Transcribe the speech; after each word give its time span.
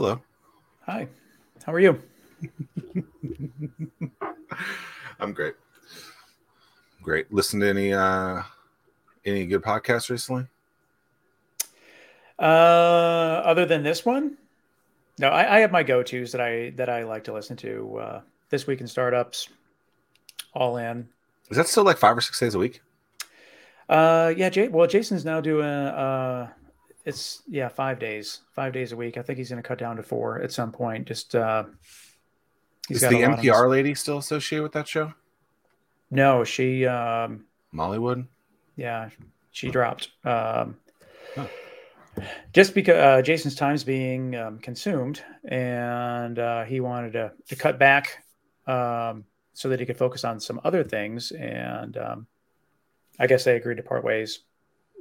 Hello. 0.00 0.16
Hi. 0.86 1.08
How 1.66 1.74
are 1.74 1.78
you? 1.78 2.00
I'm 5.20 5.34
great. 5.34 5.52
Great. 7.02 7.30
Listen 7.30 7.60
to 7.60 7.68
any 7.68 7.92
uh 7.92 8.40
any 9.26 9.44
good 9.44 9.60
podcasts 9.60 10.08
recently? 10.08 10.46
Uh 12.38 13.42
other 13.44 13.66
than 13.66 13.82
this 13.82 14.06
one? 14.06 14.38
No, 15.18 15.28
I, 15.28 15.56
I 15.56 15.58
have 15.58 15.70
my 15.70 15.82
go-tos 15.82 16.32
that 16.32 16.40
I 16.40 16.70
that 16.76 16.88
I 16.88 17.02
like 17.04 17.24
to 17.24 17.34
listen 17.34 17.58
to. 17.58 17.98
Uh 17.98 18.20
this 18.48 18.66
week 18.66 18.80
in 18.80 18.86
startups, 18.86 19.50
all 20.54 20.78
in. 20.78 21.06
Is 21.50 21.58
that 21.58 21.68
still 21.68 21.84
like 21.84 21.98
five 21.98 22.16
or 22.16 22.22
six 22.22 22.40
days 22.40 22.54
a 22.54 22.58
week? 22.58 22.80
Uh 23.86 24.32
yeah, 24.34 24.48
Jay 24.48 24.68
well 24.68 24.86
Jason's 24.86 25.26
now 25.26 25.42
doing 25.42 25.66
uh 25.66 26.48
it's 27.04 27.42
yeah, 27.48 27.68
five 27.68 27.98
days. 27.98 28.40
Five 28.52 28.72
days 28.72 28.92
a 28.92 28.96
week. 28.96 29.16
I 29.16 29.22
think 29.22 29.38
he's 29.38 29.50
gonna 29.50 29.62
cut 29.62 29.78
down 29.78 29.96
to 29.96 30.02
four 30.02 30.40
at 30.40 30.52
some 30.52 30.72
point. 30.72 31.06
Just 31.06 31.34
uh 31.34 31.64
Is 32.88 33.00
the 33.00 33.08
NPR 33.08 33.68
lady 33.68 33.94
still 33.94 34.18
associated 34.18 34.62
with 34.62 34.72
that 34.72 34.88
show? 34.88 35.12
No, 36.10 36.44
she 36.44 36.86
um 36.86 37.44
Molly 37.72 37.98
Wood? 37.98 38.26
Yeah, 38.76 39.10
she 39.50 39.70
dropped. 39.70 40.10
Um. 40.24 40.76
Just 42.52 42.74
because 42.74 42.96
uh, 42.96 43.22
Jason's 43.22 43.54
time's 43.54 43.84
being 43.84 44.34
um, 44.34 44.58
consumed, 44.58 45.22
and 45.44 46.38
uh, 46.38 46.64
he 46.64 46.80
wanted 46.80 47.12
to, 47.12 47.32
to 47.48 47.56
cut 47.56 47.78
back 47.78 48.24
um, 48.66 49.24
so 49.52 49.68
that 49.68 49.80
he 49.80 49.86
could 49.86 49.96
focus 49.96 50.24
on 50.24 50.40
some 50.40 50.60
other 50.64 50.82
things. 50.82 51.30
And 51.32 51.96
um, 51.96 52.26
I 53.18 53.26
guess 53.26 53.44
they 53.44 53.56
agreed 53.56 53.76
to 53.76 53.82
part 53.82 54.04
ways. 54.04 54.40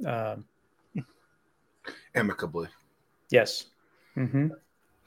Um, 0.06 0.46
Amicably. 2.20 2.68
Yes. 3.30 3.66
Mm-hmm. 4.18 4.50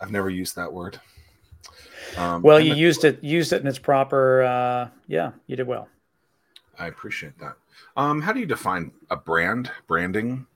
I've 0.00 0.10
never 0.10 0.30
used 0.30 0.56
that 0.56 0.72
word. 0.72 0.98
Um, 2.16 2.42
well, 2.42 2.58
you 2.58 2.74
used 2.74 3.04
it 3.04 3.22
used 3.22 3.52
it 3.52 3.60
in 3.60 3.68
its 3.68 3.78
proper. 3.78 4.42
Uh, 4.42 4.88
yeah, 5.06 5.32
you 5.46 5.56
did 5.56 5.66
well. 5.66 5.88
I 6.78 6.86
appreciate 6.88 7.38
that. 7.38 7.56
Um, 7.96 8.20
how 8.20 8.32
do 8.32 8.40
you 8.40 8.46
define 8.46 8.92
a 9.10 9.16
brand? 9.16 9.70
Branding? 9.86 10.46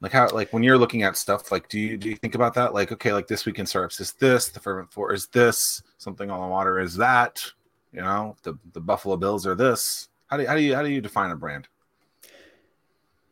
Like 0.00 0.12
how 0.12 0.28
like 0.28 0.52
when 0.52 0.62
you're 0.62 0.78
looking 0.78 1.02
at 1.02 1.16
stuff, 1.16 1.50
like 1.50 1.68
do 1.68 1.80
you 1.80 1.96
do 1.96 2.10
you 2.10 2.16
think 2.16 2.34
about 2.34 2.54
that? 2.54 2.74
Like, 2.74 2.92
okay, 2.92 3.12
like 3.12 3.26
this 3.26 3.46
week 3.46 3.58
in 3.58 3.66
startups 3.66 3.98
is 3.98 4.12
this, 4.12 4.48
the 4.48 4.60
ferment 4.60 4.92
four 4.92 5.12
is 5.12 5.26
this, 5.28 5.82
something 5.98 6.30
on 6.30 6.40
the 6.40 6.46
water 6.46 6.78
is 6.78 6.96
that, 6.96 7.44
you 7.92 8.02
know, 8.02 8.36
the 8.42 8.58
the 8.74 8.80
Buffalo 8.80 9.16
Bills 9.16 9.46
are 9.46 9.54
this. 9.54 10.08
How 10.26 10.36
do 10.36 10.42
you, 10.42 10.48
how 10.48 10.54
do 10.54 10.60
you 10.60 10.74
how 10.74 10.82
do 10.82 10.90
you 10.90 11.00
define 11.00 11.30
a 11.30 11.36
brand? 11.36 11.66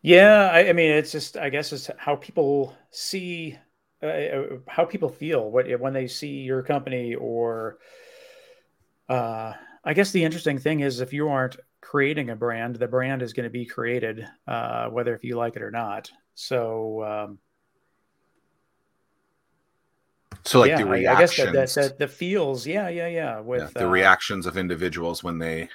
Yeah, 0.04 0.50
I, 0.52 0.68
I 0.68 0.72
mean, 0.74 0.90
it's 0.90 1.10
just 1.10 1.38
I 1.38 1.48
guess 1.48 1.72
it's 1.72 1.88
how 1.96 2.16
people 2.16 2.76
see, 2.90 3.58
uh, 4.02 4.06
uh 4.06 4.42
how 4.68 4.84
people 4.84 5.08
feel 5.08 5.50
what 5.50 5.64
when 5.80 5.94
they 5.94 6.08
see 6.08 6.42
your 6.42 6.62
company, 6.62 7.14
or 7.14 7.78
uh, 9.08 9.54
I 9.82 9.94
guess 9.94 10.10
the 10.10 10.22
interesting 10.22 10.58
thing 10.58 10.80
is 10.80 11.00
if 11.00 11.14
you 11.14 11.30
aren't 11.30 11.56
creating 11.80 12.28
a 12.28 12.36
brand, 12.36 12.76
the 12.76 12.86
brand 12.86 13.22
is 13.22 13.32
going 13.32 13.44
to 13.44 13.50
be 13.50 13.64
created, 13.64 14.28
uh, 14.46 14.88
whether 14.88 15.14
if 15.14 15.24
you 15.24 15.36
like 15.36 15.56
it 15.56 15.62
or 15.62 15.70
not. 15.70 16.10
So, 16.34 17.02
um, 17.02 17.38
so 20.44 20.60
like 20.60 20.68
yeah, 20.68 20.82
the 20.82 20.84
reactions, 20.84 21.16
I 21.16 21.52
guess 21.52 21.74
that, 21.74 21.80
that, 21.80 21.88
that, 21.88 21.98
the 21.98 22.08
feels, 22.08 22.66
yeah, 22.66 22.90
yeah, 22.90 23.08
yeah. 23.08 23.40
With 23.40 23.62
yeah, 23.62 23.68
the 23.72 23.86
uh, 23.86 23.90
reactions 23.90 24.44
of 24.44 24.58
individuals 24.58 25.24
when 25.24 25.38
they 25.38 25.70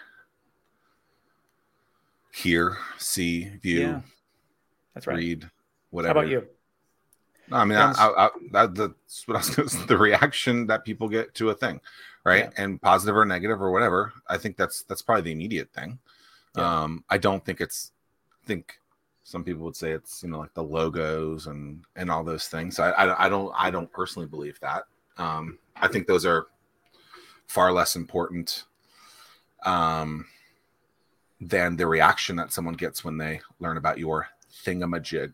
hear, 2.32 2.78
see, 3.00 3.46
view, 3.64 3.80
yeah, 3.80 4.02
that's 4.94 5.08
right. 5.08 5.18
Read, 5.18 5.50
whatever. 5.92 6.20
How 6.20 6.26
about 6.26 6.32
you? 6.32 6.48
I 7.52 7.66
mean, 7.66 7.78
I, 7.78 7.92
I, 7.92 8.30
I, 8.54 8.68
that's 8.68 9.28
what 9.28 9.36
I 9.36 9.40
was 9.40 9.50
going 9.50 9.70
to 9.70 9.88
the 9.88 9.98
reaction 9.98 10.68
that 10.68 10.86
people 10.86 11.10
get 11.10 11.34
to 11.36 11.50
a 11.50 11.56
thing, 11.56 11.82
right? 12.24 12.46
Yeah. 12.46 12.64
And 12.64 12.82
positive 12.82 13.16
or 13.16 13.26
negative 13.26 13.62
or 13.62 13.72
whatever. 13.72 14.14
I 14.28 14.38
think 14.38 14.56
that's 14.56 14.84
that's 14.84 15.02
probably 15.02 15.24
the 15.24 15.32
immediate 15.32 15.72
thing. 15.74 16.00
Yeah. 16.56 16.84
Um, 16.84 17.04
I 17.10 17.18
don't 17.18 17.44
think 17.44 17.62
it's 17.62 17.92
I 18.44 18.48
think 18.48 18.80
some 19.24 19.44
people 19.44 19.64
would 19.64 19.76
say 19.76 19.92
it's 19.92 20.24
you 20.24 20.30
know 20.30 20.40
like 20.40 20.54
the 20.54 20.64
logos 20.64 21.48
and 21.48 21.84
and 21.96 22.12
all 22.12 22.24
those 22.24 22.48
things. 22.48 22.80
I 22.80 22.92
I, 22.92 23.26
I 23.26 23.30
don't 23.30 23.52
I 23.56 23.72
don't 23.72 23.92
personally 23.92 24.28
believe 24.28 24.60
that. 24.60 24.84
Um, 25.18 25.58
I 25.76 25.88
think 25.88 26.08
those 26.08 26.26
are 26.26 26.48
far 27.48 27.72
less 27.72 27.96
important 27.96 28.66
um, 29.66 30.28
than 31.42 31.76
the 31.76 31.88
reaction 31.88 32.36
that 32.38 32.54
someone 32.54 32.76
gets 32.76 33.04
when 33.04 33.18
they 33.18 33.42
learn 33.60 33.78
about 33.78 33.98
your 33.98 34.28
thingamajig. 34.52 35.34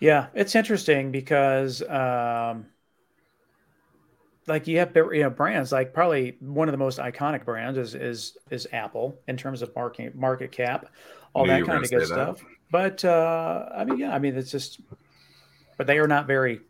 Yeah, 0.00 0.26
it's 0.34 0.54
interesting 0.54 1.10
because 1.10 1.82
um, 1.88 2.66
like 4.46 4.66
you 4.66 4.78
have 4.78 4.94
you 4.94 5.22
know 5.22 5.30
brands 5.30 5.72
like 5.72 5.92
probably 5.92 6.36
one 6.40 6.68
of 6.68 6.72
the 6.72 6.78
most 6.78 6.98
iconic 6.98 7.44
brands 7.44 7.78
is 7.78 7.94
is 7.94 8.36
is 8.50 8.66
Apple 8.72 9.18
in 9.28 9.36
terms 9.36 9.62
of 9.62 9.74
market 9.74 10.14
market 10.14 10.52
cap, 10.52 10.86
all 11.32 11.46
that 11.46 11.64
kind 11.64 11.84
of 11.84 11.90
good 11.90 12.06
stuff. 12.06 12.38
That. 12.38 12.46
But 12.70 13.04
uh, 13.04 13.68
I 13.74 13.84
mean, 13.84 13.98
yeah, 13.98 14.14
I 14.14 14.18
mean 14.18 14.36
it's 14.36 14.50
just, 14.50 14.80
but 15.76 15.86
they 15.86 15.98
are 15.98 16.08
not 16.08 16.26
very 16.26 16.60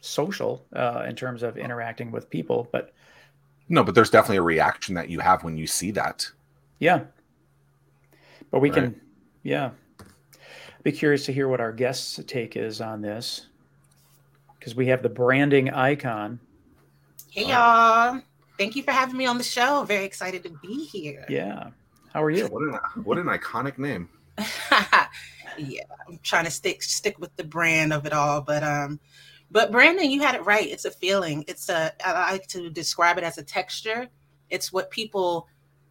social 0.00 0.64
uh, 0.74 1.04
in 1.08 1.16
terms 1.16 1.42
of 1.42 1.56
interacting 1.56 2.10
with 2.10 2.28
people. 2.30 2.68
But 2.70 2.92
no, 3.68 3.82
but 3.82 3.94
there's 3.94 4.10
definitely 4.10 4.36
a 4.36 4.42
reaction 4.42 4.94
that 4.94 5.08
you 5.08 5.20
have 5.20 5.42
when 5.42 5.56
you 5.56 5.66
see 5.66 5.90
that. 5.92 6.30
Yeah, 6.78 7.04
but 8.50 8.60
we 8.60 8.70
right. 8.70 8.82
can, 8.82 9.00
yeah. 9.42 9.70
Be 10.84 10.92
curious 10.92 11.24
to 11.26 11.32
hear 11.32 11.48
what 11.48 11.60
our 11.60 11.72
guests' 11.72 12.20
take 12.26 12.56
is 12.56 12.80
on 12.80 13.00
this 13.00 13.48
because 14.58 14.76
we 14.76 14.86
have 14.86 15.02
the 15.02 15.08
branding 15.08 15.70
icon 15.70 16.38
Hey 17.34 17.48
y'all. 17.48 18.20
Thank 18.58 18.76
you 18.76 18.84
for 18.84 18.92
having 18.92 19.16
me 19.16 19.26
on 19.26 19.38
the 19.38 19.44
show. 19.44 19.82
Very 19.82 20.04
excited 20.04 20.44
to 20.44 20.50
be 20.62 20.84
here. 20.84 21.26
Yeah. 21.28 21.70
How 22.12 22.22
are 22.22 22.30
you? 22.30 22.46
What 22.46 22.62
an 22.62 23.02
what 23.02 23.18
an 23.18 23.24
iconic 23.24 23.76
name. 23.76 24.08
yeah, 25.58 25.82
I'm 26.06 26.20
trying 26.22 26.44
to 26.44 26.50
stick 26.52 26.80
stick 26.84 27.18
with 27.18 27.34
the 27.34 27.42
brand 27.42 27.92
of 27.92 28.06
it 28.06 28.12
all, 28.12 28.40
but 28.40 28.62
um 28.62 29.00
but 29.50 29.72
branding, 29.72 30.12
you 30.12 30.22
had 30.22 30.36
it 30.36 30.46
right. 30.46 30.64
It's 30.64 30.84
a 30.84 30.92
feeling. 30.92 31.44
It's 31.48 31.68
a 31.68 31.92
I 32.06 32.30
like 32.30 32.46
to 32.50 32.70
describe 32.70 33.18
it 33.18 33.24
as 33.24 33.36
a 33.36 33.42
texture. 33.42 34.06
It's 34.48 34.72
what 34.72 34.92
people 34.92 35.48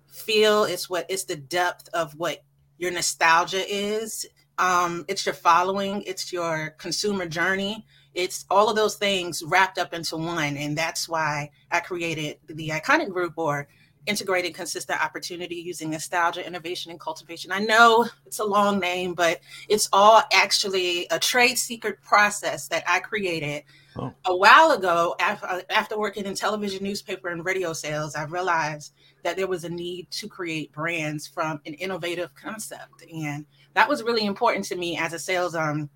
feel, 0.08 0.64
it's 0.64 0.90
what 0.90 1.06
it's 1.10 1.26
the 1.26 1.36
depth 1.36 1.90
of 1.94 2.14
what 2.14 2.42
your 2.78 2.92
nostalgia 2.92 3.66
is. 3.70 4.26
Um, 4.58 5.06
it's 5.08 5.26
your 5.26 5.36
following, 5.36 6.04
it's 6.04 6.32
your 6.32 6.76
consumer 6.78 7.28
journey 7.28 7.86
it's 8.14 8.46
all 8.50 8.70
of 8.70 8.76
those 8.76 8.96
things 8.96 9.44
wrapped 9.46 9.78
up 9.78 9.94
into 9.94 10.18
one 10.18 10.58
and 10.58 10.78
that's 10.78 11.10
why 11.10 11.50
i 11.72 11.80
created 11.80 12.38
the 12.48 12.70
iconic 12.70 13.10
group 13.10 13.34
or 13.38 13.68
integrated 14.06 14.54
consistent 14.54 15.02
opportunity 15.02 15.56
using 15.56 15.90
nostalgia 15.90 16.46
innovation 16.46 16.92
and 16.92 17.00
cultivation 17.00 17.52
i 17.52 17.60
know 17.60 18.06
it's 18.26 18.40
a 18.40 18.44
long 18.44 18.80
name 18.80 19.14
but 19.14 19.40
it's 19.70 19.90
all 19.94 20.22
actually 20.32 21.08
a 21.10 21.18
trade 21.18 21.58
secret 21.58 22.02
process 22.02 22.68
that 22.68 22.84
i 22.86 23.00
created 23.00 23.64
oh. 23.98 24.14
a 24.26 24.36
while 24.36 24.72
ago 24.72 25.16
after, 25.20 25.64
after 25.70 25.98
working 25.98 26.26
in 26.26 26.36
television 26.36 26.84
newspaper 26.84 27.30
and 27.30 27.46
radio 27.46 27.72
sales 27.72 28.16
i 28.16 28.24
realized 28.26 28.94
that 29.24 29.38
there 29.38 29.48
was 29.48 29.64
a 29.64 29.70
need 29.70 30.12
to 30.12 30.28
create 30.28 30.72
brands 30.74 31.26
from 31.26 31.62
an 31.66 31.74
innovative 31.76 32.36
concept 32.36 33.04
and 33.12 33.46
that 33.74 33.90
was 33.90 34.04
really 34.04 34.26
important 34.26 34.66
to 34.66 34.76
me 34.76 34.98
as 34.98 35.14
a 35.14 35.20
sales 35.20 35.56
um, 35.56 35.90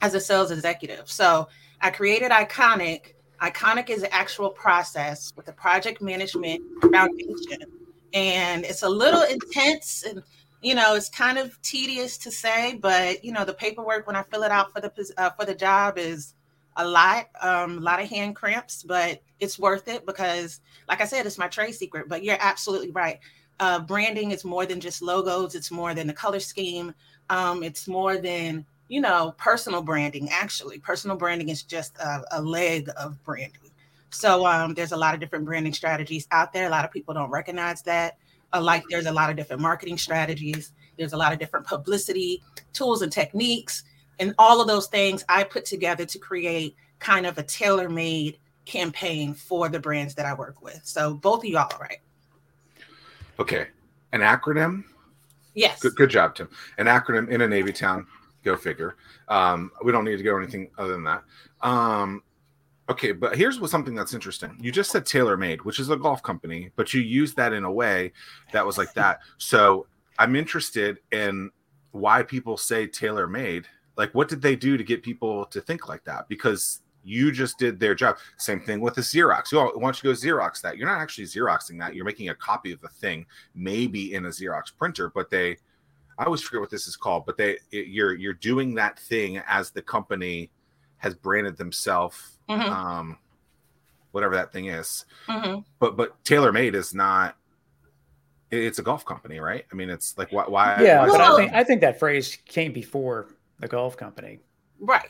as 0.00 0.14
a 0.14 0.20
sales 0.20 0.50
executive. 0.50 1.10
So 1.10 1.48
I 1.80 1.90
created 1.90 2.30
Iconic. 2.30 3.14
Iconic 3.40 3.90
is 3.90 4.02
the 4.02 4.14
actual 4.14 4.50
process 4.50 5.32
with 5.36 5.46
the 5.46 5.52
project 5.52 6.00
management 6.00 6.62
foundation. 6.92 7.62
And 8.14 8.64
it's 8.64 8.82
a 8.82 8.88
little 8.88 9.22
intense 9.22 10.04
and 10.04 10.22
you 10.62 10.76
know 10.76 10.94
it's 10.94 11.08
kind 11.08 11.38
of 11.38 11.60
tedious 11.62 12.16
to 12.16 12.30
say 12.30 12.78
but 12.80 13.22
you 13.24 13.32
know 13.32 13.44
the 13.44 13.52
paperwork 13.52 14.06
when 14.06 14.16
i 14.16 14.22
fill 14.22 14.44
it 14.44 14.50
out 14.50 14.72
for 14.72 14.80
the 14.80 15.12
uh, 15.18 15.30
for 15.30 15.44
the 15.44 15.54
job 15.54 15.98
is 15.98 16.34
a 16.76 16.86
lot 16.86 17.26
um, 17.40 17.78
a 17.78 17.80
lot 17.80 18.00
of 18.00 18.08
hand 18.08 18.34
cramps 18.36 18.82
but 18.82 19.20
it's 19.40 19.58
worth 19.58 19.88
it 19.88 20.06
because 20.06 20.60
like 20.88 21.00
i 21.00 21.04
said 21.04 21.26
it's 21.26 21.36
my 21.36 21.48
trade 21.48 21.72
secret 21.72 22.08
but 22.08 22.22
you're 22.22 22.36
absolutely 22.40 22.90
right 22.92 23.18
uh, 23.60 23.78
branding 23.80 24.30
is 24.30 24.44
more 24.44 24.64
than 24.64 24.80
just 24.80 25.02
logos 25.02 25.54
it's 25.54 25.70
more 25.70 25.94
than 25.94 26.06
the 26.06 26.12
color 26.12 26.40
scheme 26.40 26.94
um, 27.30 27.62
it's 27.62 27.88
more 27.88 28.18
than 28.18 28.66
you 28.92 29.00
know, 29.00 29.34
personal 29.38 29.80
branding. 29.80 30.28
Actually, 30.30 30.78
personal 30.78 31.16
branding 31.16 31.48
is 31.48 31.62
just 31.62 31.96
a, 31.96 32.22
a 32.32 32.42
leg 32.42 32.90
of 32.98 33.22
branding. 33.24 33.70
So 34.10 34.46
um, 34.46 34.74
there's 34.74 34.92
a 34.92 34.96
lot 34.98 35.14
of 35.14 35.20
different 35.20 35.46
branding 35.46 35.72
strategies 35.72 36.28
out 36.30 36.52
there. 36.52 36.66
A 36.66 36.68
lot 36.68 36.84
of 36.84 36.90
people 36.90 37.14
don't 37.14 37.30
recognize 37.30 37.80
that. 37.84 38.18
Like 38.54 38.84
there's 38.90 39.06
a 39.06 39.12
lot 39.12 39.30
of 39.30 39.36
different 39.36 39.62
marketing 39.62 39.96
strategies. 39.96 40.72
There's 40.98 41.14
a 41.14 41.16
lot 41.16 41.32
of 41.32 41.38
different 41.38 41.66
publicity 41.66 42.42
tools 42.74 43.00
and 43.00 43.10
techniques, 43.10 43.84
and 44.18 44.34
all 44.38 44.60
of 44.60 44.66
those 44.66 44.88
things 44.88 45.24
I 45.26 45.44
put 45.44 45.64
together 45.64 46.04
to 46.04 46.18
create 46.18 46.76
kind 46.98 47.24
of 47.24 47.38
a 47.38 47.42
tailor-made 47.42 48.36
campaign 48.66 49.32
for 49.32 49.70
the 49.70 49.80
brands 49.80 50.14
that 50.16 50.26
I 50.26 50.34
work 50.34 50.60
with. 50.60 50.82
So 50.84 51.14
both 51.14 51.44
of 51.44 51.48
y'all, 51.48 51.80
right? 51.80 52.00
Okay, 53.38 53.68
an 54.12 54.20
acronym. 54.20 54.84
Yes. 55.54 55.80
Good, 55.80 55.96
good 55.96 56.10
job, 56.10 56.34
Tim. 56.34 56.48
An 56.78 56.86
acronym 56.86 57.28
in 57.28 57.42
a 57.42 57.48
Navy 57.48 57.72
town 57.72 58.06
Go 58.42 58.56
figure. 58.56 58.96
Um, 59.28 59.70
we 59.84 59.92
don't 59.92 60.04
need 60.04 60.16
to 60.16 60.22
go 60.22 60.36
anything 60.36 60.70
other 60.76 60.92
than 60.92 61.04
that. 61.04 61.22
Um, 61.60 62.22
okay, 62.88 63.12
but 63.12 63.36
here's 63.36 63.60
what 63.60 63.70
something 63.70 63.94
that's 63.94 64.14
interesting. 64.14 64.56
You 64.60 64.72
just 64.72 64.90
said 64.90 65.04
TaylorMade, 65.04 65.60
which 65.60 65.78
is 65.78 65.90
a 65.90 65.96
golf 65.96 66.22
company, 66.22 66.70
but 66.74 66.92
you 66.92 67.00
used 67.00 67.36
that 67.36 67.52
in 67.52 67.64
a 67.64 67.70
way 67.70 68.12
that 68.52 68.66
was 68.66 68.78
like 68.78 68.92
that. 68.94 69.20
So 69.38 69.86
I'm 70.18 70.36
interested 70.36 70.98
in 71.12 71.50
why 71.92 72.22
people 72.22 72.56
say 72.56 72.86
TaylorMade. 72.88 73.64
Like, 73.96 74.12
what 74.14 74.28
did 74.28 74.42
they 74.42 74.56
do 74.56 74.76
to 74.76 74.84
get 74.84 75.02
people 75.02 75.46
to 75.46 75.60
think 75.60 75.88
like 75.88 76.04
that? 76.04 76.28
Because 76.28 76.81
you 77.04 77.32
just 77.32 77.58
did 77.58 77.80
their 77.80 77.94
job. 77.94 78.16
Same 78.36 78.60
thing 78.60 78.80
with 78.80 78.94
the 78.94 79.00
Xerox. 79.00 79.52
Oh, 79.52 79.72
why 79.74 79.82
don't 79.82 80.02
you 80.02 80.10
go 80.10 80.14
Xerox 80.14 80.60
that? 80.62 80.76
You're 80.76 80.88
not 80.88 81.00
actually 81.00 81.24
Xeroxing 81.24 81.78
that. 81.80 81.94
You're 81.94 82.04
making 82.04 82.28
a 82.28 82.34
copy 82.34 82.72
of 82.72 82.80
the 82.80 82.88
thing, 82.88 83.26
maybe 83.54 84.14
in 84.14 84.26
a 84.26 84.28
Xerox 84.28 84.76
printer, 84.76 85.10
but 85.10 85.30
they 85.30 85.56
I 86.18 86.24
always 86.24 86.42
forget 86.42 86.60
what 86.60 86.70
this 86.70 86.86
is 86.86 86.96
called, 86.96 87.26
but 87.26 87.36
they 87.36 87.58
it, 87.70 87.88
you're 87.88 88.14
you're 88.14 88.34
doing 88.34 88.74
that 88.74 88.98
thing 88.98 89.38
as 89.48 89.70
the 89.70 89.82
company 89.82 90.50
has 90.98 91.14
branded 91.14 91.56
themselves, 91.56 92.38
mm-hmm. 92.48 92.70
um, 92.70 93.18
whatever 94.12 94.34
that 94.34 94.52
thing 94.52 94.66
is. 94.66 95.04
Mm-hmm. 95.26 95.60
But 95.80 95.96
but 95.96 96.22
TaylorMade 96.24 96.74
is 96.74 96.94
not. 96.94 97.36
It's 98.50 98.78
a 98.78 98.82
golf 98.82 99.06
company, 99.06 99.40
right? 99.40 99.64
I 99.72 99.74
mean, 99.74 99.88
it's 99.88 100.16
like 100.18 100.30
why? 100.30 100.44
why 100.46 100.82
yeah, 100.82 101.00
why 101.00 101.08
but 101.08 101.20
I 101.22 101.36
think 101.36 101.52
I 101.54 101.64
think 101.64 101.80
that 101.80 101.98
phrase 101.98 102.36
came 102.44 102.72
before 102.72 103.28
the 103.58 103.66
golf 103.66 103.96
company. 103.96 104.40
Right 104.78 105.08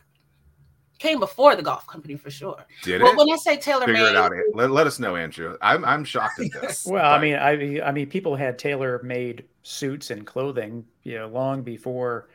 came 1.02 1.18
before 1.18 1.56
the 1.56 1.62
golf 1.62 1.84
company 1.86 2.14
for 2.14 2.30
sure. 2.30 2.64
Did 2.84 3.02
well, 3.02 3.12
it? 3.12 3.18
when 3.18 3.30
I 3.30 3.36
say 3.36 3.56
Taylor 3.56 3.86
Figure 3.86 4.04
made, 4.04 4.10
it 4.10 4.16
out. 4.16 4.32
Let, 4.54 4.70
let 4.70 4.86
us 4.86 5.00
know, 5.00 5.16
Andrew. 5.16 5.58
I'm 5.60 5.84
I'm 5.84 6.04
shocked 6.04 6.40
at 6.40 6.52
this. 6.60 6.86
well, 6.90 7.02
but... 7.02 7.18
I 7.18 7.20
mean, 7.20 7.34
I 7.34 7.88
I 7.88 7.92
mean, 7.92 8.08
people 8.08 8.36
had 8.36 8.58
tailor 8.58 9.00
made 9.02 9.44
suits 9.64 10.10
and 10.10 10.24
clothing, 10.24 10.84
you 11.02 11.18
know, 11.18 11.26
long 11.26 11.62
before 11.62 12.28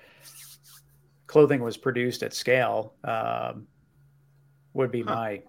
clothing 1.27 1.61
was 1.63 1.77
produced 1.77 2.23
at 2.23 2.33
scale. 2.33 2.93
Um, 3.05 3.67
would 4.73 4.91
be 4.91 5.01
huh. 5.01 5.15
my 5.15 5.41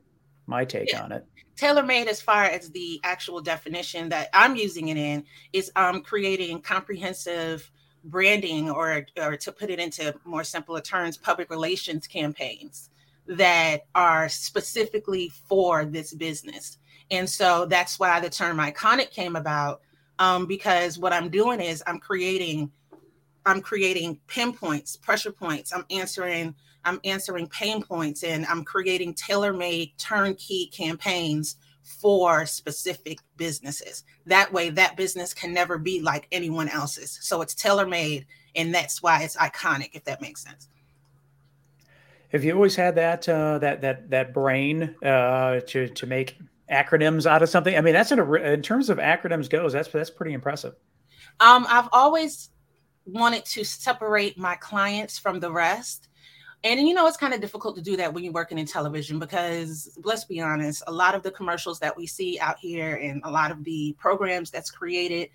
my 0.46 0.64
take 0.64 0.92
yeah. 0.92 1.02
on 1.02 1.12
it. 1.12 1.26
Tailor 1.56 1.82
made, 1.82 2.06
as 2.06 2.22
far 2.22 2.44
as 2.44 2.70
the 2.70 3.00
actual 3.02 3.40
definition 3.40 4.08
that 4.10 4.28
I'm 4.32 4.54
using 4.54 4.88
it 4.88 4.96
in, 4.96 5.24
is 5.52 5.72
um, 5.74 6.02
creating 6.02 6.60
comprehensive 6.60 7.68
branding 8.04 8.70
or 8.70 9.04
or 9.16 9.36
to 9.36 9.50
put 9.50 9.70
it 9.70 9.80
into 9.80 10.14
more 10.24 10.44
simpler 10.44 10.80
terms 10.80 11.16
public 11.16 11.50
relations 11.50 12.06
campaigns 12.06 12.90
that 13.28 13.82
are 13.94 14.28
specifically 14.28 15.30
for 15.48 15.84
this 15.84 16.14
business. 16.14 16.78
And 17.10 17.28
so 17.28 17.66
that's 17.66 17.98
why 17.98 18.20
the 18.20 18.30
term 18.30 18.58
iconic 18.58 19.10
came 19.10 19.36
about 19.36 19.82
um, 20.18 20.46
because 20.46 20.98
what 20.98 21.12
I'm 21.12 21.28
doing 21.28 21.60
is 21.60 21.82
I'm 21.86 21.98
creating 21.98 22.70
I'm 23.46 23.62
creating 23.62 24.20
pinpoints, 24.26 24.96
pressure 24.96 25.32
points. 25.32 25.72
I'm 25.72 25.84
answering 25.90 26.54
I'm 26.84 27.00
answering 27.04 27.48
pain 27.48 27.82
points 27.82 28.22
and 28.22 28.46
I'm 28.46 28.64
creating 28.64 29.14
tailor-made 29.14 29.92
turnkey 29.98 30.70
campaigns 30.72 31.56
for 31.82 32.46
specific 32.46 33.18
businesses. 33.36 34.04
That 34.26 34.52
way 34.52 34.70
that 34.70 34.96
business 34.96 35.34
can 35.34 35.52
never 35.52 35.78
be 35.78 36.00
like 36.00 36.28
anyone 36.32 36.68
else's. 36.68 37.18
So 37.22 37.42
it's 37.42 37.54
tailor-made 37.54 38.26
and 38.54 38.74
that's 38.74 39.02
why 39.02 39.22
it's 39.22 39.36
iconic 39.36 39.90
if 39.94 40.04
that 40.04 40.20
makes 40.20 40.42
sense. 40.42 40.68
Have 42.32 42.44
you 42.44 42.52
always 42.54 42.76
had 42.76 42.94
that 42.96 43.28
uh, 43.28 43.58
that 43.58 43.80
that 43.80 44.10
that 44.10 44.34
brain 44.34 44.94
uh, 45.02 45.60
to 45.68 45.88
to 45.88 46.06
make 46.06 46.38
acronyms 46.70 47.26
out 47.26 47.42
of 47.42 47.48
something? 47.48 47.76
I 47.76 47.80
mean, 47.80 47.94
that's 47.94 48.12
in, 48.12 48.18
a, 48.18 48.32
in 48.34 48.62
terms 48.62 48.90
of 48.90 48.98
acronyms 48.98 49.48
goes. 49.48 49.72
That's 49.72 49.88
that's 49.88 50.10
pretty 50.10 50.34
impressive. 50.34 50.74
Um, 51.40 51.66
I've 51.68 51.88
always 51.92 52.50
wanted 53.06 53.44
to 53.46 53.64
separate 53.64 54.38
my 54.38 54.56
clients 54.56 55.18
from 55.18 55.40
the 55.40 55.50
rest. 55.50 56.08
And 56.64 56.80
you 56.88 56.92
know, 56.92 57.06
it's 57.06 57.16
kind 57.16 57.32
of 57.32 57.40
difficult 57.40 57.76
to 57.76 57.82
do 57.82 57.96
that 57.96 58.12
when 58.12 58.24
you're 58.24 58.32
working 58.32 58.58
in 58.58 58.66
television 58.66 59.18
because 59.18 59.96
let's 60.02 60.24
be 60.24 60.40
honest, 60.40 60.82
a 60.86 60.92
lot 60.92 61.14
of 61.14 61.22
the 61.22 61.30
commercials 61.30 61.78
that 61.78 61.96
we 61.96 62.06
see 62.06 62.38
out 62.40 62.58
here 62.58 62.96
and 62.96 63.22
a 63.24 63.30
lot 63.30 63.50
of 63.50 63.62
the 63.64 63.94
programs 63.98 64.50
that's 64.50 64.70
created, 64.70 65.30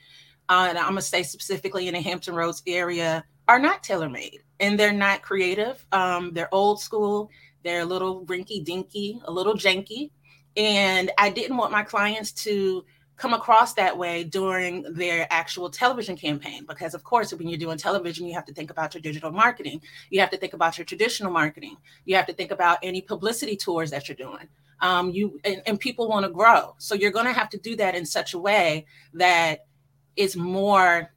uh, 0.50 0.68
and 0.70 0.78
I'm 0.78 0.90
gonna 0.90 1.02
say 1.02 1.24
specifically 1.24 1.88
in 1.88 1.94
the 1.94 2.02
Hampton 2.02 2.36
Roads 2.36 2.62
area, 2.68 3.24
are 3.48 3.60
not 3.60 3.84
tailor 3.84 4.10
made 4.10 4.42
and 4.60 4.80
they're 4.80 4.94
not 4.94 5.22
creative. 5.22 5.86
Um, 5.92 6.34
they're 6.34 6.54
old 6.54 6.82
school, 6.82 7.30
they're 7.64 7.82
a 7.82 7.86
little 7.86 8.26
rinky 8.26 8.64
dinky, 8.64 9.22
a 9.26 9.32
little 9.32 9.56
janky. 9.56 10.12
And 10.56 11.12
I 11.18 11.30
didn't 11.30 11.58
want 11.58 11.72
my 11.72 11.84
clients 11.84 12.32
to 12.44 12.86
come 13.16 13.34
across 13.34 13.74
that 13.74 13.98
way 13.98 14.24
during 14.24 14.84
their 14.94 15.28
actual 15.30 15.70
television 15.70 16.16
campaign 16.16 16.66
because 16.68 16.94
of 16.94 17.04
course 17.04 17.34
when 17.34 17.48
you're 17.48 17.60
doing 17.60 17.78
television 17.78 18.26
you 18.26 18.34
have 18.34 18.46
to 18.46 18.54
think 18.54 18.72
about 18.72 18.94
your 18.94 19.02
digital 19.02 19.32
marketing 19.32 19.80
you 20.10 20.20
have 20.20 20.32
to 20.32 20.38
think 20.38 20.54
about 20.54 20.78
your 20.78 20.86
traditional 20.86 21.32
marketing 21.32 21.78
you 22.06 22.16
have 22.16 22.26
to 22.26 22.34
think 22.34 22.52
about 22.52 22.80
any 22.82 23.02
publicity 23.02 23.56
tours 23.56 23.92
that 23.92 24.10
you're 24.10 24.16
doing 24.16 24.48
um, 24.82 25.12
you 25.12 25.40
and, 25.46 25.62
and 25.68 25.80
people 25.80 26.10
want 26.10 26.26
to 26.26 26.32
grow 26.32 26.76
so 26.80 26.96
you're 26.96 27.12
going 27.12 27.26
to 27.26 27.34
have 27.34 27.50
to 27.50 27.58
do 27.60 27.76
that 27.76 27.94
in 27.96 28.06
such 28.06 28.34
a 28.34 28.40
way 28.40 28.86
that 29.14 29.68
is 30.16 30.36
more 30.36 31.14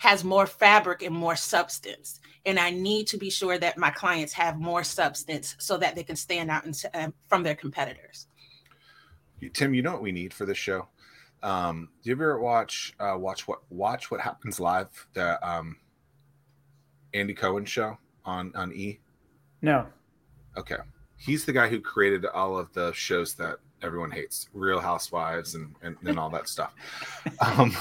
has 0.00 0.24
more 0.24 0.46
fabric 0.46 1.02
and 1.02 1.14
more 1.14 1.36
substance. 1.36 2.20
And 2.46 2.58
I 2.58 2.70
need 2.70 3.06
to 3.08 3.18
be 3.18 3.28
sure 3.28 3.58
that 3.58 3.76
my 3.76 3.90
clients 3.90 4.32
have 4.32 4.58
more 4.58 4.82
substance 4.82 5.56
so 5.58 5.76
that 5.76 5.94
they 5.94 6.02
can 6.02 6.16
stand 6.16 6.50
out 6.50 6.64
and, 6.64 6.82
uh, 6.94 7.08
from 7.28 7.42
their 7.42 7.54
competitors. 7.54 8.26
Tim, 9.52 9.74
you 9.74 9.82
know 9.82 9.92
what 9.92 10.00
we 10.00 10.10
need 10.10 10.32
for 10.32 10.46
this 10.46 10.56
show? 10.56 10.88
Um, 11.42 11.90
do 12.02 12.08
you 12.08 12.16
ever 12.16 12.40
watch 12.40 12.94
uh, 12.98 13.16
watch 13.18 13.46
what 13.46 13.60
watch 13.68 14.10
what 14.10 14.20
happens 14.20 14.58
live? 14.58 14.88
The 15.12 15.46
um, 15.46 15.76
Andy 17.12 17.34
Cohen 17.34 17.66
show 17.66 17.98
on 18.24 18.52
on 18.54 18.72
E. 18.72 19.00
No. 19.60 19.86
Okay, 20.56 20.76
he's 21.18 21.44
the 21.44 21.52
guy 21.52 21.68
who 21.68 21.80
created 21.80 22.24
all 22.24 22.58
of 22.58 22.72
the 22.72 22.92
shows 22.92 23.34
that 23.34 23.58
everyone 23.82 24.10
hates, 24.10 24.48
Real 24.52 24.80
Housewives 24.80 25.54
and 25.54 25.74
and, 25.82 25.96
and 26.04 26.18
all 26.18 26.30
that 26.30 26.48
stuff. 26.48 26.74
Um, 27.40 27.74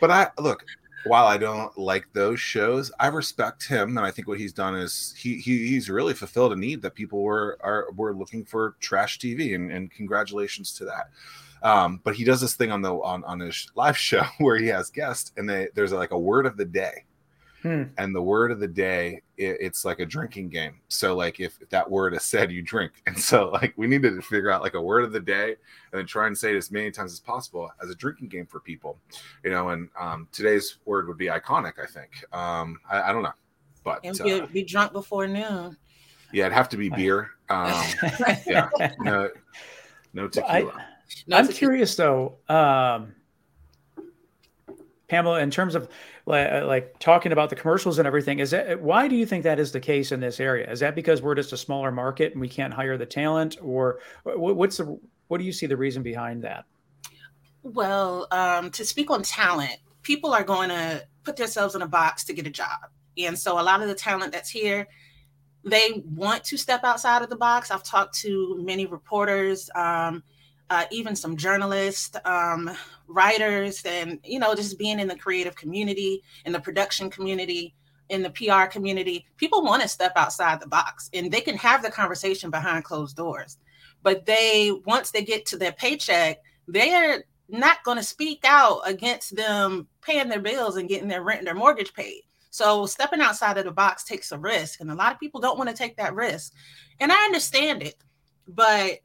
but 0.00 0.10
I 0.10 0.28
look, 0.38 0.64
while 1.04 1.26
I 1.26 1.38
don't 1.38 1.76
like 1.78 2.06
those 2.12 2.40
shows, 2.40 2.90
I 2.98 3.08
respect 3.08 3.66
him, 3.66 3.96
and 3.96 4.06
I 4.06 4.10
think 4.10 4.28
what 4.28 4.38
he's 4.38 4.52
done 4.52 4.74
is 4.74 5.14
he, 5.16 5.36
he 5.36 5.68
he's 5.68 5.88
really 5.88 6.14
fulfilled 6.14 6.52
a 6.52 6.56
need 6.56 6.82
that 6.82 6.94
people 6.94 7.22
were 7.22 7.58
are 7.60 7.86
were 7.96 8.14
looking 8.14 8.44
for 8.44 8.76
trash 8.80 9.18
TV, 9.18 9.54
and, 9.54 9.70
and 9.70 9.90
congratulations 9.90 10.72
to 10.74 10.84
that. 10.86 11.10
Um, 11.62 12.00
but 12.04 12.14
he 12.14 12.24
does 12.24 12.40
this 12.40 12.54
thing 12.54 12.70
on 12.70 12.82
the 12.82 12.92
on 12.94 13.24
on 13.24 13.40
his 13.40 13.70
live 13.74 13.96
show 14.08 14.24
where 14.38 14.56
he 14.56 14.66
has 14.68 14.90
guests, 14.90 15.32
and 15.36 15.48
they, 15.48 15.68
there's 15.74 15.92
like 15.92 16.10
a 16.10 16.18
word 16.18 16.46
of 16.46 16.56
the 16.56 16.64
day, 16.64 17.04
Hmm. 17.62 17.84
And 17.96 18.14
the 18.14 18.22
word 18.22 18.52
of 18.52 18.60
the 18.60 18.68
day, 18.68 19.20
it, 19.36 19.56
it's 19.60 19.84
like 19.84 19.98
a 19.98 20.06
drinking 20.06 20.48
game. 20.50 20.80
So 20.88 21.16
like 21.16 21.40
if, 21.40 21.60
if 21.60 21.68
that 21.70 21.90
word 21.90 22.14
is 22.14 22.22
said, 22.22 22.52
you 22.52 22.62
drink. 22.62 22.92
And 23.06 23.18
so 23.18 23.48
like 23.48 23.72
we 23.76 23.86
needed 23.86 24.14
to 24.14 24.22
figure 24.22 24.50
out 24.50 24.62
like 24.62 24.74
a 24.74 24.80
word 24.80 25.02
of 25.02 25.12
the 25.12 25.20
day 25.20 25.56
and 25.92 25.98
then 25.98 26.06
try 26.06 26.26
and 26.26 26.36
say 26.36 26.52
it 26.52 26.56
as 26.56 26.70
many 26.70 26.90
times 26.90 27.12
as 27.12 27.20
possible 27.20 27.70
as 27.82 27.90
a 27.90 27.94
drinking 27.94 28.28
game 28.28 28.46
for 28.46 28.60
people. 28.60 28.98
You 29.42 29.50
know, 29.50 29.70
and 29.70 29.88
um, 29.98 30.28
today's 30.30 30.78
word 30.84 31.08
would 31.08 31.18
be 31.18 31.26
iconic, 31.26 31.74
I 31.82 31.86
think. 31.86 32.24
Um, 32.32 32.78
I, 32.88 33.02
I 33.02 33.12
don't 33.12 33.22
know. 33.22 33.32
But 33.82 34.00
and 34.04 34.18
be, 34.18 34.32
uh, 34.32 34.46
be 34.46 34.62
drunk 34.62 34.92
before 34.92 35.26
noon. 35.26 35.76
Yeah, 36.32 36.44
it'd 36.46 36.52
have 36.52 36.68
to 36.70 36.76
be 36.76 36.90
beer. 36.90 37.30
Um, 37.48 37.82
yeah. 38.46 38.68
No, 39.00 39.30
no 40.12 40.28
tequila. 40.28 40.64
Well, 41.26 41.38
I, 41.38 41.38
am 41.40 41.48
curious 41.48 41.96
though. 41.96 42.36
Um, 42.48 43.14
Pamela, 45.08 45.40
in 45.40 45.50
terms 45.50 45.74
of 45.74 45.88
like 46.28 46.98
talking 46.98 47.32
about 47.32 47.48
the 47.48 47.56
commercials 47.56 47.98
and 47.98 48.06
everything, 48.06 48.38
is 48.38 48.50
that 48.50 48.82
why 48.82 49.08
do 49.08 49.16
you 49.16 49.24
think 49.24 49.44
that 49.44 49.58
is 49.58 49.72
the 49.72 49.80
case 49.80 50.12
in 50.12 50.20
this 50.20 50.40
area? 50.40 50.70
Is 50.70 50.80
that 50.80 50.94
because 50.94 51.22
we're 51.22 51.34
just 51.34 51.52
a 51.52 51.56
smaller 51.56 51.90
market 51.90 52.32
and 52.32 52.40
we 52.40 52.48
can't 52.48 52.72
hire 52.72 52.98
the 52.98 53.06
talent, 53.06 53.56
or 53.62 54.00
what's 54.24 54.76
the 54.76 54.98
what 55.28 55.38
do 55.38 55.44
you 55.44 55.52
see 55.52 55.66
the 55.66 55.76
reason 55.76 56.02
behind 56.02 56.44
that? 56.44 56.64
Well, 57.62 58.28
um, 58.30 58.70
to 58.72 58.84
speak 58.84 59.10
on 59.10 59.22
talent, 59.22 59.78
people 60.02 60.32
are 60.34 60.44
going 60.44 60.68
to 60.68 61.02
put 61.24 61.36
themselves 61.36 61.74
in 61.74 61.82
a 61.82 61.88
box 61.88 62.24
to 62.24 62.34
get 62.34 62.46
a 62.46 62.50
job, 62.50 62.90
and 63.16 63.38
so 63.38 63.58
a 63.58 63.62
lot 63.62 63.80
of 63.80 63.88
the 63.88 63.94
talent 63.94 64.32
that's 64.32 64.50
here, 64.50 64.86
they 65.64 66.02
want 66.14 66.44
to 66.44 66.58
step 66.58 66.84
outside 66.84 67.22
of 67.22 67.30
the 67.30 67.36
box. 67.36 67.70
I've 67.70 67.84
talked 67.84 68.18
to 68.20 68.62
many 68.62 68.84
reporters. 68.84 69.70
Um, 69.74 70.22
uh, 70.70 70.84
even 70.90 71.16
some 71.16 71.36
journalists, 71.36 72.16
um, 72.24 72.70
writers, 73.06 73.82
and 73.84 74.18
you 74.24 74.38
know, 74.38 74.54
just 74.54 74.78
being 74.78 75.00
in 75.00 75.08
the 75.08 75.16
creative 75.16 75.56
community, 75.56 76.22
in 76.44 76.52
the 76.52 76.60
production 76.60 77.10
community, 77.10 77.74
in 78.08 78.22
the 78.22 78.30
PR 78.30 78.66
community, 78.66 79.26
people 79.36 79.62
want 79.62 79.82
to 79.82 79.88
step 79.88 80.12
outside 80.16 80.60
the 80.60 80.66
box, 80.66 81.10
and 81.12 81.30
they 81.30 81.40
can 81.40 81.56
have 81.56 81.82
the 81.82 81.90
conversation 81.90 82.50
behind 82.50 82.84
closed 82.84 83.16
doors. 83.16 83.58
But 84.02 84.26
they, 84.26 84.72
once 84.86 85.10
they 85.10 85.24
get 85.24 85.46
to 85.46 85.56
their 85.56 85.72
paycheck, 85.72 86.38
they're 86.66 87.24
not 87.48 87.82
going 87.84 87.96
to 87.96 88.04
speak 88.04 88.44
out 88.44 88.80
against 88.84 89.34
them 89.34 89.88
paying 90.02 90.28
their 90.28 90.40
bills 90.40 90.76
and 90.76 90.88
getting 90.88 91.08
their 91.08 91.22
rent 91.22 91.38
and 91.38 91.46
their 91.46 91.54
mortgage 91.54 91.92
paid. 91.94 92.22
So 92.50 92.86
stepping 92.86 93.20
outside 93.20 93.58
of 93.58 93.64
the 93.64 93.70
box 93.70 94.04
takes 94.04 94.32
a 94.32 94.38
risk, 94.38 94.80
and 94.80 94.90
a 94.90 94.94
lot 94.94 95.12
of 95.12 95.20
people 95.20 95.40
don't 95.40 95.58
want 95.58 95.70
to 95.70 95.76
take 95.76 95.96
that 95.96 96.14
risk. 96.14 96.52
And 97.00 97.12
I 97.12 97.24
understand 97.24 97.82
it, 97.82 97.96
but 98.46 98.98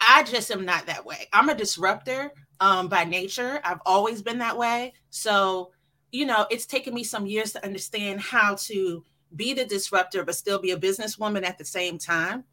I 0.00 0.22
just 0.22 0.50
am 0.50 0.64
not 0.64 0.86
that 0.86 1.04
way. 1.04 1.28
I'm 1.32 1.48
a 1.48 1.54
disruptor 1.54 2.32
um, 2.60 2.88
by 2.88 3.04
nature. 3.04 3.60
I've 3.64 3.80
always 3.84 4.22
been 4.22 4.38
that 4.38 4.56
way. 4.56 4.94
So, 5.10 5.72
you 6.12 6.26
know, 6.26 6.46
it's 6.50 6.66
taken 6.66 6.94
me 6.94 7.04
some 7.04 7.26
years 7.26 7.52
to 7.52 7.64
understand 7.64 8.20
how 8.20 8.54
to 8.62 9.04
be 9.36 9.52
the 9.52 9.64
disruptor, 9.64 10.24
but 10.24 10.34
still 10.34 10.58
be 10.58 10.70
a 10.70 10.78
businesswoman 10.78 11.44
at 11.44 11.58
the 11.58 11.64
same 11.64 11.98
time. 11.98 12.44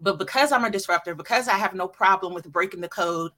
But 0.00 0.18
because 0.18 0.52
I'm 0.52 0.64
a 0.64 0.70
disruptor, 0.70 1.14
because 1.14 1.48
I 1.48 1.54
have 1.54 1.74
no 1.74 1.88
problem 1.88 2.34
with 2.34 2.50
breaking 2.52 2.80
the 2.80 2.88
code 2.88 3.32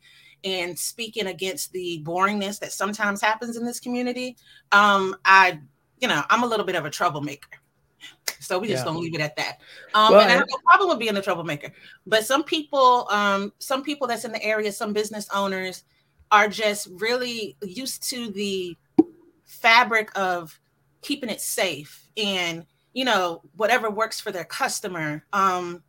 and 0.44 0.78
speaking 0.78 1.26
against 1.26 1.72
the 1.72 2.02
boringness 2.04 2.58
that 2.60 2.72
sometimes 2.72 3.20
happens 3.20 3.56
in 3.56 3.64
this 3.64 3.80
community, 3.80 4.36
um, 4.72 5.14
I, 5.24 5.60
you 6.00 6.08
know, 6.08 6.22
I'm 6.28 6.42
a 6.42 6.46
little 6.46 6.66
bit 6.66 6.76
of 6.76 6.84
a 6.84 6.90
troublemaker. 6.90 7.59
So 8.40 8.58
we 8.58 8.68
just 8.68 8.80
yeah. 8.80 8.92
don't 8.92 9.02
leave 9.02 9.14
it 9.14 9.20
at 9.20 9.36
that. 9.36 9.60
Um, 9.94 10.12
well, 10.12 10.20
and 10.20 10.30
I 10.30 10.36
have 10.36 10.48
no 10.48 10.56
problem 10.64 10.88
with 10.88 10.98
being 10.98 11.16
a 11.16 11.22
troublemaker. 11.22 11.72
But 12.06 12.24
some 12.24 12.42
people, 12.42 13.06
um, 13.10 13.52
some 13.58 13.82
people 13.82 14.06
that's 14.06 14.24
in 14.24 14.32
the 14.32 14.42
area, 14.42 14.72
some 14.72 14.92
business 14.92 15.28
owners 15.32 15.84
are 16.32 16.48
just 16.48 16.88
really 16.92 17.56
used 17.62 18.08
to 18.10 18.30
the 18.30 18.76
fabric 19.44 20.10
of 20.18 20.58
keeping 21.02 21.30
it 21.30 21.40
safe 21.40 22.06
and 22.16 22.64
you 22.92 23.04
know 23.04 23.42
whatever 23.56 23.90
works 23.90 24.20
for 24.20 24.32
their 24.32 24.44
customer. 24.44 25.24
Um, 25.32 25.82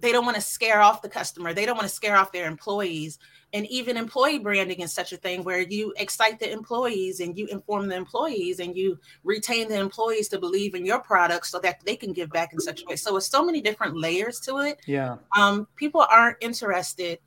they 0.00 0.12
don't 0.12 0.24
want 0.24 0.36
to 0.36 0.42
scare 0.42 0.80
off 0.80 1.02
the 1.02 1.08
customer. 1.08 1.52
They 1.52 1.66
don't 1.66 1.76
want 1.76 1.88
to 1.88 1.94
scare 1.94 2.16
off 2.16 2.32
their 2.32 2.46
employees. 2.46 3.18
And 3.52 3.66
even 3.66 3.96
employee 3.96 4.38
branding 4.38 4.80
is 4.80 4.92
such 4.92 5.12
a 5.12 5.16
thing 5.16 5.42
where 5.42 5.60
you 5.60 5.94
excite 5.96 6.38
the 6.38 6.52
employees 6.52 7.20
and 7.20 7.36
you 7.36 7.46
inform 7.46 7.88
the 7.88 7.96
employees 7.96 8.60
and 8.60 8.76
you 8.76 8.98
retain 9.24 9.68
the 9.68 9.78
employees 9.78 10.28
to 10.28 10.38
believe 10.38 10.74
in 10.74 10.84
your 10.84 11.00
product 11.00 11.46
so 11.46 11.58
that 11.60 11.80
they 11.84 11.96
can 11.96 12.12
give 12.12 12.30
back 12.30 12.52
in 12.52 12.60
such 12.60 12.82
a 12.82 12.86
way. 12.86 12.96
So 12.96 13.16
it's 13.16 13.28
so 13.28 13.44
many 13.44 13.60
different 13.62 13.96
layers 13.96 14.38
to 14.40 14.58
it. 14.58 14.80
Yeah. 14.86 15.16
Um 15.36 15.66
people 15.76 16.04
aren't 16.10 16.36
interested 16.42 17.20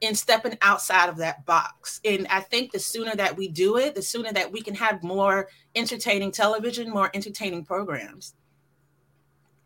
in 0.00 0.14
stepping 0.14 0.56
outside 0.60 1.08
of 1.08 1.16
that 1.16 1.44
box. 1.46 2.00
And 2.04 2.26
i 2.28 2.40
think 2.40 2.72
the 2.72 2.78
sooner 2.78 3.14
that 3.16 3.36
we 3.36 3.48
do 3.48 3.78
it 3.78 3.94
the 3.94 4.02
sooner 4.02 4.32
that 4.32 4.52
we 4.52 4.60
can 4.60 4.74
have 4.74 5.02
more 5.02 5.48
entertaining 5.74 6.30
television 6.30 6.90
more 6.90 7.10
entertaining 7.14 7.64
programs 7.64 8.34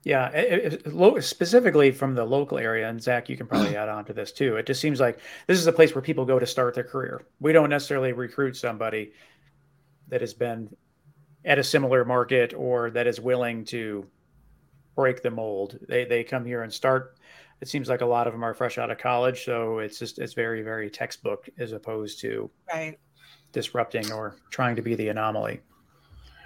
yeah, 0.04 0.28
it, 0.30 0.86
it, 0.86 1.24
specifically 1.24 1.90
from 1.90 2.14
the 2.14 2.24
local 2.24 2.58
area, 2.58 2.88
and 2.88 3.02
Zach, 3.02 3.28
you 3.28 3.36
can 3.36 3.46
probably 3.48 3.76
add 3.76 3.88
on 3.88 4.04
to 4.06 4.12
this 4.12 4.32
too. 4.32 4.56
It 4.56 4.66
just 4.66 4.80
seems 4.80 5.00
like 5.00 5.18
this 5.46 5.58
is 5.58 5.66
a 5.66 5.72
place 5.72 5.94
where 5.94 6.02
people 6.02 6.24
go 6.24 6.38
to 6.38 6.46
start 6.46 6.74
their 6.74 6.84
career. 6.84 7.26
We 7.40 7.52
don't 7.52 7.70
necessarily 7.70 8.12
recruit 8.12 8.56
somebody 8.56 9.12
that 10.08 10.20
has 10.20 10.34
been 10.34 10.74
at 11.44 11.58
a 11.58 11.64
similar 11.64 12.04
market 12.04 12.54
or 12.54 12.90
that 12.90 13.06
is 13.06 13.20
willing 13.20 13.64
to 13.66 14.06
break 14.94 15.22
the 15.22 15.30
mold. 15.30 15.78
They 15.88 16.04
they 16.04 16.24
come 16.24 16.44
here 16.44 16.62
and 16.62 16.72
start. 16.72 17.16
It 17.60 17.68
seems 17.68 17.88
like 17.88 18.00
a 18.00 18.06
lot 18.06 18.26
of 18.26 18.32
them 18.32 18.44
are 18.44 18.54
fresh 18.54 18.78
out 18.78 18.90
of 18.90 18.98
college, 18.98 19.44
so 19.44 19.78
it's 19.78 19.98
just 19.98 20.18
it's 20.18 20.32
very 20.32 20.62
very 20.62 20.90
textbook 20.90 21.48
as 21.58 21.72
opposed 21.72 22.20
to 22.20 22.50
right 22.72 22.98
disrupting 23.52 24.12
or 24.12 24.36
trying 24.50 24.76
to 24.76 24.82
be 24.82 24.94
the 24.94 25.08
anomaly. 25.08 25.60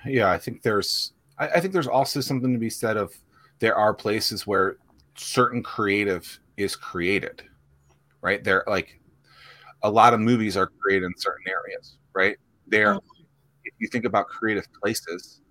Yeah, 0.07 0.31
I 0.31 0.39
think 0.39 0.63
there's 0.63 1.13
I, 1.39 1.49
I 1.49 1.61
think 1.61 1.73
there's 1.73 1.87
also 1.87 2.21
something 2.21 2.53
to 2.53 2.59
be 2.59 2.71
said 2.71 2.97
of 2.97 3.15
there 3.63 3.77
are 3.77 3.95
places 3.95 4.45
where 4.45 4.77
certain 5.15 5.63
creative 5.63 6.41
is 6.57 6.75
created, 6.75 7.45
right? 8.21 8.43
There, 8.43 8.65
like 8.67 8.99
a 9.85 9.91
lot 9.91 10.13
of 10.13 10.19
movies 10.19 10.57
are 10.57 10.67
created 10.67 11.07
in 11.07 11.13
certain 11.17 11.45
areas, 11.47 11.97
right? 12.13 12.37
There, 12.67 12.97
mm-hmm. 12.97 13.23
if 13.63 13.73
you 13.79 13.87
think 13.87 14.05
about 14.05 14.27
creative 14.27 14.67
places, 14.83 15.43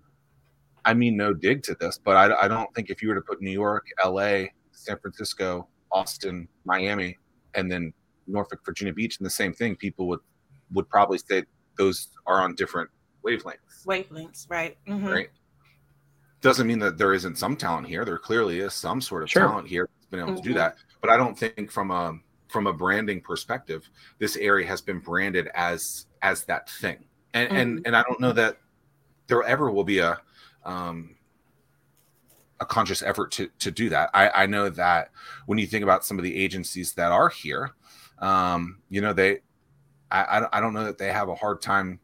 I 0.84 0.92
mean, 0.92 1.16
no 1.16 1.32
dig 1.32 1.62
to 1.62 1.74
this, 1.80 1.98
but 2.04 2.16
I, 2.18 2.44
I 2.44 2.48
don't 2.48 2.72
think 2.74 2.90
if 2.90 3.00
you 3.00 3.08
were 3.08 3.14
to 3.14 3.22
put 3.22 3.40
New 3.40 3.50
York, 3.50 3.86
LA, 4.04 4.44
San 4.72 4.98
Francisco, 4.98 5.66
Austin, 5.90 6.46
Miami, 6.66 7.16
and 7.54 7.72
then 7.72 7.94
Norfolk, 8.26 8.60
Virginia 8.62 8.92
Beach 8.92 9.16
and 9.20 9.24
the 9.24 9.30
same 9.30 9.54
thing, 9.54 9.74
people 9.74 10.06
would 10.08 10.20
would 10.74 10.88
probably 10.90 11.16
say 11.16 11.44
those 11.78 12.08
are 12.26 12.42
on 12.42 12.56
different 12.56 12.90
wavelengths. 13.24 13.86
Wavelengths, 13.86 14.50
right? 14.50 14.76
Mm-hmm. 14.86 15.06
Right 15.06 15.30
doesn't 16.42 16.66
mean 16.66 16.80
that 16.80 16.98
there 16.98 17.14
isn't 17.14 17.38
some 17.38 17.56
talent 17.56 17.86
here. 17.86 18.04
There 18.04 18.18
clearly 18.18 18.58
is 18.60 18.74
some 18.74 19.00
sort 19.00 19.22
of 19.22 19.30
sure. 19.30 19.46
talent 19.46 19.68
here 19.68 19.88
that's 19.88 20.06
been 20.06 20.20
able 20.20 20.30
mm-hmm. 20.30 20.36
to 20.36 20.42
do 20.42 20.50
mm-hmm. 20.50 20.58
that. 20.58 20.76
But 21.00 21.10
I 21.10 21.16
don't 21.16 21.38
think 21.38 21.70
from 21.70 21.90
a 21.90 22.18
from 22.48 22.66
a 22.66 22.72
branding 22.72 23.22
perspective, 23.22 23.88
this 24.18 24.36
area 24.36 24.66
has 24.66 24.80
been 24.82 24.98
branded 24.98 25.48
as 25.54 26.06
as 26.20 26.44
that 26.44 26.68
thing. 26.68 27.04
And 27.32 27.48
mm-hmm. 27.48 27.56
and 27.56 27.82
and 27.86 27.96
I 27.96 28.02
don't 28.02 28.20
know 28.20 28.32
that 28.32 28.58
there 29.28 29.42
ever 29.44 29.70
will 29.70 29.84
be 29.84 30.00
a 30.00 30.20
um, 30.64 31.16
a 32.60 32.66
conscious 32.66 33.02
effort 33.02 33.30
to 33.32 33.48
to 33.60 33.70
do 33.70 33.88
that. 33.90 34.10
I, 34.12 34.42
I 34.42 34.46
know 34.46 34.68
that 34.70 35.10
when 35.46 35.58
you 35.58 35.66
think 35.66 35.84
about 35.84 36.04
some 36.04 36.18
of 36.18 36.24
the 36.24 36.36
agencies 36.36 36.92
that 36.94 37.12
are 37.12 37.28
here, 37.28 37.70
um, 38.18 38.80
you 38.88 39.00
know 39.00 39.12
they, 39.12 39.40
I 40.10 40.46
I 40.52 40.60
don't 40.60 40.74
know 40.74 40.84
that 40.84 40.98
they 40.98 41.12
have 41.12 41.28
a 41.28 41.34
hard 41.34 41.62
time 41.62 42.00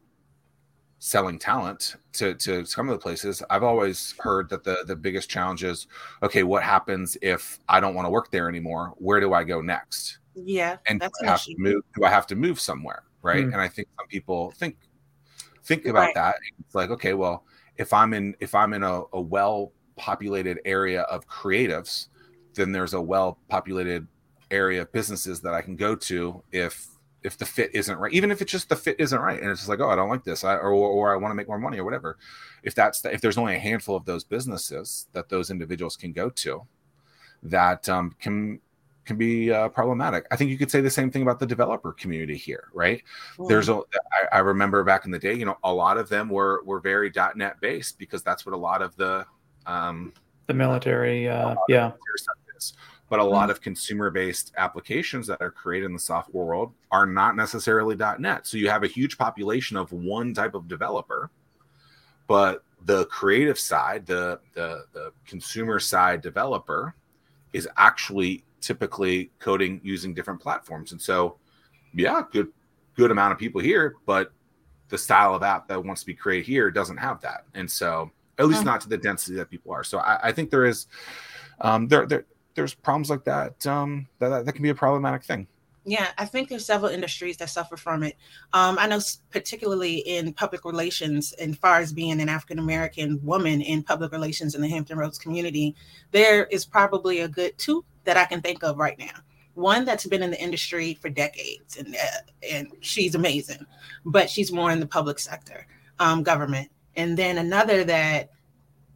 selling 0.99 1.39
talent 1.39 1.95
to 2.11 2.35
to 2.35 2.65
some 2.65 2.89
of 2.89 2.93
the 2.93 3.01
places 3.01 3.41
i've 3.49 3.63
always 3.63 4.13
heard 4.19 4.49
that 4.49 4.65
the 4.65 4.83
the 4.85 4.95
biggest 4.95 5.29
challenge 5.29 5.63
is 5.63 5.87
okay 6.21 6.43
what 6.43 6.61
happens 6.61 7.17
if 7.21 7.57
i 7.69 7.79
don't 7.79 7.95
want 7.95 8.05
to 8.05 8.09
work 8.09 8.29
there 8.31 8.49
anymore 8.49 8.93
where 8.97 9.21
do 9.21 9.33
i 9.33 9.41
go 9.41 9.61
next 9.61 10.19
yeah 10.35 10.75
and 10.87 10.99
that's 10.99 11.17
do 11.19 11.25
I 11.25 11.29
have 11.31 11.39
issue. 11.39 11.55
to 11.55 11.61
move 11.61 11.83
do 11.95 12.03
i 12.03 12.09
have 12.09 12.27
to 12.27 12.35
move 12.35 12.59
somewhere 12.59 13.03
right 13.21 13.45
mm. 13.45 13.53
and 13.53 13.61
i 13.61 13.67
think 13.69 13.87
some 13.97 14.07
people 14.07 14.51
think 14.51 14.75
think 15.63 15.85
about 15.85 15.99
right. 16.07 16.15
that 16.15 16.35
it's 16.59 16.75
like 16.75 16.89
okay 16.89 17.13
well 17.13 17.45
if 17.77 17.93
i'm 17.93 18.13
in 18.13 18.35
if 18.41 18.53
i'm 18.53 18.73
in 18.73 18.83
a, 18.83 19.01
a 19.13 19.21
well 19.21 19.71
populated 19.95 20.59
area 20.65 21.03
of 21.03 21.25
creatives 21.29 22.07
then 22.55 22.73
there's 22.73 22.93
a 22.93 23.01
well 23.01 23.39
populated 23.47 24.05
area 24.51 24.81
of 24.81 24.91
businesses 24.91 25.39
that 25.39 25.53
i 25.53 25.61
can 25.61 25.77
go 25.77 25.95
to 25.95 26.43
if 26.51 26.87
if 27.23 27.37
the 27.37 27.45
fit 27.45 27.71
isn't 27.73 27.97
right, 27.97 28.13
even 28.13 28.31
if 28.31 28.41
it's 28.41 28.51
just 28.51 28.69
the 28.69 28.75
fit 28.75 28.95
isn't 28.99 29.19
right, 29.19 29.41
and 29.41 29.49
it's 29.49 29.61
just 29.61 29.69
like, 29.69 29.79
oh, 29.79 29.89
I 29.89 29.95
don't 29.95 30.09
like 30.09 30.23
this, 30.23 30.43
I, 30.43 30.55
or 30.55 30.71
or 30.71 31.13
I 31.13 31.17
want 31.17 31.31
to 31.31 31.35
make 31.35 31.47
more 31.47 31.59
money 31.59 31.77
or 31.77 31.83
whatever. 31.83 32.17
If 32.63 32.75
that's 32.75 33.01
the, 33.01 33.13
if 33.13 33.21
there's 33.21 33.37
only 33.37 33.55
a 33.55 33.59
handful 33.59 33.95
of 33.95 34.05
those 34.05 34.23
businesses 34.23 35.07
that 35.13 35.29
those 35.29 35.51
individuals 35.51 35.95
can 35.95 36.13
go 36.13 36.29
to, 36.29 36.65
that 37.43 37.87
um, 37.89 38.15
can 38.19 38.59
can 39.05 39.17
be 39.17 39.51
uh, 39.51 39.69
problematic. 39.69 40.27
I 40.31 40.35
think 40.35 40.51
you 40.51 40.57
could 40.57 40.71
say 40.71 40.81
the 40.81 40.89
same 40.89 41.09
thing 41.11 41.23
about 41.23 41.39
the 41.39 41.45
developer 41.45 41.93
community 41.93 42.37
here, 42.37 42.69
right? 42.73 43.03
There's 43.47 43.67
a 43.69 43.75
I, 43.75 44.37
I 44.37 44.39
remember 44.39 44.83
back 44.83 45.05
in 45.05 45.11
the 45.11 45.19
day, 45.19 45.33
you 45.33 45.45
know, 45.45 45.57
a 45.63 45.73
lot 45.73 45.97
of 45.97 46.09
them 46.09 46.29
were 46.29 46.63
were 46.63 46.79
very 46.79 47.11
.NET 47.35 47.59
based 47.59 47.99
because 47.99 48.23
that's 48.23 48.45
what 48.45 48.53
a 48.53 48.57
lot 48.57 48.81
of 48.81 48.95
the 48.95 49.25
um, 49.65 50.13
the 50.47 50.53
military, 50.53 51.27
uh, 51.27 51.55
yeah 51.67 51.91
but 53.09 53.19
a 53.19 53.23
lot 53.23 53.43
mm-hmm. 53.43 53.51
of 53.51 53.61
consumer 53.61 54.09
based 54.11 54.53
applications 54.57 55.27
that 55.27 55.41
are 55.41 55.51
created 55.51 55.87
in 55.87 55.93
the 55.93 55.99
software 55.99 56.45
world 56.45 56.73
are 56.91 57.05
not 57.05 57.35
necessarily 57.35 57.95
.NET. 57.95 58.45
So 58.45 58.57
you 58.57 58.69
have 58.69 58.83
a 58.83 58.87
huge 58.87 59.17
population 59.17 59.77
of 59.77 59.91
one 59.91 60.33
type 60.33 60.53
of 60.53 60.67
developer, 60.67 61.31
but 62.27 62.63
the 62.85 63.05
creative 63.05 63.59
side, 63.59 64.05
the 64.05 64.39
the, 64.53 64.85
the 64.93 65.11
consumer 65.25 65.79
side 65.79 66.21
developer 66.21 66.95
is 67.51 67.67
actually 67.77 68.43
typically 68.61 69.31
coding 69.39 69.81
using 69.83 70.13
different 70.13 70.39
platforms. 70.39 70.91
And 70.91 71.01
so 71.01 71.37
yeah, 71.93 72.21
good 72.31 72.49
good 72.95 73.11
amount 73.11 73.33
of 73.33 73.39
people 73.39 73.59
here, 73.59 73.95
but 74.05 74.31
the 74.89 74.97
style 74.97 75.33
of 75.33 75.43
app 75.43 75.67
that 75.67 75.83
wants 75.83 76.01
to 76.01 76.07
be 76.07 76.13
created 76.13 76.45
here 76.45 76.69
doesn't 76.69 76.97
have 76.97 77.21
that. 77.21 77.45
And 77.53 77.69
so 77.69 78.11
at 78.37 78.47
least 78.47 78.63
not 78.63 78.81
to 78.81 78.89
the 78.89 78.97
density 78.97 79.35
that 79.35 79.49
people 79.49 79.71
are. 79.71 79.83
So 79.83 79.99
I, 79.99 80.29
I 80.29 80.31
think 80.31 80.49
there 80.49 80.65
is 80.65 80.87
um, 81.61 81.87
there 81.87 82.05
there 82.05 82.25
there's 82.59 82.73
problems 82.73 83.09
like 83.09 83.23
that, 83.23 83.65
um, 83.65 84.05
that 84.19 84.45
that 84.45 84.53
can 84.53 84.61
be 84.61 84.69
a 84.69 84.75
problematic 84.75 85.23
thing. 85.23 85.47
Yeah, 85.85 86.09
I 86.17 86.25
think 86.25 86.49
there's 86.49 86.65
several 86.65 86.91
industries 86.91 87.37
that 87.37 87.49
suffer 87.49 87.77
from 87.77 88.03
it. 88.03 88.17
Um, 88.51 88.77
I 88.77 88.85
know 88.85 88.99
particularly 89.31 89.99
in 89.99 90.33
public 90.33 90.65
relations, 90.65 91.33
and 91.33 91.57
far 91.57 91.79
as 91.79 91.93
being 91.93 92.19
an 92.19 92.27
African 92.27 92.59
American 92.59 93.19
woman 93.23 93.61
in 93.61 93.81
public 93.81 94.11
relations 94.11 94.55
in 94.55 94.61
the 94.61 94.67
Hampton 94.67 94.97
Roads 94.97 95.17
community, 95.17 95.75
there 96.11 96.45
is 96.47 96.65
probably 96.65 97.21
a 97.21 97.29
good 97.29 97.57
two 97.57 97.85
that 98.03 98.17
I 98.17 98.25
can 98.25 98.41
think 98.41 98.61
of 98.61 98.77
right 98.77 98.99
now. 98.99 99.15
One 99.53 99.85
that's 99.85 100.05
been 100.05 100.21
in 100.21 100.31
the 100.31 100.41
industry 100.41 100.95
for 100.95 101.09
decades, 101.09 101.77
and 101.77 101.95
uh, 101.95 102.21
and 102.51 102.67
she's 102.81 103.15
amazing, 103.15 103.65
but 104.05 104.29
she's 104.29 104.51
more 104.51 104.71
in 104.71 104.81
the 104.81 104.85
public 104.85 105.17
sector, 105.17 105.65
um, 105.99 106.23
government, 106.23 106.69
and 106.97 107.17
then 107.17 107.37
another 107.37 107.85
that 107.85 108.31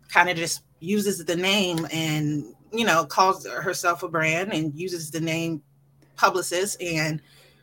kind 0.09 0.29
of 0.29 0.35
just 0.35 0.63
uses 0.79 1.23
the 1.23 1.35
name 1.35 1.87
and 1.91 2.53
you 2.73 2.85
know, 2.85 3.05
calls 3.05 3.45
herself 3.45 4.03
a 4.03 4.09
brand 4.09 4.51
and 4.51 4.73
uses 4.77 5.11
the 5.11 5.21
name 5.21 5.61
publicist, 6.15 6.81
and 6.81 7.21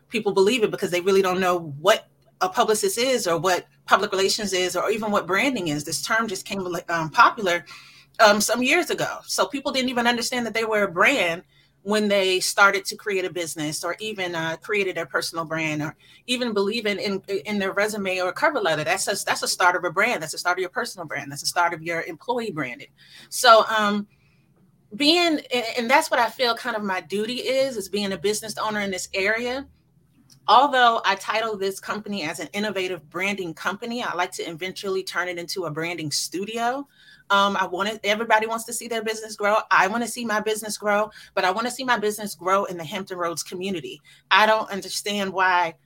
people 0.09 0.33
believe 0.33 0.63
it 0.63 0.71
because 0.71 0.91
they 0.91 1.01
really 1.01 1.23
don't 1.23 1.41
know 1.41 1.75
what 1.81 2.09
a 2.41 2.49
publicist 2.49 2.97
is 2.97 3.27
or 3.27 3.39
what 3.39 3.67
public 3.87 4.13
relations 4.13 4.53
is 4.53 4.77
or 4.77 4.91
even 4.91 5.11
what 5.11 5.27
branding 5.27 5.69
is. 5.69 5.85
This 5.85 6.03
term 6.03 6.29
just 6.29 6.47
came 6.47 6.67
um, 6.89 7.11
popular 7.11 7.65
um, 8.21 8.41
some 8.41 8.63
years 8.63 8.91
ago. 8.91 9.19
So 9.25 9.47
people 9.47 9.73
didn't 9.73 9.91
even 9.91 10.07
understand 10.07 10.47
that 10.47 10.55
they 10.55 10.65
were 10.65 10.85
a 10.85 10.91
brand 10.91 11.43
when 11.83 12.09
they 12.09 12.41
started 12.41 12.85
to 12.85 12.97
create 12.97 13.25
a 13.25 13.33
business 13.33 13.83
or 13.83 13.97
even 14.01 14.35
uh, 14.35 14.57
created 14.57 14.97
their 14.97 15.07
personal 15.07 15.45
brand 15.45 15.83
or 15.83 15.97
even 16.27 16.53
believing 16.53 16.99
in, 16.99 17.23
in 17.47 17.59
their 17.59 17.73
resume 17.73 18.21
or 18.21 18.33
cover 18.33 18.61
letter. 18.61 18.85
That's 18.85 19.09
a, 19.09 19.25
that's 19.25 19.43
a 19.43 19.49
start 19.49 19.77
of 19.77 19.85
a 19.85 19.91
brand. 19.91 20.23
That's 20.23 20.35
a 20.35 20.39
start 20.39 20.59
of 20.59 20.61
your 20.61 20.71
personal 20.71 21.07
brand. 21.07 21.33
That's 21.33 21.43
a 21.43 21.47
start 21.47 21.73
of 21.73 21.83
your 21.83 22.03
employee 22.03 22.51
branding. 22.51 22.89
So, 23.31 23.65
um, 23.67 24.07
being 24.97 25.41
and 25.79 25.89
that's 25.89 26.11
what 26.11 26.19
i 26.19 26.29
feel 26.29 26.55
kind 26.55 26.75
of 26.75 26.83
my 26.83 27.01
duty 27.01 27.37
is 27.37 27.77
is 27.77 27.89
being 27.89 28.13
a 28.13 28.19
business 28.19 28.59
owner 28.59 28.81
in 28.81 28.91
this 28.91 29.09
area 29.15 29.67
although 30.51 31.01
I 31.05 31.15
title 31.15 31.57
this 31.57 31.79
company 31.79 32.25
as 32.25 32.41
an 32.41 32.49
innovative 32.53 33.09
branding 33.09 33.55
company, 33.55 34.03
I 34.03 34.15
like 34.15 34.33
to 34.33 34.43
eventually 34.43 35.05
turn 35.05 35.29
it 35.29 35.39
into 35.39 35.67
a 35.67 35.71
branding 35.71 36.11
studio. 36.11 36.89
Um, 37.31 37.57
I 37.57 37.67
want 37.67 38.01
everybody 38.03 38.49
wants 38.49 38.65
to 38.65 38.73
see 38.73 38.89
their 38.89 39.05
business 39.05 39.37
grow. 39.37 39.59
I 39.71 39.87
want 39.87 40.03
to 40.03 40.11
see 40.11 40.25
my 40.25 40.41
business 40.41 40.77
grow, 40.77 41.11
but 41.35 41.45
I 41.45 41.53
want 41.53 41.69
to 41.69 41.71
see 41.73 41.85
my 41.85 41.99
business 41.99 42.35
grow 42.35 42.65
in 42.65 42.77
the 42.77 42.83
Hampton 42.85 43.17
Roads 43.17 43.45
community. 43.45 44.01
I 44.33 44.47
don't 44.47 44.69
understand 44.71 45.33
why, 45.33 45.77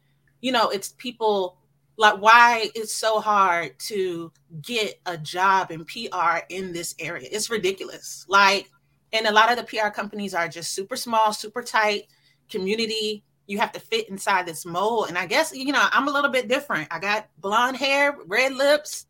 you 0.40 0.50
know, 0.50 0.70
it's 0.70 0.92
people 0.96 1.58
like 1.98 2.20
why 2.20 2.70
it's 2.74 2.92
so 2.92 3.20
hard 3.20 3.78
to 3.78 4.32
get 4.62 4.98
a 5.04 5.18
job 5.18 5.70
in 5.70 5.84
PR 5.84 6.38
in 6.48 6.72
this 6.72 6.94
area. 6.98 7.28
It's 7.30 7.50
ridiculous. 7.50 8.24
Like, 8.28 8.70
and 9.14 9.28
a 9.28 9.32
lot 9.32 9.50
of 9.50 9.56
the 9.56 9.62
PR 9.62 9.90
companies 9.90 10.34
are 10.34 10.48
just 10.48 10.72
super 10.72 10.96
small, 10.96 11.32
super 11.32 11.62
tight 11.62 12.08
community. 12.50 13.22
You 13.46 13.58
have 13.58 13.70
to 13.72 13.80
fit 13.80 14.08
inside 14.08 14.44
this 14.44 14.66
mold. 14.66 15.08
And 15.08 15.16
I 15.16 15.26
guess, 15.26 15.54
you 15.54 15.72
know, 15.72 15.86
I'm 15.92 16.08
a 16.08 16.12
little 16.12 16.30
bit 16.30 16.48
different. 16.48 16.88
I 16.90 16.98
got 16.98 17.28
blonde 17.38 17.76
hair, 17.76 18.16
red 18.26 18.52
lips. 18.52 19.06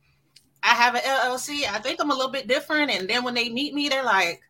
I 0.62 0.68
have 0.68 0.94
an 0.94 1.00
LLC. 1.00 1.64
I 1.66 1.78
think 1.78 2.00
I'm 2.00 2.10
a 2.10 2.14
little 2.14 2.30
bit 2.30 2.46
different. 2.46 2.90
And 2.90 3.08
then 3.08 3.24
when 3.24 3.32
they 3.32 3.48
meet 3.48 3.72
me, 3.72 3.88
they're 3.88 4.04
like, 4.04 4.42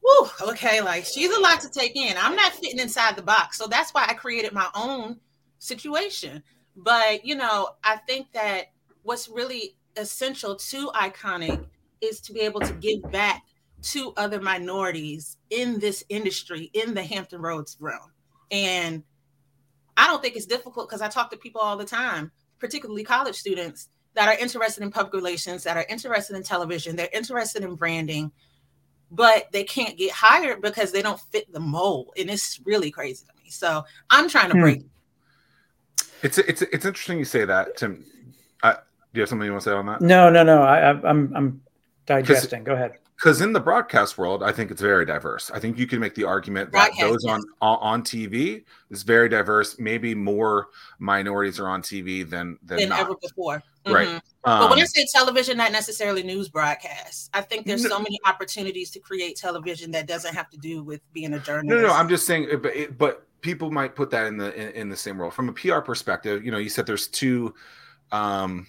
whew, 0.00 0.28
okay, 0.50 0.80
like 0.80 1.04
she's 1.04 1.34
a 1.34 1.40
lot 1.40 1.60
to 1.62 1.68
take 1.68 1.96
in. 1.96 2.14
I'm 2.16 2.36
not 2.36 2.52
fitting 2.52 2.78
inside 2.78 3.16
the 3.16 3.22
box. 3.22 3.58
So 3.58 3.66
that's 3.66 3.92
why 3.92 4.06
I 4.08 4.14
created 4.14 4.52
my 4.52 4.68
own 4.76 5.18
situation. 5.58 6.44
But, 6.76 7.24
you 7.24 7.34
know, 7.34 7.70
I 7.82 7.96
think 7.96 8.32
that 8.34 8.66
what's 9.02 9.28
really 9.28 9.76
essential 9.96 10.54
to 10.54 10.90
Iconic 10.90 11.66
is 12.00 12.20
to 12.20 12.32
be 12.32 12.40
able 12.40 12.60
to 12.60 12.72
give 12.74 13.10
back 13.10 13.42
to 13.86 14.12
other 14.16 14.40
minorities 14.40 15.36
in 15.50 15.78
this 15.78 16.04
industry, 16.08 16.70
in 16.72 16.94
the 16.94 17.02
Hampton 17.02 17.40
Roads 17.40 17.76
realm. 17.80 18.12
And 18.50 19.02
I 19.96 20.06
don't 20.06 20.22
think 20.22 20.36
it's 20.36 20.46
difficult 20.46 20.88
because 20.88 21.02
I 21.02 21.08
talk 21.08 21.30
to 21.30 21.36
people 21.36 21.60
all 21.60 21.76
the 21.76 21.84
time, 21.84 22.32
particularly 22.58 23.04
college 23.04 23.36
students 23.36 23.88
that 24.14 24.28
are 24.28 24.38
interested 24.38 24.82
in 24.82 24.90
public 24.90 25.14
relations, 25.14 25.64
that 25.64 25.76
are 25.76 25.86
interested 25.88 26.36
in 26.36 26.42
television, 26.42 26.96
they're 26.96 27.08
interested 27.12 27.62
in 27.62 27.74
branding, 27.74 28.32
but 29.10 29.50
they 29.52 29.64
can't 29.64 29.96
get 29.96 30.10
hired 30.10 30.62
because 30.62 30.92
they 30.92 31.02
don't 31.02 31.20
fit 31.30 31.52
the 31.52 31.60
mold. 31.60 32.10
And 32.18 32.30
it's 32.30 32.60
really 32.64 32.90
crazy 32.90 33.24
to 33.26 33.42
me. 33.42 33.50
So 33.50 33.84
I'm 34.10 34.28
trying 34.28 34.48
to 34.50 34.54
hmm. 34.54 34.62
break 34.62 34.82
it's 36.22 36.38
it's 36.38 36.62
it's 36.62 36.84
interesting 36.84 37.18
you 37.18 37.24
say 37.24 37.44
that, 37.44 37.76
Tim. 37.76 38.04
Uh, 38.62 38.72
do 38.72 38.78
you 39.14 39.20
have 39.20 39.28
something 39.28 39.46
you 39.46 39.52
want 39.52 39.64
to 39.64 39.70
say 39.70 39.74
on 39.74 39.86
that? 39.86 40.00
No, 40.00 40.30
no, 40.30 40.42
no. 40.42 40.62
I, 40.62 40.90
I'm 40.90 41.32
I'm 41.34 41.62
digesting. 42.06 42.64
Go 42.64 42.74
ahead. 42.74 42.98
Because 43.16 43.40
in 43.40 43.54
the 43.54 43.60
broadcast 43.60 44.18
world, 44.18 44.42
I 44.42 44.52
think 44.52 44.70
it's 44.70 44.82
very 44.82 45.06
diverse. 45.06 45.50
I 45.50 45.58
think 45.58 45.78
you 45.78 45.86
can 45.86 46.00
make 46.00 46.14
the 46.14 46.24
argument 46.24 46.70
that 46.72 46.90
those 47.00 47.24
on 47.24 47.40
on 47.62 48.02
TV 48.02 48.64
is 48.90 49.02
very 49.04 49.30
diverse. 49.30 49.78
Maybe 49.78 50.14
more 50.14 50.68
minorities 50.98 51.58
are 51.58 51.68
on 51.68 51.80
TV 51.80 52.28
than 52.28 52.58
than, 52.62 52.78
than 52.78 52.92
ever 52.92 53.14
before. 53.22 53.62
Mm-hmm. 53.86 53.92
Right. 53.92 54.08
Um, 54.08 54.20
but 54.44 54.70
when 54.70 54.80
I 54.80 54.84
say 54.84 55.06
television, 55.10 55.56
not 55.56 55.72
necessarily 55.72 56.22
news 56.22 56.50
broadcasts. 56.50 57.30
I 57.32 57.40
think 57.40 57.66
there's 57.66 57.84
no, 57.84 57.88
so 57.90 57.98
many 58.00 58.18
opportunities 58.26 58.90
to 58.90 59.00
create 59.00 59.36
television 59.36 59.90
that 59.92 60.06
doesn't 60.06 60.34
have 60.34 60.50
to 60.50 60.58
do 60.58 60.82
with 60.82 61.00
being 61.12 61.32
a 61.32 61.38
journalist. 61.38 61.82
No, 61.82 61.88
no, 61.88 61.94
I'm 61.94 62.08
just 62.08 62.26
saying, 62.26 62.48
but, 62.60 62.98
but 62.98 63.26
people 63.40 63.70
might 63.70 63.94
put 63.94 64.10
that 64.10 64.26
in 64.26 64.36
the 64.36 64.54
in, 64.54 64.82
in, 64.82 64.88
the 64.88 64.96
same 64.96 65.20
role 65.20 65.30
from 65.30 65.48
a 65.48 65.52
PR 65.52 65.78
perspective. 65.78 66.44
You 66.44 66.50
know, 66.50 66.58
you 66.58 66.68
said 66.68 66.84
there's 66.84 67.06
two 67.06 67.54
um 68.12 68.66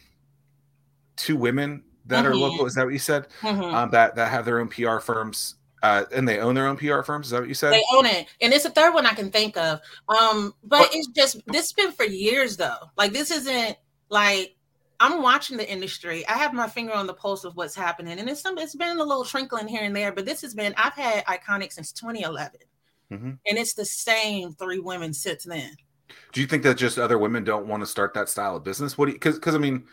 two 1.18 1.36
women 1.36 1.84
that 2.08 2.24
mm-hmm. 2.24 2.32
are 2.32 2.36
local. 2.36 2.66
Is 2.66 2.76
that 2.76 2.86
what 2.86 2.94
you 2.94 3.00
said? 3.00 3.28
Mm-hmm. 3.42 3.64
Um, 3.64 3.92
that 3.92 4.16
that 4.16 4.32
have 4.32 4.46
their 4.46 4.60
own 4.60 4.68
PR 4.68 5.00
firms. 5.00 5.56
Uh, 5.84 6.06
and 6.12 6.28
they 6.28 6.40
own 6.40 6.56
their 6.56 6.66
own 6.66 6.76
PR 6.76 7.04
firms. 7.04 7.28
Is 7.28 7.32
that 7.32 7.42
what 7.42 7.48
you 7.48 7.54
said? 7.54 7.72
They 7.72 7.84
own 7.94 8.08
it, 8.08 8.28
and 8.42 8.52
it's 8.52 8.66
a 8.66 8.72
third 8.72 8.96
one 8.96 9.06
I 9.06 9.14
can 9.14 9.30
think 9.30 9.56
of. 9.58 9.80
Um, 10.10 10.56
but, 10.64 10.80
but 10.80 10.90
it's 10.92 11.08
just 11.10 11.40
this 11.46 11.72
has 11.72 11.74
been 11.74 11.92
for 11.92 12.04
years 12.04 12.58
though. 12.58 12.78
Like 12.98 13.14
this 13.14 13.30
isn't 13.30 13.78
like 14.10 14.56
I'm 15.00 15.22
watching 15.22 15.56
the 15.56 15.72
industry. 15.72 16.28
I 16.28 16.34
have 16.34 16.52
my 16.54 16.68
finger 16.68 16.94
on 16.94 17.06
the 17.06 17.14
pulse 17.14 17.44
of 17.44 17.56
what's 17.56 17.76
happening, 17.76 18.20
and 18.20 18.28
it's 18.28 18.42
some. 18.42 18.58
It's 18.58 18.76
been 18.76 18.98
a 18.98 19.04
little 19.04 19.24
trinkling 19.24 19.70
here 19.70 19.84
and 19.84 19.96
there, 19.96 20.12
but 20.12 20.26
this 20.26 20.42
has 20.42 20.56
been. 20.56 20.74
I've 20.78 20.94
had 20.94 21.24
Iconic 21.26 21.72
since 21.72 21.92
2011. 21.92 22.60
Mm-hmm. 23.12 23.30
And 23.48 23.58
it's 23.58 23.74
the 23.74 23.86
same 23.86 24.54
three 24.54 24.80
women 24.80 25.14
since 25.14 25.44
then. 25.44 25.76
Do 26.34 26.42
you 26.42 26.48
think 26.48 26.64
that 26.64 26.78
just 26.78 26.98
other 26.98 27.18
women 27.18 27.44
don't 27.44 27.68
want 27.68 27.82
to 27.82 27.88
start 27.88 28.14
that 28.16 28.30
style 28.30 28.56
of 28.56 28.64
business? 28.64 28.98
What 28.98 29.06
do 29.06 29.12
you 29.12 29.16
because 29.16 29.36
because 29.36 29.56
I 29.56 29.60
mean 29.60 29.86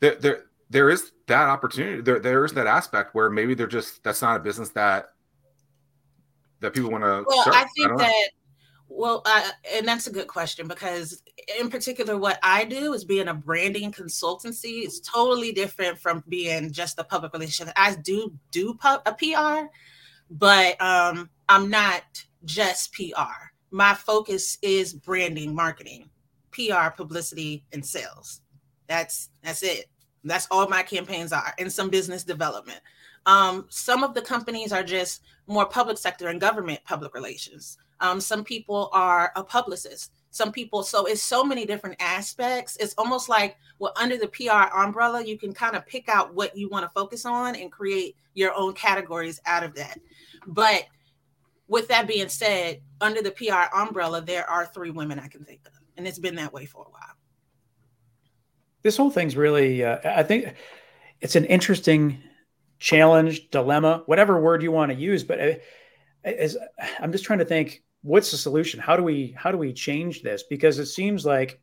there 0.00 0.14
there 0.16 0.44
there 0.72 0.88
is 0.88 1.12
that 1.26 1.48
opportunity 1.48 2.00
there 2.00 2.18
there 2.18 2.44
is 2.44 2.52
that 2.52 2.66
aspect 2.66 3.14
where 3.14 3.28
maybe 3.28 3.54
they're 3.54 3.66
just 3.66 4.02
that's 4.02 4.22
not 4.22 4.36
a 4.36 4.40
business 4.40 4.70
that 4.70 5.10
that 6.60 6.72
people 6.72 6.90
want 6.90 7.04
to 7.04 7.24
well 7.28 7.42
start. 7.42 7.56
I 7.56 7.64
think 7.76 7.92
I 7.92 7.96
that 7.96 8.30
well 8.88 9.22
uh, 9.26 9.50
and 9.74 9.86
that's 9.86 10.06
a 10.06 10.12
good 10.12 10.28
question 10.28 10.66
because 10.66 11.22
in 11.60 11.68
particular 11.68 12.16
what 12.16 12.38
I 12.42 12.64
do 12.64 12.94
is 12.94 13.04
being 13.04 13.28
a 13.28 13.34
branding 13.34 13.92
consultancy 13.92 14.84
is 14.86 15.00
totally 15.00 15.52
different 15.52 15.98
from 15.98 16.24
being 16.28 16.72
just 16.72 16.98
a 16.98 17.04
public 17.04 17.34
relations. 17.34 17.70
I 17.76 17.94
do 17.96 18.32
do 18.50 18.78
a 18.82 19.12
PR 19.12 19.66
but 20.30 20.80
um 20.80 21.28
I'm 21.50 21.68
not 21.68 22.02
just 22.46 22.94
PR. 22.94 23.50
My 23.70 23.92
focus 23.92 24.56
is 24.62 24.94
branding, 24.94 25.54
marketing, 25.54 26.08
PR, 26.50 26.88
publicity, 26.96 27.64
and 27.72 27.84
sales. 27.84 28.40
That's 28.86 29.28
that's 29.42 29.62
it. 29.62 29.86
That's 30.24 30.46
all 30.50 30.68
my 30.68 30.82
campaigns 30.82 31.32
are, 31.32 31.54
and 31.58 31.72
some 31.72 31.90
business 31.90 32.24
development. 32.24 32.80
Um, 33.26 33.66
some 33.68 34.02
of 34.02 34.14
the 34.14 34.22
companies 34.22 34.72
are 34.72 34.82
just 34.82 35.22
more 35.46 35.66
public 35.66 35.98
sector 35.98 36.28
and 36.28 36.40
government 36.40 36.80
public 36.84 37.14
relations. 37.14 37.78
Um, 38.00 38.20
some 38.20 38.42
people 38.44 38.90
are 38.92 39.32
a 39.36 39.44
publicist. 39.44 40.12
Some 40.30 40.50
people, 40.50 40.82
so 40.82 41.06
it's 41.06 41.22
so 41.22 41.44
many 41.44 41.66
different 41.66 41.96
aspects. 42.00 42.76
It's 42.80 42.94
almost 42.96 43.28
like 43.28 43.56
well, 43.78 43.92
under 43.96 44.16
the 44.16 44.28
PR 44.28 44.74
umbrella, 44.76 45.24
you 45.24 45.38
can 45.38 45.52
kind 45.52 45.76
of 45.76 45.86
pick 45.86 46.08
out 46.08 46.34
what 46.34 46.56
you 46.56 46.68
want 46.68 46.84
to 46.84 46.88
focus 46.88 47.26
on 47.26 47.54
and 47.54 47.70
create 47.70 48.16
your 48.34 48.52
own 48.54 48.72
categories 48.74 49.40
out 49.44 49.62
of 49.62 49.74
that. 49.74 49.98
But 50.46 50.84
with 51.68 51.88
that 51.88 52.06
being 52.06 52.28
said, 52.28 52.80
under 53.00 53.22
the 53.22 53.30
PR 53.30 53.74
umbrella, 53.76 54.20
there 54.20 54.48
are 54.48 54.66
three 54.66 54.90
women 54.90 55.18
I 55.18 55.28
can 55.28 55.44
think 55.44 55.60
of, 55.66 55.72
and 55.96 56.06
it's 56.06 56.18
been 56.18 56.36
that 56.36 56.52
way 56.52 56.66
for 56.66 56.84
a 56.84 56.90
while. 56.90 57.16
This 58.82 58.96
whole 58.96 59.10
thing's 59.10 59.36
really, 59.36 59.84
uh, 59.84 59.98
I 60.04 60.22
think 60.22 60.54
it's 61.20 61.36
an 61.36 61.44
interesting 61.44 62.22
challenge, 62.78 63.50
dilemma, 63.50 64.02
whatever 64.06 64.40
word 64.40 64.62
you 64.62 64.72
want 64.72 64.90
to 64.92 64.98
use. 64.98 65.22
But 65.22 65.40
uh, 65.40 65.54
as, 66.24 66.56
I'm 67.00 67.12
just 67.12 67.24
trying 67.24 67.38
to 67.40 67.44
think, 67.44 67.82
what's 68.02 68.30
the 68.30 68.36
solution? 68.36 68.80
How 68.80 68.96
do 68.96 69.02
we 69.02 69.34
how 69.36 69.52
do 69.52 69.58
we 69.58 69.72
change 69.72 70.22
this? 70.22 70.42
Because 70.42 70.78
it 70.78 70.86
seems 70.86 71.24
like 71.24 71.60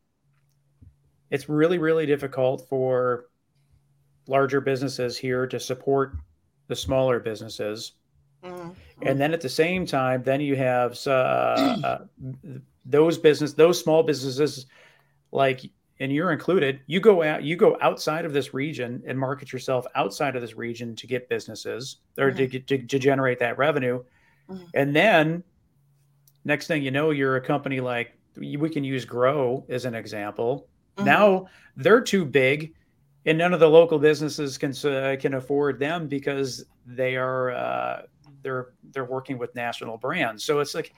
it's 1.30 1.50
really 1.50 1.78
really 1.78 2.06
difficult 2.06 2.68
for 2.70 3.26
larger 4.28 4.62
businesses 4.62 5.18
here 5.18 5.46
to 5.48 5.60
support 5.60 6.16
the 6.68 6.76
smaller 6.76 7.20
businesses 7.20 7.94
Mm-hmm. 8.44 8.70
And 9.02 9.20
then 9.20 9.34
at 9.34 9.42
the 9.42 9.50
same 9.50 9.86
time, 9.86 10.24
then 10.24 10.42
you 10.42 10.56
have 10.56 10.98
uh, 11.06 11.78
uh, 11.84 11.98
those 12.86 13.18
business, 13.18 13.54
those 13.54 13.80
small 13.82 14.04
businesses, 14.04 14.66
like, 15.32 15.62
and 16.00 16.12
you're 16.12 16.32
included. 16.32 16.82
You 16.88 17.00
go 17.00 17.24
out, 17.24 17.44
you 17.44 17.56
go 17.56 17.78
outside 17.82 18.26
of 18.26 18.34
this 18.34 18.54
region 18.54 19.04
and 19.06 19.18
market 19.20 19.52
yourself 19.52 19.86
outside 19.96 20.36
of 20.36 20.42
this 20.42 20.56
region 20.56 20.96
to 20.96 21.08
get 21.08 21.30
businesses 21.30 21.98
or 22.18 22.32
mm-hmm. 22.32 22.52
to, 22.52 22.60
to, 22.60 22.78
to, 22.86 23.00
generate 23.00 23.40
that 23.40 23.58
revenue. 23.58 24.04
Mm-hmm. 24.50 24.64
And 24.74 24.96
then 24.96 25.44
next 26.46 26.68
thing 26.68 26.84
you 26.84 26.92
know, 26.92 27.12
you're 27.12 27.36
a 27.36 27.42
company 27.42 27.80
like 27.82 28.18
we 28.38 28.70
can 28.70 28.84
use 28.84 29.06
Grow 29.06 29.66
as 29.70 29.86
an 29.86 29.96
example. 29.96 30.68
Mm-hmm. 30.98 31.06
Now 31.06 31.48
they're 31.76 32.02
too 32.02 32.26
big 32.26 32.74
and 33.26 33.38
none 33.38 33.54
of 33.54 33.60
the 33.60 33.70
local 33.70 34.00
businesses 34.00 34.58
can 34.58 34.72
uh, 34.92 35.16
can 35.20 35.34
afford 35.34 35.80
them 35.80 36.08
because 36.08 36.66
they 36.86 37.16
are 37.16 37.52
uh, 37.52 38.02
they're 38.42 38.70
they're 38.92 39.06
working 39.06 39.38
with 39.38 39.54
national 39.56 39.98
brands. 39.98 40.44
So 40.44 40.60
it's 40.60 40.74
like, 40.74 40.94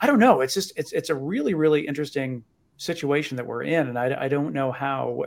I 0.00 0.06
don't 0.06 0.18
know. 0.18 0.40
It's 0.40 0.54
just 0.54 0.72
it's 0.76 0.92
it's 0.92 1.10
a 1.10 1.14
really 1.14 1.54
really 1.54 1.86
interesting 1.86 2.42
situation 2.76 3.36
that 3.36 3.46
we're 3.46 3.62
in, 3.62 3.88
and 3.88 3.98
I, 3.98 4.24
I 4.24 4.28
don't 4.28 4.52
know 4.52 4.72
how 4.72 5.24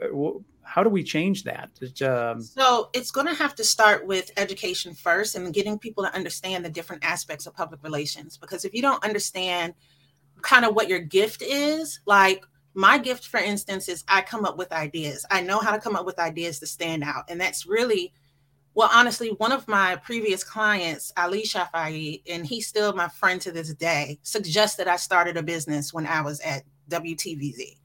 how 0.63 0.83
do 0.83 0.89
we 0.89 1.03
change 1.03 1.43
that? 1.45 1.71
It, 1.81 1.99
um... 2.03 2.41
so 2.41 2.89
it's 2.93 3.09
going 3.09 3.25
to 3.25 3.33
have 3.33 3.55
to 3.55 3.63
start 3.63 4.05
with 4.05 4.31
education 4.37 4.93
first, 4.93 5.35
and 5.35 5.53
getting 5.53 5.79
people 5.79 6.03
to 6.03 6.13
understand 6.13 6.63
the 6.63 6.69
different 6.69 7.03
aspects 7.03 7.47
of 7.47 7.55
public 7.55 7.83
relations. 7.83 8.37
Because 8.37 8.65
if 8.65 8.73
you 8.73 8.81
don't 8.81 9.03
understand 9.03 9.73
kind 10.41 10.65
of 10.65 10.75
what 10.75 10.87
your 10.87 10.99
gift 10.99 11.41
is, 11.41 11.99
like 12.05 12.45
my 12.75 12.97
gift, 12.97 13.27
for 13.27 13.39
instance, 13.39 13.89
is 13.89 14.03
I 14.07 14.21
come 14.21 14.45
up 14.45 14.57
with 14.57 14.71
ideas. 14.71 15.25
I 15.31 15.41
know 15.41 15.59
how 15.59 15.71
to 15.71 15.79
come 15.79 15.95
up 15.95 16.05
with 16.05 16.19
ideas 16.19 16.59
to 16.59 16.67
stand 16.67 17.03
out, 17.03 17.25
and 17.29 17.41
that's 17.41 17.65
really 17.65 18.13
well, 18.75 18.89
honestly, 18.93 19.29
one 19.29 19.51
of 19.51 19.67
my 19.67 19.95
previous 19.95 20.43
clients, 20.43 21.11
Ali 21.17 21.43
Shafai, 21.43 22.21
and 22.29 22.45
he's 22.45 22.67
still 22.67 22.93
my 22.93 23.07
friend 23.07 23.41
to 23.41 23.51
this 23.51 23.73
day, 23.73 24.19
suggested 24.21 24.87
I 24.87 24.95
started 24.95 25.35
a 25.35 25.43
business 25.43 25.91
when 25.91 26.05
I 26.05 26.21
was 26.21 26.39
at 26.41 26.63
WTVZ. 26.89 27.77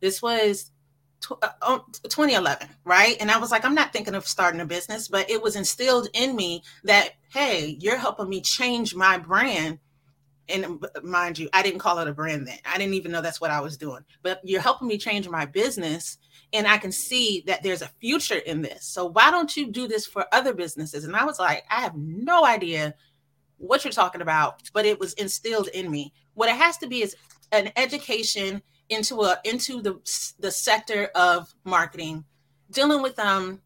This 0.00 0.22
was 0.22 0.70
2011, 1.20 2.68
uh, 2.68 2.72
right? 2.84 3.16
And 3.20 3.30
I 3.30 3.38
was 3.38 3.50
like, 3.50 3.64
I'm 3.64 3.74
not 3.74 3.92
thinking 3.92 4.14
of 4.14 4.26
starting 4.26 4.60
a 4.60 4.66
business, 4.66 5.08
but 5.08 5.30
it 5.30 5.42
was 5.42 5.56
instilled 5.56 6.08
in 6.14 6.36
me 6.36 6.62
that, 6.84 7.10
hey, 7.32 7.76
you're 7.80 7.96
helping 7.96 8.28
me 8.28 8.40
change 8.40 8.94
my 8.94 9.18
brand 9.18 9.78
and 10.48 10.84
mind 11.02 11.38
you, 11.38 11.48
I 11.52 11.62
didn't 11.62 11.80
call 11.80 11.98
it 11.98 12.08
a 12.08 12.12
brand 12.12 12.46
then. 12.46 12.58
I 12.64 12.78
didn't 12.78 12.94
even 12.94 13.12
know 13.12 13.20
that's 13.20 13.40
what 13.40 13.50
I 13.50 13.60
was 13.60 13.76
doing. 13.76 14.04
But 14.22 14.40
you're 14.44 14.60
helping 14.60 14.88
me 14.88 14.98
change 14.98 15.28
my 15.28 15.44
business, 15.46 16.18
and 16.52 16.66
I 16.66 16.78
can 16.78 16.92
see 16.92 17.44
that 17.46 17.62
there's 17.62 17.82
a 17.82 17.90
future 18.00 18.38
in 18.38 18.62
this. 18.62 18.86
So 18.86 19.06
why 19.06 19.30
don't 19.30 19.54
you 19.56 19.70
do 19.70 19.86
this 19.86 20.06
for 20.06 20.26
other 20.32 20.54
businesses? 20.54 21.04
And 21.04 21.14
I 21.14 21.24
was 21.24 21.38
like, 21.38 21.64
I 21.70 21.82
have 21.82 21.96
no 21.96 22.44
idea 22.44 22.94
what 23.58 23.84
you're 23.84 23.92
talking 23.92 24.22
about, 24.22 24.62
but 24.72 24.86
it 24.86 24.98
was 24.98 25.12
instilled 25.14 25.68
in 25.68 25.90
me. 25.90 26.12
What 26.34 26.48
it 26.48 26.56
has 26.56 26.78
to 26.78 26.86
be 26.86 27.02
is 27.02 27.16
an 27.52 27.70
education 27.76 28.62
into 28.88 29.22
a 29.22 29.38
into 29.44 29.82
the 29.82 30.34
the 30.38 30.50
sector 30.50 31.10
of 31.14 31.54
marketing, 31.64 32.24
dealing 32.70 33.02
with 33.02 33.18
um 33.18 33.60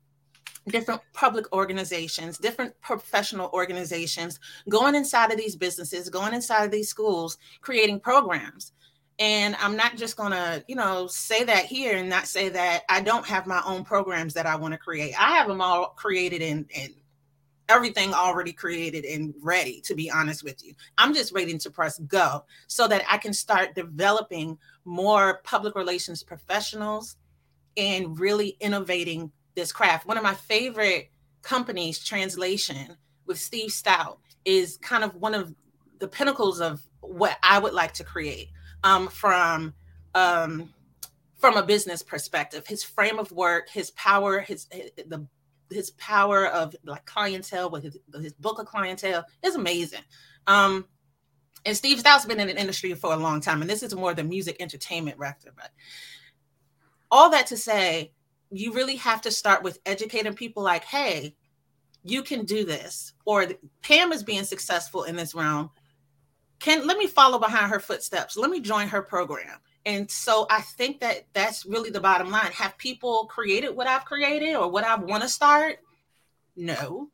different 0.68 1.00
public 1.12 1.52
organizations, 1.52 2.38
different 2.38 2.78
professional 2.80 3.50
organizations, 3.52 4.38
going 4.68 4.94
inside 4.94 5.32
of 5.32 5.36
these 5.36 5.56
businesses, 5.56 6.08
going 6.08 6.34
inside 6.34 6.64
of 6.64 6.70
these 6.70 6.88
schools, 6.88 7.38
creating 7.60 8.00
programs. 8.00 8.72
And 9.18 9.56
I'm 9.56 9.76
not 9.76 9.96
just 9.96 10.16
going 10.16 10.32
to, 10.32 10.64
you 10.68 10.74
know, 10.74 11.06
say 11.06 11.44
that 11.44 11.66
here 11.66 11.96
and 11.96 12.08
not 12.08 12.26
say 12.26 12.48
that 12.48 12.82
I 12.88 13.00
don't 13.00 13.26
have 13.26 13.46
my 13.46 13.62
own 13.66 13.84
programs 13.84 14.34
that 14.34 14.46
I 14.46 14.56
want 14.56 14.72
to 14.72 14.78
create. 14.78 15.14
I 15.20 15.32
have 15.36 15.48
them 15.48 15.60
all 15.60 15.88
created 15.90 16.42
and, 16.42 16.66
and 16.74 16.94
everything 17.72 18.12
already 18.12 18.52
created 18.52 19.04
and 19.04 19.34
ready, 19.40 19.80
to 19.80 19.94
be 19.94 20.10
honest 20.10 20.44
with 20.44 20.64
you. 20.64 20.74
I'm 20.98 21.14
just 21.14 21.32
waiting 21.32 21.58
to 21.58 21.70
press 21.70 21.98
go 22.00 22.44
so 22.66 22.86
that 22.88 23.02
I 23.08 23.16
can 23.16 23.32
start 23.32 23.74
developing 23.74 24.58
more 24.84 25.40
public 25.42 25.74
relations 25.74 26.22
professionals 26.22 27.16
and 27.76 28.18
really 28.20 28.56
innovating 28.60 29.32
this 29.54 29.72
craft. 29.72 30.06
One 30.06 30.18
of 30.18 30.22
my 30.22 30.34
favorite 30.34 31.10
companies, 31.40 31.98
Translation, 32.04 32.96
with 33.26 33.38
Steve 33.38 33.70
Stoute, 33.70 34.18
is 34.44 34.76
kind 34.78 35.02
of 35.02 35.14
one 35.16 35.34
of 35.34 35.54
the 35.98 36.08
pinnacles 36.08 36.60
of 36.60 36.82
what 37.00 37.38
I 37.42 37.58
would 37.58 37.72
like 37.72 37.92
to 37.94 38.04
create 38.04 38.50
um, 38.84 39.08
from 39.08 39.72
um, 40.14 40.68
from 41.38 41.56
a 41.56 41.62
business 41.62 42.02
perspective. 42.02 42.66
His 42.66 42.84
frame 42.84 43.18
of 43.18 43.32
work, 43.32 43.68
his 43.70 43.90
power, 43.92 44.40
his 44.40 44.66
the 44.66 45.26
his 45.74 45.90
power 45.92 46.46
of 46.46 46.74
like 46.84 47.04
clientele 47.06 47.70
with 47.70 47.84
his, 47.84 47.98
his 48.20 48.32
book 48.34 48.58
of 48.58 48.66
clientele 48.66 49.24
is 49.42 49.54
amazing. 49.54 50.02
Um, 50.46 50.86
and 51.64 51.76
Steve 51.76 52.00
Stoute's 52.00 52.26
been 52.26 52.40
in 52.40 52.48
the 52.48 52.60
industry 52.60 52.92
for 52.94 53.12
a 53.12 53.16
long 53.16 53.40
time, 53.40 53.60
and 53.60 53.70
this 53.70 53.82
is 53.82 53.94
more 53.94 54.14
the 54.14 54.24
music 54.24 54.56
entertainment 54.60 55.18
rector. 55.18 55.52
But 55.54 55.70
all 57.10 57.30
that 57.30 57.46
to 57.48 57.56
say, 57.56 58.12
you 58.50 58.72
really 58.72 58.96
have 58.96 59.20
to 59.22 59.30
start 59.30 59.62
with 59.62 59.78
educating 59.86 60.34
people 60.34 60.62
like, 60.62 60.84
hey, 60.84 61.36
you 62.02 62.22
can 62.22 62.44
do 62.44 62.64
this. 62.64 63.12
Or 63.24 63.46
Pam 63.82 64.12
is 64.12 64.24
being 64.24 64.44
successful 64.44 65.04
in 65.04 65.16
this 65.16 65.34
realm. 65.34 65.70
Can 66.58 66.86
let 66.86 66.98
me 66.98 67.06
follow 67.06 67.38
behind 67.38 67.70
her 67.70 67.80
footsteps. 67.80 68.36
Let 68.36 68.50
me 68.50 68.60
join 68.60 68.88
her 68.88 69.02
program. 69.02 69.58
And 69.84 70.10
so 70.10 70.46
I 70.48 70.60
think 70.60 71.00
that 71.00 71.26
that's 71.32 71.66
really 71.66 71.90
the 71.90 72.00
bottom 72.00 72.30
line. 72.30 72.52
Have 72.52 72.78
people 72.78 73.26
created 73.26 73.74
what 73.74 73.86
I've 73.86 74.04
created 74.04 74.54
or 74.54 74.70
what 74.70 74.84
I 74.84 74.94
want 74.96 75.22
to 75.22 75.28
start? 75.28 75.78
No. 76.56 77.10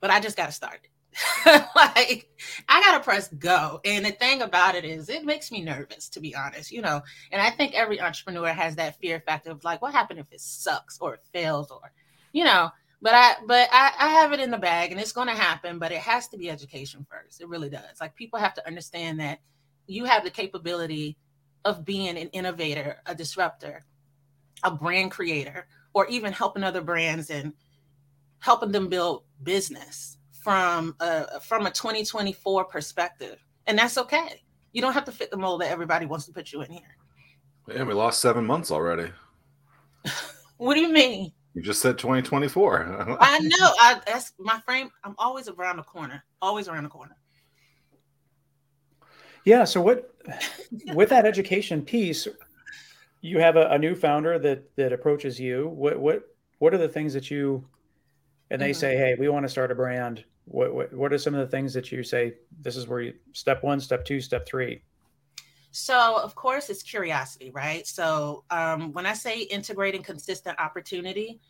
But 0.00 0.10
I 0.10 0.20
just 0.20 0.36
got 0.36 0.46
to 0.46 0.52
start 0.52 0.80
like 1.46 2.28
I 2.68 2.80
gotta 2.80 3.02
press 3.02 3.28
go. 3.28 3.80
And 3.84 4.04
the 4.04 4.10
thing 4.10 4.42
about 4.42 4.74
it 4.74 4.84
is 4.84 5.08
it 5.08 5.24
makes 5.24 5.52
me 5.52 5.62
nervous 5.62 6.08
to 6.10 6.20
be 6.20 6.34
honest, 6.34 6.72
you 6.72 6.82
know. 6.82 7.02
And 7.30 7.40
I 7.40 7.50
think 7.50 7.74
every 7.74 8.00
entrepreneur 8.00 8.48
has 8.48 8.76
that 8.76 8.98
fear 9.00 9.20
factor 9.20 9.50
of 9.50 9.62
like, 9.64 9.80
what 9.80 9.92
happened 9.92 10.20
if 10.20 10.32
it 10.32 10.40
sucks 10.40 10.98
or 11.00 11.14
it 11.14 11.20
fails 11.32 11.70
or 11.70 11.92
you 12.32 12.44
know, 12.44 12.70
but 13.00 13.14
I 13.14 13.34
but 13.46 13.68
I, 13.70 13.92
I 13.98 14.08
have 14.08 14.32
it 14.32 14.40
in 14.40 14.50
the 14.50 14.58
bag 14.58 14.90
and 14.90 15.00
it's 15.00 15.12
gonna 15.12 15.36
happen, 15.36 15.78
but 15.78 15.92
it 15.92 15.98
has 15.98 16.28
to 16.28 16.36
be 16.36 16.50
education 16.50 17.06
first. 17.08 17.40
It 17.40 17.48
really 17.48 17.70
does. 17.70 18.00
Like 18.00 18.16
people 18.16 18.38
have 18.40 18.54
to 18.54 18.66
understand 18.66 19.20
that 19.20 19.38
you 19.86 20.04
have 20.06 20.24
the 20.24 20.30
capability 20.30 21.16
of 21.64 21.84
being 21.84 22.16
an 22.16 22.28
innovator, 22.28 22.98
a 23.06 23.14
disruptor, 23.14 23.84
a 24.62 24.70
brand 24.70 25.10
creator, 25.10 25.66
or 25.92 26.06
even 26.06 26.32
helping 26.32 26.64
other 26.64 26.80
brands 26.80 27.30
and 27.30 27.52
helping 28.40 28.72
them 28.72 28.88
build 28.88 29.24
business 29.42 30.18
from 30.42 30.94
a 31.00 31.40
from 31.40 31.66
a 31.66 31.70
2024 31.70 32.64
perspective, 32.64 33.42
and 33.66 33.78
that's 33.78 33.96
okay. 33.96 34.42
You 34.72 34.82
don't 34.82 34.92
have 34.92 35.04
to 35.04 35.12
fit 35.12 35.30
the 35.30 35.36
mold 35.36 35.60
that 35.60 35.70
everybody 35.70 36.04
wants 36.04 36.26
to 36.26 36.32
put 36.32 36.52
you 36.52 36.62
in 36.62 36.70
here. 36.70 36.96
Yeah, 37.68 37.84
we 37.84 37.94
lost 37.94 38.20
seven 38.20 38.44
months 38.44 38.70
already. 38.70 39.10
what 40.58 40.74
do 40.74 40.80
you 40.80 40.92
mean? 40.92 41.32
You 41.54 41.62
just 41.62 41.80
said 41.80 41.96
2024. 41.96 43.16
I 43.20 43.38
know. 43.38 43.72
I 43.80 44.00
that's 44.06 44.32
my 44.38 44.60
frame. 44.60 44.90
I'm 45.04 45.14
always 45.18 45.48
around 45.48 45.76
the 45.76 45.84
corner. 45.84 46.22
Always 46.42 46.68
around 46.68 46.82
the 46.84 46.90
corner. 46.90 47.16
Yeah. 49.44 49.64
So 49.64 49.80
what 49.80 50.14
with 50.94 51.10
that 51.10 51.26
education 51.26 51.82
piece, 51.82 52.26
you 53.20 53.38
have 53.38 53.56
a, 53.56 53.68
a, 53.68 53.78
new 53.78 53.94
founder 53.94 54.38
that 54.38 54.74
that 54.76 54.92
approaches 54.92 55.38
you. 55.38 55.68
What 55.68 55.98
what 55.98 56.22
what 56.58 56.74
are 56.74 56.78
the 56.78 56.88
things 56.88 57.12
that 57.14 57.30
you 57.30 57.66
and 58.50 58.60
they 58.60 58.70
mm-hmm. 58.70 58.80
say, 58.80 58.96
hey, 58.96 59.16
we 59.18 59.28
want 59.28 59.44
to 59.44 59.48
start 59.48 59.70
a 59.70 59.74
brand. 59.74 60.24
What, 60.44 60.74
what, 60.74 60.92
what 60.92 61.12
are 61.12 61.18
some 61.18 61.34
of 61.34 61.40
the 61.40 61.46
things 61.46 61.72
that 61.74 61.90
you 61.90 62.02
say? 62.02 62.34
This 62.60 62.76
is 62.76 62.86
where 62.86 63.00
you 63.00 63.14
step 63.32 63.62
one, 63.62 63.80
step 63.80 64.04
two, 64.04 64.20
step 64.20 64.46
three. 64.46 64.82
So, 65.70 66.20
of 66.22 66.34
course, 66.36 66.70
it's 66.70 66.82
curiosity, 66.82 67.50
right? 67.52 67.84
So, 67.86 68.44
um, 68.50 68.92
when 68.92 69.06
I 69.06 69.14
say 69.14 69.40
integrating 69.40 70.02
consistent 70.02 70.56
opportunity, 70.60 71.40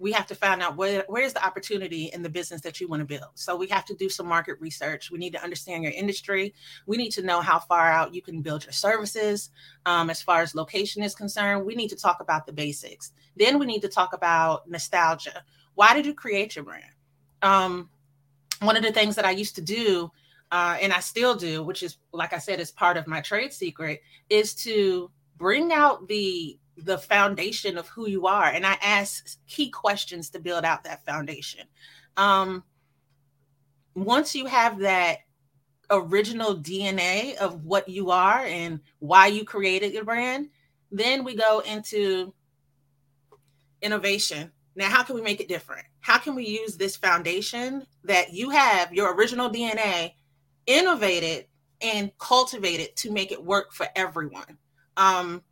we 0.00 0.12
have 0.12 0.26
to 0.26 0.34
find 0.34 0.62
out 0.62 0.76
where 0.76 1.04
where's 1.08 1.34
the 1.34 1.44
opportunity 1.44 2.06
in 2.06 2.22
the 2.22 2.28
business 2.28 2.62
that 2.62 2.80
you 2.80 2.88
want 2.88 3.00
to 3.00 3.06
build. 3.06 3.30
So 3.34 3.54
we 3.54 3.68
have 3.68 3.84
to 3.84 3.94
do 3.94 4.08
some 4.08 4.26
market 4.26 4.56
research. 4.58 5.10
We 5.10 5.18
need 5.18 5.34
to 5.34 5.44
understand 5.44 5.84
your 5.84 5.92
industry. 5.92 6.54
We 6.86 6.96
need 6.96 7.10
to 7.10 7.22
know 7.22 7.42
how 7.42 7.58
far 7.58 7.92
out 7.92 8.14
you 8.14 8.22
can 8.22 8.40
build 8.40 8.64
your 8.64 8.72
services. 8.72 9.50
Um, 9.84 10.08
as 10.08 10.22
far 10.22 10.40
as 10.40 10.54
location 10.54 11.02
is 11.02 11.14
concerned, 11.14 11.66
we 11.66 11.74
need 11.74 11.88
to 11.88 11.96
talk 11.96 12.20
about 12.20 12.46
the 12.46 12.52
basics. 12.52 13.12
Then 13.36 13.58
we 13.58 13.66
need 13.66 13.82
to 13.82 13.88
talk 13.88 14.14
about 14.14 14.68
nostalgia. 14.68 15.44
Why 15.74 15.92
did 15.92 16.06
you 16.06 16.14
create 16.14 16.56
your 16.56 16.64
brand? 16.64 16.94
Um, 17.42 17.90
one 18.60 18.76
of 18.76 18.82
the 18.82 18.92
things 18.92 19.16
that 19.16 19.26
I 19.26 19.32
used 19.32 19.54
to 19.56 19.62
do, 19.62 20.10
uh, 20.50 20.78
and 20.80 20.94
I 20.94 21.00
still 21.00 21.34
do, 21.34 21.62
which 21.62 21.82
is 21.82 21.98
like 22.12 22.32
I 22.32 22.38
said, 22.38 22.58
is 22.58 22.70
part 22.70 22.96
of 22.96 23.06
my 23.06 23.20
trade 23.20 23.52
secret, 23.52 24.00
is 24.30 24.54
to 24.56 25.10
bring 25.36 25.72
out 25.72 26.08
the 26.08 26.58
the 26.76 26.98
foundation 26.98 27.76
of 27.76 27.88
who 27.88 28.08
you 28.08 28.26
are, 28.26 28.46
and 28.46 28.66
I 28.66 28.76
ask 28.82 29.38
key 29.46 29.70
questions 29.70 30.30
to 30.30 30.38
build 30.38 30.64
out 30.64 30.84
that 30.84 31.04
foundation. 31.04 31.66
Um, 32.16 32.64
once 33.94 34.34
you 34.34 34.46
have 34.46 34.78
that 34.80 35.18
original 35.90 36.56
DNA 36.56 37.36
of 37.36 37.64
what 37.64 37.88
you 37.88 38.10
are 38.10 38.44
and 38.44 38.80
why 39.00 39.26
you 39.26 39.44
created 39.44 39.92
your 39.92 40.04
brand, 40.04 40.48
then 40.90 41.24
we 41.24 41.34
go 41.34 41.60
into 41.60 42.32
innovation 43.82 44.52
now, 44.76 44.88
how 44.88 45.02
can 45.02 45.14
we 45.14 45.22
make 45.22 45.40
it 45.40 45.48
different? 45.48 45.86
How 46.00 46.18
can 46.18 46.34
we 46.34 46.46
use 46.46 46.76
this 46.76 46.96
foundation 46.96 47.86
that 48.04 48.32
you 48.32 48.50
have, 48.50 48.92
your 48.92 49.14
original 49.14 49.50
DNA, 49.50 50.12
innovated 50.66 51.46
and 51.80 52.10
cultivated 52.18 52.94
to 52.96 53.10
make 53.10 53.32
it 53.32 53.44
work 53.44 53.72
for 53.72 53.86
everyone? 53.96 54.58
Um, 54.96 55.42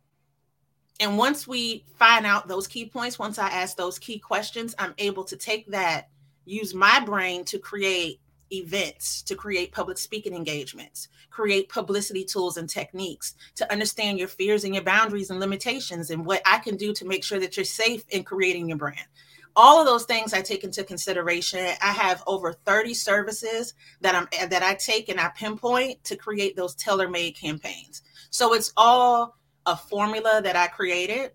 and 0.99 1.17
once 1.17 1.47
we 1.47 1.85
find 1.95 2.25
out 2.25 2.47
those 2.47 2.67
key 2.67 2.85
points, 2.85 3.17
once 3.17 3.39
I 3.39 3.49
ask 3.49 3.77
those 3.77 3.99
key 3.99 4.19
questions, 4.19 4.75
I'm 4.77 4.93
able 4.97 5.23
to 5.25 5.37
take 5.37 5.67
that, 5.71 6.09
use 6.45 6.73
my 6.73 6.99
brain 6.99 7.45
to 7.45 7.59
create 7.59 8.19
events, 8.51 9.21
to 9.23 9.35
create 9.35 9.71
public 9.71 9.97
speaking 9.97 10.33
engagements, 10.33 11.07
create 11.29 11.69
publicity 11.69 12.25
tools 12.25 12.57
and 12.57 12.69
techniques, 12.69 13.35
to 13.55 13.71
understand 13.71 14.19
your 14.19 14.27
fears 14.27 14.63
and 14.63 14.73
your 14.73 14.83
boundaries 14.83 15.29
and 15.29 15.39
limitations, 15.39 16.09
and 16.09 16.25
what 16.25 16.41
I 16.45 16.57
can 16.57 16.75
do 16.75 16.93
to 16.93 17.05
make 17.05 17.23
sure 17.23 17.39
that 17.39 17.55
you're 17.55 17.63
safe 17.63 18.03
in 18.09 18.23
creating 18.23 18.67
your 18.67 18.77
brand. 18.77 19.07
All 19.55 19.79
of 19.79 19.85
those 19.85 20.05
things 20.05 20.33
I 20.33 20.41
take 20.41 20.63
into 20.63 20.83
consideration. 20.83 21.59
I 21.81 21.91
have 21.91 22.23
over 22.27 22.53
30 22.53 22.93
services 22.93 23.73
that 23.99 24.15
I'm 24.15 24.27
that 24.49 24.63
I 24.63 24.75
take 24.75 25.09
and 25.09 25.19
I 25.19 25.29
pinpoint 25.29 26.03
to 26.05 26.15
create 26.15 26.55
those 26.55 26.75
tailor-made 26.75 27.35
campaigns. 27.35 28.03
So 28.29 28.53
it's 28.53 28.71
all 28.77 29.38
a 29.65 29.75
formula 29.75 30.41
that 30.43 30.55
I 30.55 30.67
created 30.67 31.31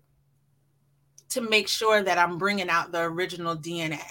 to 1.29 1.41
make 1.41 1.67
sure 1.67 2.01
that 2.01 2.17
I'm 2.17 2.37
bringing 2.37 2.69
out 2.69 2.91
the 2.91 3.01
original 3.01 3.55
DNA. 3.55 4.03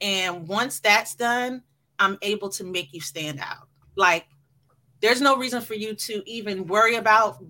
And 0.00 0.48
once 0.48 0.80
that's 0.80 1.14
done, 1.14 1.62
I'm 1.98 2.18
able 2.22 2.48
to 2.50 2.64
make 2.64 2.92
you 2.92 3.00
stand 3.00 3.40
out. 3.40 3.68
Like, 3.96 4.26
there's 5.00 5.20
no 5.20 5.36
reason 5.36 5.62
for 5.62 5.74
you 5.74 5.94
to 5.94 6.22
even 6.26 6.66
worry 6.66 6.96
about 6.96 7.42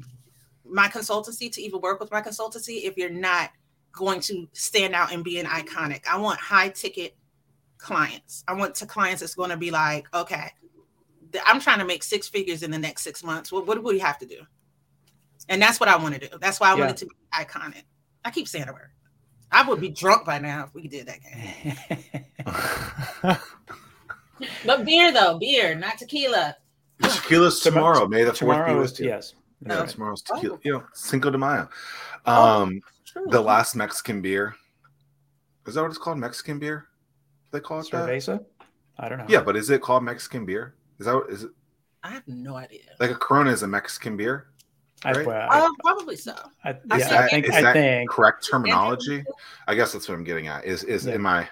my 0.65 0.89
consultancy, 0.89 1.51
to 1.53 1.63
even 1.63 1.81
work 1.81 2.01
with 2.01 2.11
my 2.11 2.21
consultancy, 2.21 2.85
if 2.85 2.97
you're 2.97 3.11
not 3.11 3.51
going 3.93 4.21
to 4.21 4.49
stand 4.53 4.95
out 4.95 5.13
and 5.13 5.25
be 5.25 5.39
an 5.39 5.47
iconic. 5.47 6.07
I 6.07 6.19
want 6.19 6.39
high 6.39 6.69
ticket 6.69 7.17
clients. 7.79 8.45
I 8.47 8.55
want 8.55 8.75
to 8.77 8.87
clients 8.87 9.21
that's 9.21 9.35
going 9.35 9.51
to 9.51 9.57
be 9.57 9.71
like, 9.71 10.07
okay, 10.15 10.53
I'm 11.47 11.61
trying 11.61 11.79
to 11.79 11.85
make 11.85 12.03
six 12.03 12.29
figures 12.29 12.63
in 12.63 12.71
the 12.71 12.79
next 12.79 13.03
six 13.03 13.25
months. 13.25 13.51
Well, 13.51 13.65
what 13.65 13.77
do 13.77 13.83
we 13.83 13.99
have 13.99 14.19
to 14.19 14.27
do? 14.27 14.43
And 15.51 15.61
that's 15.61 15.81
what 15.81 15.89
I 15.89 15.97
want 15.97 16.15
to 16.15 16.21
do. 16.21 16.29
That's 16.41 16.61
why 16.61 16.71
I 16.71 16.75
yeah. 16.75 16.81
want 16.81 16.93
it 16.93 16.97
to 16.99 17.07
be 17.07 17.13
iconic. 17.35 17.83
I 18.25 18.31
keep 18.31 18.49
saying 18.49 18.67
the 18.67 18.73
word. 18.73 18.91
I 19.53 19.69
would 19.69 19.81
be 19.81 19.89
drunk 19.89 20.25
by 20.25 20.39
now 20.39 20.65
if 20.65 20.75
we 20.75 20.87
did 20.87 21.09
that 21.09 21.21
game. 24.39 24.49
but 24.65 24.85
beer 24.85 25.13
though, 25.13 25.39
beer, 25.39 25.75
not 25.75 25.99
tequila. 25.99 26.57
Tequila's 27.03 27.59
tomorrow. 27.59 28.07
May 28.07 28.23
the 28.23 28.33
fourth 28.33 28.69
be 28.69 28.75
with 28.75 29.01
you. 29.01 29.09
Yes. 29.09 29.35
Yeah, 29.67 29.85
tomorrow's 29.87 30.23
tequila. 30.23 30.55
Oh. 30.55 30.61
You 30.63 30.73
know, 30.75 30.85
Cinco 30.95 31.31
de 31.31 31.39
Mayo. 31.39 31.69
Oh, 32.27 32.63
um, 32.63 32.81
oh, 33.17 33.31
the 33.31 33.41
last 33.41 33.75
Mexican 33.75 34.23
beer. 34.23 34.55
Is 35.67 35.75
that 35.75 35.83
what 35.83 35.89
it's 35.89 35.99
called? 35.99 36.19
Mexican 36.19 36.61
beer? 36.61 36.87
They 37.51 37.59
call 37.59 37.81
it 37.81 37.89
Cerveza? 37.91 38.39
that? 38.39 38.47
I 38.99 39.09
don't 39.09 39.19
know. 39.19 39.27
Yeah, 39.29 39.43
but 39.43 39.57
is 39.57 39.69
it 39.71 39.83
called 39.83 40.05
Mexican 40.05 40.47
beer? 40.47 40.77
Is 41.01 41.07
that 41.07 41.15
what 41.17 41.29
is 41.29 41.43
it? 41.43 41.51
I 42.05 42.11
have 42.11 42.23
no 42.29 42.55
idea. 42.55 42.83
Like 43.01 43.11
a 43.11 43.17
Corona 43.17 43.51
is 43.51 43.65
a 43.65 43.69
Mexican 43.69 44.17
beer. 44.17 44.50
Right? 45.05 45.27
I, 45.27 45.47
I, 45.47 45.61
uh, 45.61 45.69
probably 45.83 46.17
so. 46.17 46.35
I, 46.63 46.71
yeah, 46.91 46.97
is 46.97 47.09
that, 47.09 47.25
I 47.25 47.29
think, 47.29 47.47
is 47.47 47.55
I 47.55 47.63
that 47.63 47.73
think. 47.73 48.11
correct 48.11 48.47
terminology? 48.51 49.25
I 49.67 49.75
guess 49.75 49.93
that's 49.93 50.09
what 50.09 50.15
I'm 50.15 50.25
getting 50.25 50.47
at. 50.47 50.65
Is 50.65 50.85
is 50.85 51.07
yeah. 51.07 51.15
in 51.15 51.23
my 51.23 51.49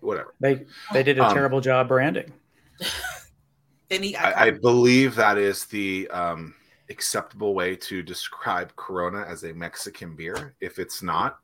whatever. 0.00 0.34
They 0.40 0.64
they 0.92 1.02
did 1.02 1.18
a 1.18 1.24
um, 1.24 1.34
terrible 1.34 1.60
job 1.60 1.88
branding. 1.88 2.32
Any, 3.90 4.16
I, 4.16 4.46
I, 4.46 4.50
believe 4.50 5.14
that 5.14 5.38
is 5.38 5.66
the 5.66 6.08
um, 6.08 6.54
acceptable 6.90 7.54
way 7.54 7.76
to 7.76 8.02
describe 8.02 8.74
Corona 8.74 9.24
as 9.28 9.44
a 9.44 9.52
Mexican 9.52 10.16
beer. 10.16 10.56
If 10.60 10.80
it's 10.80 11.04
not, 11.04 11.38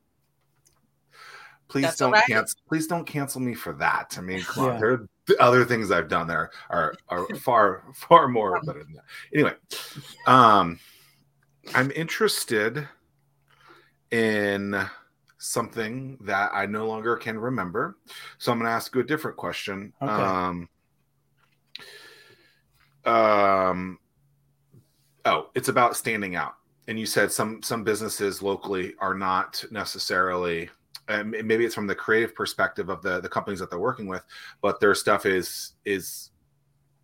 please 1.68 1.82
That's 1.82 1.98
don't 1.98 2.10
right. 2.10 2.26
cancel. 2.26 2.58
Please 2.68 2.88
don't 2.88 3.04
cancel 3.04 3.40
me 3.40 3.54
for 3.54 3.72
that. 3.74 4.16
I 4.18 4.22
mean, 4.22 4.40
come 4.40 4.64
yeah. 4.64 4.72
on, 4.72 4.80
there 4.80 4.92
are 4.92 5.08
other 5.38 5.64
things 5.64 5.92
I've 5.92 6.08
done 6.08 6.26
there 6.26 6.50
are 6.68 6.94
are 7.08 7.26
far 7.36 7.84
far 7.94 8.26
more 8.26 8.60
better 8.62 8.82
than 8.82 8.94
that. 8.94 9.04
Anyway, 9.32 9.54
um, 10.26 10.80
I'm 11.74 11.90
interested 11.92 12.88
in 14.10 14.84
something 15.38 16.18
that 16.20 16.50
I 16.52 16.66
no 16.66 16.86
longer 16.86 17.16
can 17.16 17.38
remember, 17.38 17.96
so 18.38 18.52
I'm 18.52 18.58
going 18.58 18.68
to 18.68 18.74
ask 18.74 18.94
you 18.94 19.00
a 19.00 19.04
different 19.04 19.36
question. 19.36 19.92
Okay. 20.02 20.12
Um, 20.12 20.68
um 23.04 23.98
oh 25.24 25.48
it's 25.54 25.68
about 25.68 25.96
standing 25.96 26.36
out 26.36 26.54
and 26.86 26.98
you 26.98 27.06
said 27.06 27.32
some 27.32 27.62
some 27.62 27.82
businesses 27.82 28.42
locally 28.42 28.94
are 29.00 29.14
not 29.14 29.62
necessarily 29.70 30.68
and 31.08 31.30
maybe 31.30 31.64
it's 31.64 31.74
from 31.74 31.88
the 31.88 31.94
creative 31.94 32.34
perspective 32.34 32.88
of 32.88 33.02
the 33.02 33.20
the 33.20 33.28
companies 33.28 33.58
that 33.58 33.70
they're 33.70 33.78
working 33.80 34.06
with 34.06 34.24
but 34.60 34.78
their 34.78 34.94
stuff 34.94 35.26
is 35.26 35.72
is 35.84 36.30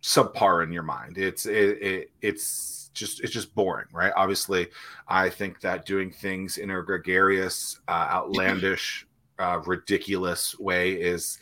subpar 0.01 0.63
in 0.63 0.71
your 0.71 0.83
mind 0.83 1.17
it's 1.17 1.45
it, 1.45 1.81
it 1.81 2.11
it's 2.21 2.78
just 2.93 3.21
it's 3.21 3.33
just 3.33 3.53
boring 3.55 3.87
right? 3.91 4.13
Obviously 4.15 4.67
i 5.07 5.29
think 5.29 5.61
that 5.61 5.85
doing 5.85 6.11
things 6.11 6.57
in 6.57 6.71
a 6.71 6.83
gregarious 6.83 7.79
uh, 7.87 8.07
outlandish 8.11 9.07
uh, 9.39 9.61
ridiculous 9.65 10.57
way 10.59 10.93
is 10.93 11.39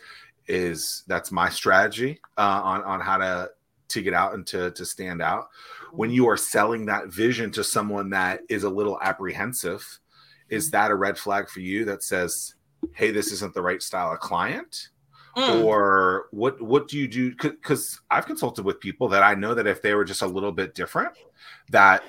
is 0.47 1.03
that's 1.07 1.31
my 1.31 1.49
strategy 1.49 2.19
uh, 2.38 2.62
on 2.63 2.83
on 2.83 3.01
how 3.01 3.17
to 3.17 3.49
to 3.89 4.01
get 4.01 4.13
out 4.13 4.33
and 4.33 4.45
to 4.47 4.71
to 4.71 4.86
stand 4.86 5.21
out. 5.21 5.49
When 5.91 6.12
you 6.12 6.27
are 6.29 6.38
selling 6.38 6.86
that 6.86 7.07
vision 7.07 7.51
to 7.51 7.63
someone 7.63 8.10
that 8.12 8.41
is 8.49 8.63
a 8.63 8.69
little 8.69 8.99
apprehensive 9.01 9.99
is 10.49 10.71
that 10.71 10.91
a 10.91 10.95
red 10.95 11.17
flag 11.17 11.49
for 11.49 11.60
you 11.60 11.83
that 11.86 12.03
says 12.03 12.55
hey 12.93 13.12
this 13.12 13.31
isn't 13.31 13.53
the 13.53 13.62
right 13.62 13.81
style 13.81 14.13
of 14.13 14.19
client 14.19 14.89
mm. 15.38 15.63
or 15.63 16.26
what 16.32 16.60
what 16.62 16.88
do 16.88 16.97
you 16.97 17.08
do 17.08 17.34
because 17.36 18.02
i've 18.10 18.26
consulted 18.26 18.65
with 18.65 18.80
people 18.80 19.08
that 19.08 19.23
i 19.23 19.34
know 19.34 19.54
that 19.54 19.67
if 19.67 19.82
they 19.82 19.93
were 19.93 20.06
just 20.06 20.21
a 20.21 20.28
little 20.28 20.52
bit 20.52 20.73
different 20.73 21.13
that 21.69 22.04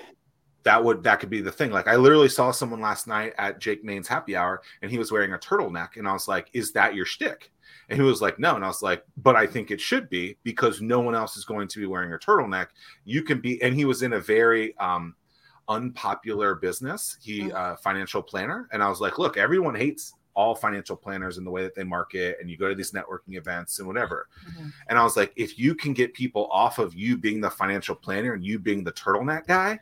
that 0.62 0.82
would 0.82 1.02
that 1.02 1.20
could 1.20 1.30
be 1.30 1.40
the 1.40 1.52
thing 1.52 1.70
like 1.70 1.86
i 1.86 1.96
literally 1.96 2.28
saw 2.28 2.50
someone 2.50 2.80
last 2.80 3.06
night 3.06 3.32
at 3.38 3.60
jake 3.60 3.84
main's 3.84 4.08
happy 4.08 4.34
hour 4.34 4.62
and 4.82 4.90
he 4.90 4.98
was 4.98 5.12
wearing 5.12 5.34
a 5.34 5.38
turtleneck 5.38 5.96
and 5.96 6.08
i 6.08 6.12
was 6.12 6.26
like 6.26 6.48
is 6.52 6.72
that 6.72 6.94
your 6.94 7.04
shtick 7.04 7.50
and 7.88 7.98
he 7.98 8.06
was 8.06 8.20
like, 8.20 8.38
no. 8.38 8.54
And 8.54 8.64
I 8.64 8.68
was 8.68 8.82
like, 8.82 9.02
but 9.16 9.34
I 9.34 9.46
think 9.46 9.70
it 9.70 9.80
should 9.80 10.10
be 10.10 10.36
because 10.42 10.80
no 10.80 11.00
one 11.00 11.14
else 11.14 11.36
is 11.36 11.44
going 11.44 11.68
to 11.68 11.78
be 11.78 11.86
wearing 11.86 12.12
a 12.12 12.18
turtleneck. 12.18 12.68
You 13.04 13.22
can 13.22 13.40
be, 13.40 13.60
and 13.62 13.74
he 13.74 13.86
was 13.86 14.02
in 14.02 14.12
a 14.12 14.20
very 14.20 14.76
um, 14.76 15.14
unpopular 15.68 16.54
business. 16.54 17.16
He 17.22 17.42
mm. 17.42 17.54
uh, 17.54 17.76
financial 17.76 18.22
planner, 18.22 18.68
and 18.72 18.82
I 18.82 18.88
was 18.88 19.00
like, 19.00 19.18
look, 19.18 19.38
everyone 19.38 19.74
hates 19.74 20.14
all 20.38 20.54
financial 20.54 20.94
planners 20.94 21.36
in 21.36 21.44
the 21.44 21.50
way 21.50 21.64
that 21.64 21.74
they 21.74 21.82
market, 21.82 22.36
and 22.40 22.48
you 22.48 22.56
go 22.56 22.68
to 22.68 22.74
these 22.76 22.92
networking 22.92 23.36
events 23.36 23.80
and 23.80 23.88
whatever. 23.88 24.28
Mm-hmm. 24.48 24.68
And 24.88 24.96
I 24.96 25.02
was 25.02 25.16
like, 25.16 25.32
if 25.34 25.58
you 25.58 25.74
can 25.74 25.92
get 25.92 26.14
people 26.14 26.48
off 26.52 26.78
of 26.78 26.94
you 26.94 27.16
being 27.16 27.40
the 27.40 27.50
financial 27.50 27.96
planner 27.96 28.34
and 28.34 28.44
you 28.44 28.60
being 28.60 28.84
the 28.84 28.92
turtleneck 28.92 29.48
guy, 29.48 29.80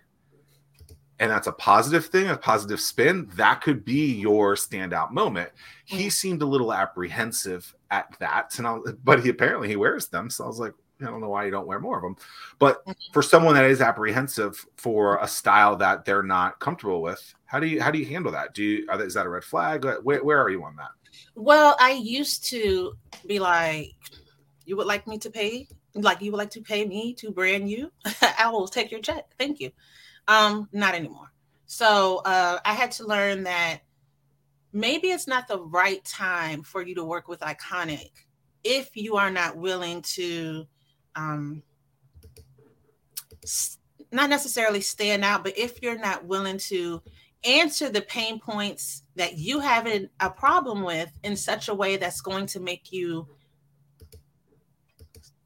and 1.18 1.30
that's 1.30 1.46
a 1.46 1.52
positive 1.52 2.06
thing, 2.06 2.30
a 2.30 2.36
positive 2.38 2.80
spin, 2.80 3.28
that 3.34 3.60
could 3.60 3.84
be 3.84 4.14
your 4.14 4.54
standout 4.54 5.10
moment. 5.10 5.50
He 5.84 6.06
mm. 6.06 6.12
seemed 6.12 6.40
a 6.40 6.46
little 6.46 6.72
apprehensive 6.72 7.74
at 7.90 8.16
that, 8.18 8.58
and 8.58 8.66
I, 8.66 8.78
but 9.04 9.22
he 9.22 9.28
apparently 9.28 9.68
he 9.68 9.76
wears 9.76 10.08
them, 10.08 10.30
so 10.30 10.44
I 10.44 10.46
was 10.46 10.58
like, 10.58 10.72
I 11.00 11.04
don't 11.04 11.20
know 11.20 11.28
why 11.28 11.44
you 11.44 11.50
don't 11.50 11.66
wear 11.66 11.78
more 11.78 11.96
of 11.96 12.02
them. 12.02 12.16
But 12.58 12.82
for 13.12 13.22
someone 13.22 13.54
that 13.54 13.64
is 13.66 13.80
apprehensive 13.80 14.64
for 14.76 15.18
a 15.18 15.28
style 15.28 15.76
that 15.76 16.04
they're 16.04 16.22
not 16.22 16.58
comfortable 16.58 17.02
with, 17.02 17.34
how 17.44 17.60
do 17.60 17.66
you 17.66 17.82
how 17.82 17.90
do 17.90 17.98
you 17.98 18.06
handle 18.06 18.32
that? 18.32 18.54
Do 18.54 18.62
you 18.62 18.90
is 18.90 19.14
that 19.14 19.26
a 19.26 19.28
red 19.28 19.44
flag? 19.44 19.84
Where, 20.02 20.24
where 20.24 20.40
are 20.40 20.48
you 20.48 20.64
on 20.64 20.76
that? 20.76 20.90
Well, 21.34 21.76
I 21.80 21.92
used 21.92 22.46
to 22.46 22.96
be 23.26 23.38
like, 23.38 23.94
you 24.64 24.76
would 24.76 24.86
like 24.86 25.06
me 25.06 25.18
to 25.18 25.30
pay, 25.30 25.68
like 25.94 26.20
you 26.22 26.32
would 26.32 26.38
like 26.38 26.50
to 26.50 26.62
pay 26.62 26.86
me 26.86 27.14
to 27.14 27.30
brand 27.30 27.68
you. 27.70 27.92
I 28.38 28.48
will 28.50 28.68
take 28.68 28.90
your 28.90 29.00
check. 29.00 29.26
Thank 29.38 29.60
you. 29.60 29.70
Um, 30.28 30.68
not 30.72 30.94
anymore. 30.94 31.32
So 31.66 32.22
uh, 32.24 32.58
I 32.64 32.74
had 32.74 32.90
to 32.92 33.06
learn 33.06 33.42
that 33.44 33.80
maybe 34.72 35.08
it's 35.08 35.26
not 35.26 35.48
the 35.48 35.60
right 35.60 36.04
time 36.04 36.62
for 36.62 36.82
you 36.82 36.94
to 36.94 37.04
work 37.04 37.28
with 37.28 37.40
Iconic 37.40 38.10
if 38.64 38.96
you 38.96 39.16
are 39.16 39.30
not 39.30 39.56
willing 39.56 40.02
to, 40.02 40.66
um, 41.16 41.62
not 44.12 44.30
necessarily 44.30 44.80
stand 44.80 45.24
out, 45.24 45.42
but 45.42 45.58
if 45.58 45.82
you're 45.82 45.98
not 45.98 46.24
willing 46.24 46.58
to 46.58 47.02
answer 47.44 47.88
the 47.88 48.02
pain 48.02 48.38
points 48.38 49.02
that 49.14 49.38
you 49.38 49.60
have 49.60 49.86
a 49.86 50.30
problem 50.30 50.82
with 50.82 51.10
in 51.22 51.36
such 51.36 51.68
a 51.68 51.74
way 51.74 51.96
that's 51.96 52.20
going 52.20 52.46
to 52.46 52.60
make 52.60 52.92
you 52.92 53.26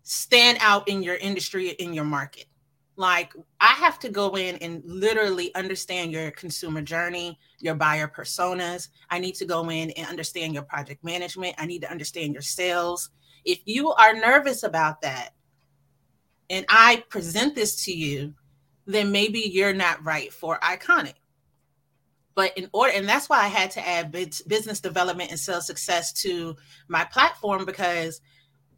stand 0.02 0.58
out 0.60 0.88
in 0.88 1.02
your 1.02 1.16
industry 1.16 1.70
in 1.70 1.92
your 1.92 2.04
market 2.04 2.46
like 3.00 3.32
I 3.60 3.68
have 3.68 3.98
to 4.00 4.10
go 4.10 4.36
in 4.36 4.56
and 4.56 4.82
literally 4.84 5.54
understand 5.54 6.12
your 6.12 6.30
consumer 6.32 6.82
journey, 6.82 7.38
your 7.58 7.74
buyer 7.74 8.06
personas. 8.06 8.88
I 9.08 9.18
need 9.18 9.36
to 9.36 9.46
go 9.46 9.70
in 9.70 9.90
and 9.92 10.06
understand 10.06 10.52
your 10.52 10.64
project 10.64 11.02
management. 11.02 11.54
I 11.56 11.64
need 11.64 11.80
to 11.80 11.90
understand 11.90 12.34
your 12.34 12.42
sales. 12.42 13.08
If 13.46 13.60
you 13.64 13.90
are 13.92 14.12
nervous 14.12 14.64
about 14.64 15.00
that 15.00 15.30
and 16.50 16.66
I 16.68 17.04
present 17.08 17.54
this 17.54 17.84
to 17.84 17.92
you, 17.92 18.34
then 18.84 19.12
maybe 19.12 19.38
you're 19.38 19.72
not 19.72 20.04
right 20.04 20.32
for 20.32 20.58
iconic. 20.58 21.14
But 22.34 22.56
in 22.58 22.68
order, 22.72 22.92
and 22.94 23.08
that's 23.08 23.28
why 23.28 23.38
I 23.38 23.48
had 23.48 23.70
to 23.72 23.88
add 23.88 24.12
business 24.12 24.80
development 24.80 25.30
and 25.30 25.38
sales 25.38 25.66
success 25.66 26.12
to 26.24 26.56
my 26.88 27.04
platform 27.04 27.64
because 27.64 28.20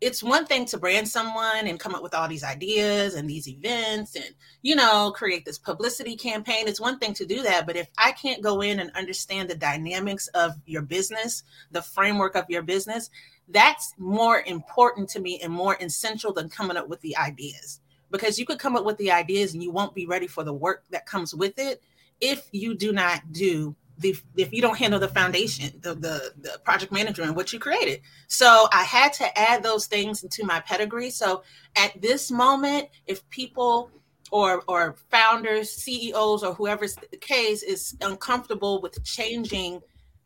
it's 0.02 0.20
one 0.20 0.44
thing 0.44 0.64
to 0.64 0.78
brand 0.78 1.08
someone 1.08 1.68
and 1.68 1.78
come 1.78 1.94
up 1.94 2.02
with 2.02 2.12
all 2.12 2.26
these 2.26 2.42
ideas 2.42 3.14
and 3.14 3.30
these 3.30 3.48
events 3.48 4.16
and 4.16 4.34
you 4.62 4.74
know 4.74 5.12
create 5.14 5.44
this 5.44 5.58
publicity 5.58 6.16
campaign 6.16 6.66
it's 6.66 6.80
one 6.80 6.98
thing 6.98 7.14
to 7.14 7.24
do 7.24 7.40
that 7.40 7.66
but 7.66 7.76
if 7.76 7.88
i 7.98 8.10
can't 8.10 8.42
go 8.42 8.62
in 8.62 8.80
and 8.80 8.90
understand 8.96 9.48
the 9.48 9.54
dynamics 9.54 10.26
of 10.34 10.54
your 10.66 10.82
business 10.82 11.44
the 11.70 11.80
framework 11.80 12.34
of 12.34 12.44
your 12.48 12.62
business 12.62 13.10
that's 13.52 13.94
more 13.98 14.42
important 14.46 15.08
to 15.10 15.20
me 15.20 15.40
and 15.42 15.52
more 15.52 15.76
essential 15.80 16.32
than 16.32 16.48
coming 16.48 16.76
up 16.76 16.88
with 16.88 17.00
the 17.00 17.16
ideas 17.16 17.80
because 18.10 18.38
you 18.38 18.46
could 18.46 18.58
come 18.58 18.76
up 18.76 18.84
with 18.84 18.98
the 18.98 19.10
ideas 19.10 19.54
and 19.54 19.62
you 19.62 19.70
won't 19.70 19.94
be 19.94 20.06
ready 20.06 20.26
for 20.26 20.44
the 20.44 20.52
work 20.52 20.84
that 20.90 21.06
comes 21.06 21.34
with 21.34 21.58
it 21.58 21.82
if 22.20 22.48
you 22.52 22.74
do 22.74 22.92
not 22.92 23.32
do 23.32 23.74
the, 23.98 24.16
if 24.36 24.52
you 24.52 24.62
don't 24.62 24.78
handle 24.78 24.98
the 24.98 25.08
foundation, 25.08 25.78
the, 25.80 25.94
the, 25.94 26.32
the 26.40 26.58
project 26.64 26.92
manager 26.92 27.22
and 27.22 27.36
what 27.36 27.52
you 27.52 27.58
created. 27.58 28.00
So 28.26 28.68
I 28.72 28.82
had 28.84 29.12
to 29.14 29.38
add 29.38 29.62
those 29.62 29.86
things 29.86 30.22
into 30.22 30.44
my 30.44 30.60
pedigree. 30.60 31.10
So 31.10 31.42
at 31.76 32.00
this 32.00 32.30
moment, 32.30 32.88
if 33.06 33.28
people 33.30 33.90
or 34.30 34.62
or 34.66 34.96
founders, 35.10 35.70
CEOs, 35.70 36.42
or 36.42 36.54
whoever's 36.54 36.96
the 37.10 37.18
case 37.18 37.62
is 37.62 37.94
uncomfortable 38.00 38.80
with 38.80 39.04
changing 39.04 39.82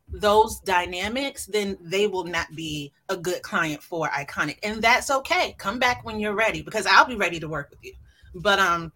those 0.09 0.59
dynamics, 0.61 1.45
then 1.45 1.77
they 1.81 2.07
will 2.07 2.23
not 2.23 2.47
be 2.55 2.93
a 3.09 3.17
good 3.17 3.41
client 3.41 3.83
for 3.83 4.07
Iconic. 4.09 4.57
And 4.63 4.81
that's 4.81 5.11
okay. 5.11 5.55
Come 5.57 5.79
back 5.79 6.05
when 6.05 6.19
you're 6.19 6.33
ready 6.33 6.61
because 6.61 6.85
I'll 6.85 7.05
be 7.05 7.15
ready 7.15 7.39
to 7.39 7.47
work 7.47 7.69
with 7.69 7.83
you. 7.83 7.93
But 8.35 8.59
um 8.59 8.91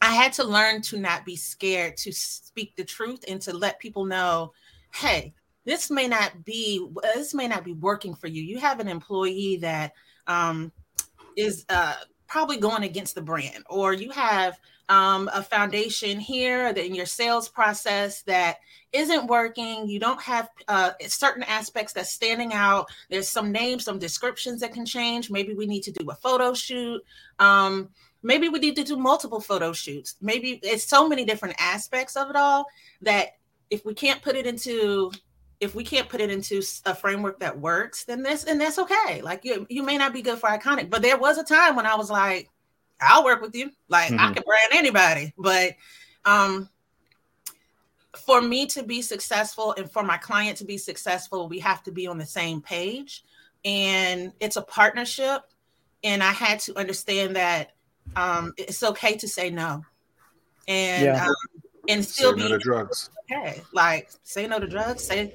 I 0.00 0.14
had 0.14 0.32
to 0.34 0.44
learn 0.44 0.82
to 0.82 0.98
not 0.98 1.24
be 1.24 1.34
scared 1.34 1.96
to 1.98 2.12
speak 2.12 2.76
the 2.76 2.84
truth 2.84 3.24
and 3.26 3.40
to 3.42 3.52
let 3.52 3.80
people 3.80 4.04
know, 4.04 4.52
hey, 4.94 5.34
this 5.64 5.90
may 5.90 6.08
not 6.08 6.44
be 6.44 6.86
this 7.14 7.34
may 7.34 7.48
not 7.48 7.64
be 7.64 7.74
working 7.74 8.14
for 8.14 8.28
you. 8.28 8.42
You 8.42 8.58
have 8.58 8.80
an 8.80 8.88
employee 8.88 9.58
that 9.60 9.92
um, 10.26 10.72
is 11.36 11.66
uh, 11.68 11.94
probably 12.26 12.58
going 12.58 12.84
against 12.84 13.14
the 13.14 13.22
brand, 13.22 13.64
or 13.68 13.92
you 13.92 14.10
have 14.10 14.58
um, 14.88 15.30
a 15.32 15.42
foundation 15.42 16.18
here 16.18 16.68
in 16.68 16.94
your 16.94 17.06
sales 17.06 17.48
process 17.48 18.22
that 18.22 18.58
isn't 18.92 19.26
working. 19.26 19.88
You 19.88 19.98
don't 19.98 20.20
have 20.22 20.48
uh, 20.66 20.92
certain 21.06 21.42
aspects 21.42 21.92
that's 21.92 22.10
standing 22.10 22.54
out. 22.54 22.88
There's 23.10 23.28
some 23.28 23.52
names, 23.52 23.84
some 23.84 23.98
descriptions 23.98 24.60
that 24.60 24.72
can 24.72 24.86
change. 24.86 25.30
Maybe 25.30 25.54
we 25.54 25.66
need 25.66 25.82
to 25.82 25.92
do 25.92 26.08
a 26.10 26.14
photo 26.14 26.54
shoot. 26.54 27.02
Um, 27.38 27.90
maybe 28.22 28.48
we 28.48 28.58
need 28.58 28.76
to 28.76 28.84
do 28.84 28.96
multiple 28.96 29.40
photo 29.40 29.72
shoots 29.72 30.16
maybe 30.20 30.60
it's 30.62 30.84
so 30.84 31.08
many 31.08 31.24
different 31.24 31.54
aspects 31.58 32.16
of 32.16 32.30
it 32.30 32.36
all 32.36 32.66
that 33.00 33.36
if 33.70 33.84
we 33.84 33.94
can't 33.94 34.22
put 34.22 34.36
it 34.36 34.46
into 34.46 35.10
if 35.60 35.74
we 35.74 35.84
can't 35.84 36.08
put 36.08 36.20
it 36.20 36.30
into 36.30 36.62
a 36.86 36.94
framework 36.94 37.38
that 37.40 37.58
works 37.58 38.04
then 38.04 38.22
this 38.22 38.44
and 38.44 38.60
that's 38.60 38.78
okay 38.78 39.20
like 39.22 39.44
you 39.44 39.66
you 39.68 39.82
may 39.82 39.96
not 39.96 40.12
be 40.12 40.22
good 40.22 40.38
for 40.38 40.48
iconic 40.48 40.90
but 40.90 41.02
there 41.02 41.18
was 41.18 41.38
a 41.38 41.44
time 41.44 41.76
when 41.76 41.86
i 41.86 41.94
was 41.94 42.10
like 42.10 42.48
i'll 43.00 43.24
work 43.24 43.40
with 43.40 43.54
you 43.54 43.70
like 43.88 44.10
mm-hmm. 44.10 44.20
i 44.20 44.32
can 44.32 44.42
brand 44.42 44.72
anybody 44.72 45.32
but 45.38 45.72
um 46.24 46.68
for 48.16 48.40
me 48.40 48.66
to 48.66 48.82
be 48.82 49.00
successful 49.00 49.74
and 49.76 49.90
for 49.90 50.02
my 50.02 50.16
client 50.16 50.56
to 50.56 50.64
be 50.64 50.76
successful 50.78 51.48
we 51.48 51.58
have 51.58 51.82
to 51.82 51.92
be 51.92 52.06
on 52.06 52.18
the 52.18 52.26
same 52.26 52.60
page 52.60 53.24
and 53.64 54.32
it's 54.40 54.56
a 54.56 54.62
partnership 54.62 55.42
and 56.04 56.22
i 56.22 56.32
had 56.32 56.58
to 56.58 56.76
understand 56.76 57.36
that 57.36 57.72
um, 58.16 58.54
it's 58.56 58.82
okay 58.82 59.16
to 59.16 59.28
say 59.28 59.50
no, 59.50 59.84
and 60.66 61.04
yeah. 61.04 61.26
um, 61.26 61.34
and 61.88 62.04
still 62.04 62.32
say 62.32 62.36
be 62.36 62.42
no 62.42 62.48
to 62.48 62.58
drugs. 62.58 63.10
Okay, 63.30 63.62
like 63.72 64.10
say 64.22 64.46
no 64.46 64.58
to 64.58 64.66
drugs. 64.66 65.04
Say 65.04 65.34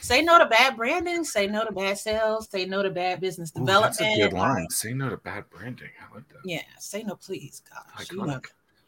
say 0.00 0.22
no 0.22 0.38
to 0.38 0.46
bad 0.46 0.76
branding. 0.76 1.24
Say 1.24 1.46
no 1.46 1.64
to 1.64 1.72
bad 1.72 1.98
sales. 1.98 2.48
Say 2.48 2.66
no 2.66 2.82
to 2.82 2.90
bad 2.90 3.20
business 3.20 3.52
Ooh, 3.56 3.60
development. 3.60 3.98
That's 3.98 4.16
a 4.18 4.22
good 4.22 4.32
line. 4.32 4.68
say 4.70 4.92
no 4.92 5.10
to 5.10 5.16
bad 5.16 5.44
branding. 5.50 5.90
I 6.00 6.14
like 6.14 6.28
that. 6.28 6.38
Yeah, 6.44 6.62
say 6.78 7.02
no, 7.02 7.16
please, 7.16 7.62
gosh. 7.68 8.10
You 8.10 8.24
know. 8.24 8.40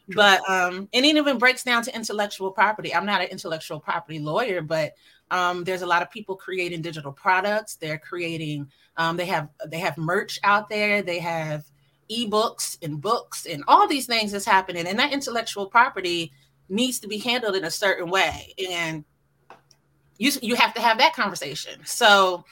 But 0.08 0.48
um, 0.48 0.88
and 0.92 1.06
it 1.06 1.16
even 1.16 1.38
breaks 1.38 1.62
down 1.62 1.82
to 1.84 1.94
intellectual 1.94 2.50
property. 2.50 2.94
I'm 2.94 3.06
not 3.06 3.22
an 3.22 3.28
intellectual 3.28 3.78
property 3.80 4.18
lawyer, 4.18 4.60
but 4.60 4.94
um, 5.30 5.64
there's 5.64 5.82
a 5.82 5.86
lot 5.86 6.02
of 6.02 6.10
people 6.10 6.36
creating 6.36 6.82
digital 6.82 7.12
products. 7.12 7.76
They're 7.76 7.98
creating. 7.98 8.70
Um, 8.96 9.16
they 9.16 9.26
have 9.26 9.48
they 9.66 9.78
have 9.78 9.96
merch 9.96 10.38
out 10.42 10.68
there. 10.68 11.02
They 11.02 11.20
have 11.20 11.64
ebooks 12.10 12.76
and 12.82 13.00
books 13.00 13.46
and 13.46 13.64
all 13.68 13.88
these 13.88 14.06
things 14.06 14.32
that's 14.32 14.44
happening 14.44 14.86
and 14.86 14.98
that 14.98 15.12
intellectual 15.12 15.66
property 15.66 16.30
needs 16.68 16.98
to 17.00 17.08
be 17.08 17.18
handled 17.18 17.56
in 17.56 17.64
a 17.64 17.70
certain 17.70 18.10
way 18.10 18.52
and 18.70 19.04
you 20.18 20.32
you 20.42 20.54
have 20.54 20.74
to 20.74 20.80
have 20.80 20.98
that 20.98 21.14
conversation. 21.14 21.80
So 21.84 22.44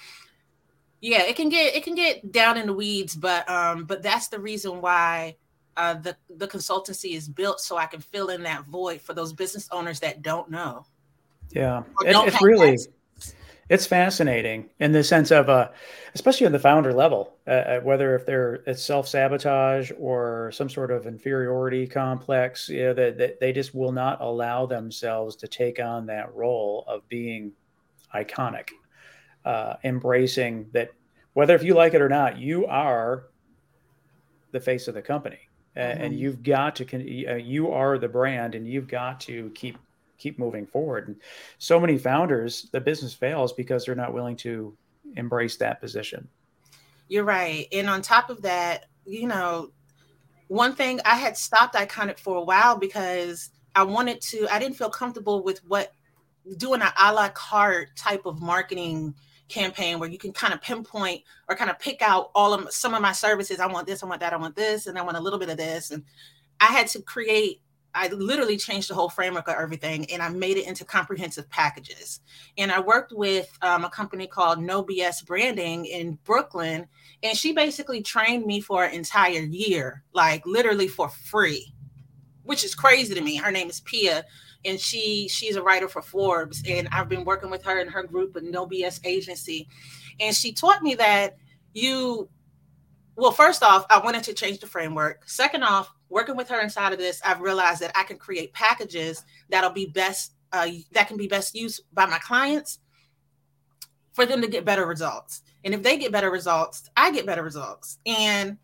yeah 1.01 1.23
it 1.23 1.37
can 1.37 1.49
get 1.49 1.75
it 1.75 1.83
can 1.83 1.94
get 1.94 2.31
down 2.31 2.57
in 2.57 2.66
the 2.66 2.73
weeds 2.75 3.16
but 3.16 3.49
um 3.49 3.85
but 3.85 4.03
that's 4.03 4.29
the 4.29 4.38
reason 4.38 4.81
why 4.81 5.37
uh 5.77 5.94
the 5.94 6.16
the 6.37 6.46
consultancy 6.46 7.14
is 7.14 7.29
built 7.29 7.61
so 7.61 7.77
i 7.77 7.87
can 7.87 8.01
fill 8.01 8.29
in 8.29 8.42
that 8.42 8.64
void 8.66 9.01
for 9.01 9.14
those 9.14 9.33
business 9.33 9.68
owners 9.73 10.01
that 10.01 10.23
don't 10.23 10.51
know. 10.51 10.85
Yeah. 11.51 11.83
It, 12.03 12.14
it's 12.14 12.42
really 12.42 12.79
it's 13.70 13.87
fascinating 13.87 14.68
in 14.80 14.90
the 14.90 15.02
sense 15.02 15.30
of 15.30 15.48
uh, 15.48 15.68
especially 16.14 16.44
on 16.44 16.52
the 16.52 16.59
founder 16.59 16.92
level 16.92 17.37
uh, 17.46 17.50
uh, 17.50 17.80
whether 17.80 18.14
if 18.14 18.26
they're 18.26 18.56
it's 18.66 18.83
self-sabotage 18.83 19.90
or 19.98 20.50
some 20.52 20.68
sort 20.68 20.90
of 20.90 21.06
inferiority 21.06 21.87
complex 21.87 22.68
you 22.68 22.83
know 22.83 22.92
that, 22.92 23.16
that 23.16 23.40
they 23.40 23.52
just 23.52 23.74
will 23.74 23.92
not 23.92 24.20
allow 24.20 24.66
themselves 24.66 25.37
to 25.37 25.48
take 25.48 25.80
on 25.80 26.04
that 26.04 26.35
role 26.35 26.85
of 26.87 27.09
being 27.09 27.52
iconic 28.14 28.68
uh, 29.46 29.74
embracing 29.85 30.68
that 30.72 30.90
whether 31.33 31.54
if 31.54 31.62
you 31.62 31.72
like 31.72 31.94
it 31.94 32.02
or 32.02 32.09
not 32.09 32.37
you 32.37 32.66
are 32.66 33.28
the 34.50 34.61
face 34.61 34.88
of 34.88 34.94
the 34.94 35.02
company 35.02 35.38
mm-hmm. 35.76 36.02
and 36.02 36.18
you've 36.18 36.42
got 36.42 36.74
to 36.74 37.26
uh, 37.26 37.37
you 37.37 37.70
are 37.70 37.98
the 37.98 38.09
brand 38.09 38.56
and 38.56 38.66
you've 38.66 38.88
got 38.88 39.20
to 39.20 39.48
keep 39.54 39.78
keep 40.20 40.38
moving 40.38 40.66
forward. 40.66 41.09
And 41.09 41.16
so 41.59 41.80
many 41.80 41.98
founders, 41.98 42.68
the 42.72 42.80
business 42.80 43.14
fails 43.14 43.52
because 43.52 43.85
they're 43.85 43.94
not 43.94 44.14
willing 44.14 44.37
to 44.37 44.76
embrace 45.16 45.56
that 45.56 45.80
position. 45.80 46.28
You're 47.09 47.24
right. 47.24 47.66
And 47.72 47.88
on 47.88 48.02
top 48.02 48.30
of 48.30 48.42
that, 48.42 48.87
you 49.04 49.26
know, 49.26 49.72
one 50.48 50.74
thing 50.74 51.00
I 51.04 51.16
had 51.16 51.37
stopped 51.37 51.74
Iconic 51.74 52.18
for 52.18 52.37
a 52.37 52.42
while 52.42 52.76
because 52.76 53.50
I 53.74 53.83
wanted 53.83 54.20
to, 54.22 54.46
I 54.52 54.59
didn't 54.59 54.76
feel 54.76 54.90
comfortable 54.90 55.42
with 55.42 55.64
what 55.66 55.92
doing 56.56 56.83
an 56.83 56.88
a 56.98 57.12
la 57.12 57.28
carte 57.30 57.94
type 57.96 58.26
of 58.26 58.40
marketing 58.40 59.14
campaign 59.48 59.98
where 59.98 60.09
you 60.09 60.18
can 60.18 60.33
kind 60.33 60.54
of 60.54 60.61
pinpoint 60.61 61.22
or 61.48 61.56
kind 61.56 61.70
of 61.70 61.78
pick 61.78 62.02
out 62.02 62.30
all 62.35 62.54
of 62.54 62.72
some 62.72 62.94
of 62.94 63.02
my 63.02 63.12
services. 63.12 63.61
I 63.61 63.66
want 63.66 63.87
this, 63.87 64.02
I 64.02 64.06
want 64.06 64.20
that, 64.20 64.33
I 64.33 64.37
want 64.37 64.56
this, 64.56 64.87
and 64.87 64.98
I 64.98 65.02
want 65.02 65.16
a 65.16 65.20
little 65.20 65.38
bit 65.38 65.50
of 65.50 65.56
this. 65.56 65.90
And 65.90 66.04
I 66.61 66.66
had 66.66 66.87
to 66.88 67.02
create 67.02 67.61
I 67.94 68.09
literally 68.09 68.57
changed 68.57 68.88
the 68.88 68.94
whole 68.94 69.09
framework 69.09 69.48
of 69.48 69.55
everything 69.55 70.11
and 70.11 70.22
I 70.22 70.29
made 70.29 70.57
it 70.57 70.66
into 70.66 70.85
comprehensive 70.85 71.48
packages. 71.50 72.20
And 72.57 72.70
I 72.70 72.81
worked 72.81 73.12
with 73.12 73.50
um, 73.62 73.85
a 73.85 73.90
company 73.90 74.26
called 74.26 74.62
No 74.62 74.85
BS 74.85 75.24
Branding 75.26 75.87
in 75.87 76.18
Brooklyn. 76.24 76.87
And 77.22 77.37
she 77.37 77.53
basically 77.53 78.03
trained 78.03 78.46
me 78.46 78.61
for 78.61 78.85
an 78.85 78.94
entire 78.94 79.42
year, 79.42 80.05
like 80.12 80.46
literally 80.46 80.88
for 80.88 81.09
free, 81.09 81.74
which 82.44 82.64
is 82.64 82.74
crazy 82.74 83.14
to 83.14 83.20
me. 83.20 83.37
Her 83.37 83.50
name 83.50 83.68
is 83.68 83.81
Pia. 83.81 84.24
And 84.64 84.79
she 84.79 85.26
she's 85.29 85.57
a 85.57 85.62
writer 85.62 85.88
for 85.88 86.03
Forbes. 86.03 86.62
And 86.68 86.88
I've 86.92 87.09
been 87.09 87.24
working 87.24 87.50
with 87.50 87.64
her 87.64 87.81
and 87.81 87.90
her 87.90 88.03
group 88.03 88.35
with 88.35 88.44
No 88.44 88.66
BS 88.66 89.00
Agency. 89.05 89.68
And 90.20 90.35
she 90.37 90.53
taught 90.53 90.83
me 90.83 90.94
that 90.96 91.37
you 91.72 92.29
well, 93.20 93.33
first 93.33 93.62
off, 93.62 93.85
I 93.90 93.98
wanted 93.98 94.24
to 94.24 94.33
change 94.33 94.61
the 94.61 94.66
framework. 94.66 95.28
Second 95.28 95.62
off, 95.62 95.92
working 96.09 96.37
with 96.37 96.48
her 96.48 96.62
inside 96.62 96.94
of 96.94 96.98
this, 96.98 97.20
I've 97.22 97.42
realized 97.42 97.80
that 97.83 97.92
I 97.94 98.02
can 98.02 98.16
create 98.16 98.54
packages 98.54 99.24
that'll 99.50 99.70
be 99.70 99.87
best 99.87 100.33
uh, 100.52 100.68
that 100.92 101.06
can 101.06 101.18
be 101.18 101.28
best 101.28 101.54
used 101.54 101.83
by 101.92 102.06
my 102.06 102.18
clients 102.18 102.80
for 104.12 104.24
them 104.24 104.40
to 104.40 104.48
get 104.48 104.64
better 104.64 104.87
results. 104.87 105.42
And 105.64 105.74
if 105.74 105.83
they 105.83 105.98
get 105.98 106.11
better 106.11 106.30
results, 106.30 106.88
I 106.96 107.12
get 107.12 107.26
better 107.26 107.42
results. 107.42 107.98
And 108.06 108.56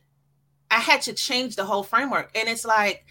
I 0.71 0.81
had 0.81 1.03
to 1.03 1.13
change 1.13 1.55
the 1.55 1.65
whole 1.65 1.83
framework. 1.83 2.31
And 2.35 2.49
it's 2.49 2.65
like 2.65 3.05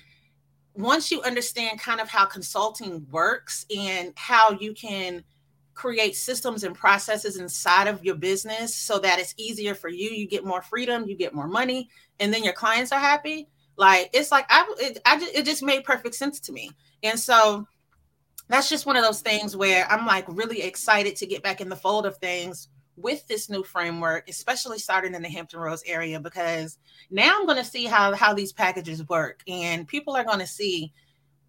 once 0.73 1.11
you 1.11 1.21
understand 1.21 1.79
kind 1.79 2.01
of 2.01 2.09
how 2.09 2.25
consulting 2.25 3.05
works 3.11 3.67
and 3.73 4.13
how 4.15 4.51
you 4.59 4.73
can 4.73 5.23
create 5.75 6.15
systems 6.15 6.63
and 6.63 6.73
processes 6.73 7.37
inside 7.37 7.87
of 7.87 8.03
your 8.03 8.15
business 8.15 8.73
so 8.73 8.97
that 8.97 9.19
it's 9.19 9.35
easier 9.37 9.75
for 9.75 9.89
you, 9.89 10.09
you 10.09 10.27
get 10.27 10.43
more 10.43 10.61
freedom, 10.61 11.05
you 11.07 11.15
get 11.15 11.33
more 11.33 11.47
money, 11.47 11.89
and 12.19 12.33
then 12.33 12.43
your 12.43 12.53
clients 12.53 12.91
are 12.91 12.99
happy 12.99 13.47
like 13.77 14.09
it's 14.13 14.31
like 14.31 14.45
I 14.49 14.65
it, 14.79 14.99
I 15.05 15.19
just, 15.19 15.35
it 15.35 15.45
just 15.45 15.63
made 15.63 15.83
perfect 15.83 16.15
sense 16.15 16.39
to 16.41 16.53
me. 16.53 16.71
And 17.03 17.19
so 17.19 17.67
that's 18.47 18.69
just 18.69 18.85
one 18.85 18.95
of 18.95 19.03
those 19.03 19.21
things 19.21 19.55
where 19.55 19.89
I'm 19.89 20.05
like 20.05 20.25
really 20.27 20.61
excited 20.61 21.15
to 21.17 21.25
get 21.25 21.43
back 21.43 21.61
in 21.61 21.69
the 21.69 21.75
fold 21.75 22.05
of 22.05 22.17
things 22.17 22.69
with 22.95 23.27
this 23.27 23.49
new 23.49 23.63
framework, 23.63 24.29
especially 24.29 24.79
starting 24.79 25.13
in 25.13 25.21
the 25.21 25.29
Hampton 25.29 25.59
Roads 25.59 25.83
area, 25.85 26.19
because 26.19 26.77
now 27.11 27.35
I'm 27.37 27.45
going 27.45 27.57
to 27.57 27.65
see 27.65 27.85
how 27.85 28.13
how 28.15 28.33
these 28.33 28.53
packages 28.53 29.07
work, 29.09 29.41
and 29.47 29.87
people 29.87 30.15
are 30.15 30.23
going 30.23 30.39
to 30.39 30.47
see 30.47 30.93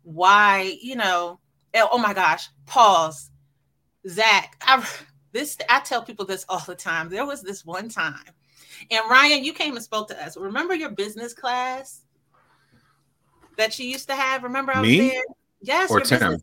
why 0.03 0.77
you 0.83 0.97
know. 0.97 1.41
Eh, 1.75 1.85
oh 1.93 1.99
my 1.99 2.15
gosh! 2.15 2.49
Pause, 2.65 3.31
Zach. 4.09 4.57
I 4.63 4.87
this 5.33 5.57
I 5.69 5.81
tell 5.81 6.03
people 6.03 6.25
this 6.25 6.45
all 6.49 6.61
the 6.67 6.75
time. 6.75 7.09
There 7.09 7.27
was 7.27 7.43
this 7.43 7.65
one 7.65 7.89
time, 7.89 8.33
and 8.91 9.11
Ryan, 9.11 9.45
you 9.45 9.53
came 9.53 9.75
and 9.75 9.85
spoke 9.85 10.09
to 10.09 10.25
us. 10.25 10.37
Remember 10.37 10.75
your 10.75 10.91
business 10.91 11.35
class? 11.35 12.03
that 13.57 13.79
you 13.79 13.89
used 13.89 14.09
to 14.09 14.15
have. 14.15 14.43
Remember 14.43 14.75
I 14.75 14.81
was 14.81 14.89
Me? 14.89 15.09
there? 15.11 15.23
Yes. 15.61 15.91
Or 15.91 16.01
Tim? 16.01 16.21
Business. 16.21 16.43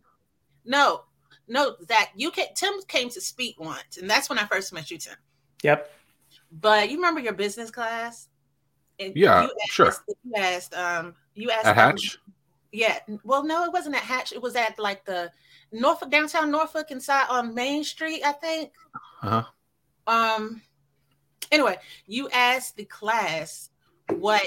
No, 0.65 1.03
no, 1.47 1.75
Zach. 1.87 2.11
You 2.15 2.31
can 2.31 2.47
Tim 2.55 2.73
came 2.87 3.09
to 3.09 3.21
speak 3.21 3.59
once, 3.59 3.97
and 3.97 4.09
that's 4.09 4.29
when 4.29 4.39
I 4.39 4.45
first 4.45 4.73
met 4.73 4.91
you, 4.91 4.97
Tim. 4.97 5.15
Yep. 5.63 5.91
But 6.51 6.89
you 6.89 6.97
remember 6.97 7.19
your 7.19 7.33
business 7.33 7.71
class? 7.71 8.29
And 8.99 9.15
yeah, 9.15 9.43
you 9.43 9.49
asked, 9.63 9.71
sure. 9.71 9.93
You 10.23 10.35
asked, 10.35 10.75
um, 10.75 11.15
you 11.35 11.51
asked 11.51 11.65
at 11.65 11.75
Hatch. 11.75 12.17
Yeah. 12.71 12.99
Well, 13.23 13.43
no, 13.43 13.63
it 13.65 13.73
wasn't 13.73 13.95
at 13.95 14.03
Hatch. 14.03 14.33
It 14.33 14.41
was 14.41 14.55
at 14.55 14.77
like 14.79 15.03
the 15.05 15.31
Norfolk, 15.73 16.11
downtown 16.11 16.51
Norfolk, 16.51 16.91
inside 16.91 17.25
on 17.29 17.53
Main 17.53 17.83
Street, 17.83 18.21
I 18.23 18.31
think. 18.31 18.71
Uh 19.21 19.29
huh. 19.29 19.43
Um. 20.07 20.61
Anyway, 21.51 21.77
you 22.07 22.29
asked 22.29 22.77
the 22.77 22.85
class 22.85 23.69
what 24.09 24.45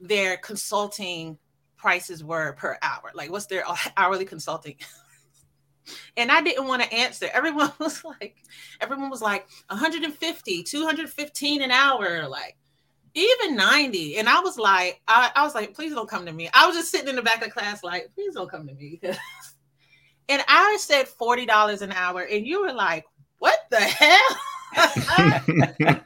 their 0.00 0.36
consulting 0.36 1.38
prices 1.76 2.24
were 2.24 2.54
per 2.54 2.78
hour. 2.82 3.12
Like, 3.14 3.30
what's 3.30 3.46
their 3.46 3.64
hourly 3.96 4.24
consulting? 4.24 4.76
and 6.16 6.30
I 6.30 6.40
didn't 6.40 6.66
want 6.66 6.82
to 6.82 6.92
answer. 6.92 7.28
Everyone 7.32 7.72
was 7.78 8.04
like, 8.04 8.36
everyone 8.80 9.10
was 9.10 9.22
like 9.22 9.46
150, 9.68 10.62
215 10.62 11.62
an 11.62 11.70
hour, 11.70 12.28
like 12.28 12.56
even 13.14 13.56
90. 13.56 14.16
And 14.18 14.28
I 14.28 14.40
was 14.40 14.58
like, 14.58 15.00
I, 15.06 15.30
I 15.34 15.42
was 15.42 15.54
like, 15.54 15.74
please 15.74 15.94
don't 15.94 16.08
come 16.08 16.26
to 16.26 16.32
me. 16.32 16.48
I 16.52 16.66
was 16.66 16.76
just 16.76 16.90
sitting 16.90 17.08
in 17.08 17.16
the 17.16 17.22
back 17.22 17.36
of 17.36 17.44
the 17.44 17.50
class, 17.50 17.84
like, 17.84 18.10
please 18.14 18.34
don't 18.34 18.50
come 18.50 18.66
to 18.66 18.74
me. 18.74 19.00
And 20.28 20.42
I 20.48 20.76
said 20.80 21.06
$40 21.06 21.82
an 21.82 21.92
hour, 21.92 22.22
and 22.22 22.46
you 22.46 22.62
were 22.62 22.72
like, 22.72 23.04
what 23.38 23.58
the 23.70 23.80
hell? 23.80 24.18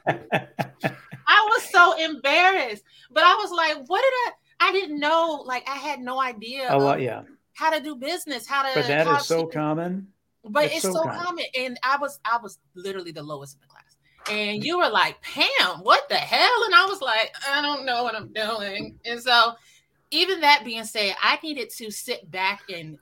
I 1.27 1.47
was 1.49 1.63
so 1.71 1.97
embarrassed. 1.97 2.83
But 3.11 3.23
I 3.23 3.35
was 3.35 3.51
like, 3.51 3.87
what 3.87 4.01
did 4.01 4.13
I 4.13 4.31
I 4.59 4.71
didn't 4.71 4.99
know, 4.99 5.43
like 5.45 5.67
I 5.67 5.75
had 5.75 5.99
no 5.99 6.21
idea. 6.21 6.67
A 6.69 6.77
lot, 6.77 7.01
yeah. 7.01 7.23
How 7.53 7.69
to 7.71 7.81
do 7.81 7.95
business, 7.95 8.47
how 8.47 8.63
to. 8.63 8.69
But 8.73 8.87
that 8.87 9.07
is 9.07 9.25
so 9.25 9.45
to, 9.45 9.51
common. 9.51 10.07
But 10.43 10.65
it's, 10.65 10.75
it's 10.75 10.83
so, 10.83 10.93
so 10.93 11.03
common. 11.03 11.23
common, 11.23 11.45
and 11.57 11.79
I 11.83 11.97
was, 11.97 12.19
I 12.25 12.37
was 12.41 12.59
literally 12.75 13.11
the 13.11 13.23
lowest 13.23 13.55
in 13.55 13.61
the 13.61 13.67
class. 13.67 13.83
And 14.29 14.63
you 14.63 14.77
were 14.77 14.89
like, 14.89 15.21
Pam, 15.21 15.79
what 15.81 16.07
the 16.09 16.15
hell? 16.15 16.63
And 16.65 16.75
I 16.75 16.85
was 16.85 17.01
like, 17.01 17.33
I 17.49 17.61
don't 17.61 17.85
know 17.85 18.03
what 18.03 18.15
I'm 18.15 18.31
doing. 18.31 18.99
And 19.05 19.21
so 19.21 19.53
even 20.11 20.41
that 20.41 20.63
being 20.63 20.83
said, 20.83 21.15
I 21.21 21.39
needed 21.41 21.69
to 21.77 21.89
sit 21.89 22.29
back 22.29 22.61
and 22.73 22.97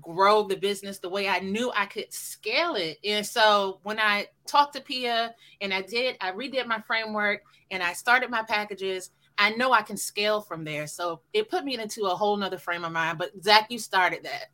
grow 0.00 0.44
the 0.44 0.56
business 0.56 0.98
the 0.98 1.08
way 1.08 1.28
I 1.28 1.40
knew 1.40 1.70
I 1.74 1.86
could 1.86 2.12
scale 2.12 2.74
it. 2.74 2.98
And 3.04 3.24
so 3.24 3.80
when 3.82 3.98
I 3.98 4.28
talked 4.46 4.74
to 4.74 4.80
Pia 4.80 5.34
and 5.60 5.72
I 5.72 5.82
did, 5.82 6.16
I 6.20 6.32
redid 6.32 6.66
my 6.66 6.80
framework 6.80 7.42
and 7.70 7.82
I 7.82 7.92
started 7.92 8.30
my 8.30 8.42
packages, 8.42 9.10
I 9.36 9.50
know 9.50 9.72
I 9.72 9.82
can 9.82 9.96
scale 9.96 10.40
from 10.40 10.64
there. 10.64 10.86
So 10.86 11.20
it 11.32 11.48
put 11.48 11.64
me 11.64 11.78
into 11.78 12.04
a 12.04 12.14
whole 12.14 12.36
nother 12.36 12.58
frame 12.58 12.84
of 12.84 12.92
mind. 12.92 13.18
But 13.18 13.30
Zach, 13.42 13.66
you 13.70 13.78
started 13.78 14.24
that. 14.24 14.46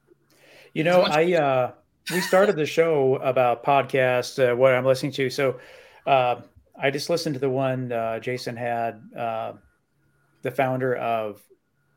You 0.72 0.84
know, 0.84 1.02
I 1.02 1.32
uh 1.34 1.72
we 2.10 2.20
started 2.20 2.56
the 2.56 2.66
show 2.66 3.16
about 3.16 3.64
podcasts, 3.64 4.38
uh, 4.38 4.54
what 4.54 4.74
I'm 4.74 4.84
listening 4.84 5.12
to. 5.12 5.30
So 5.30 5.58
uh 6.06 6.42
I 6.76 6.90
just 6.90 7.08
listened 7.08 7.34
to 7.34 7.40
the 7.40 7.50
one 7.50 7.92
uh, 7.92 8.18
Jason 8.18 8.56
had 8.56 9.00
uh, 9.16 9.52
the 10.42 10.50
founder 10.50 10.96
of 10.96 11.40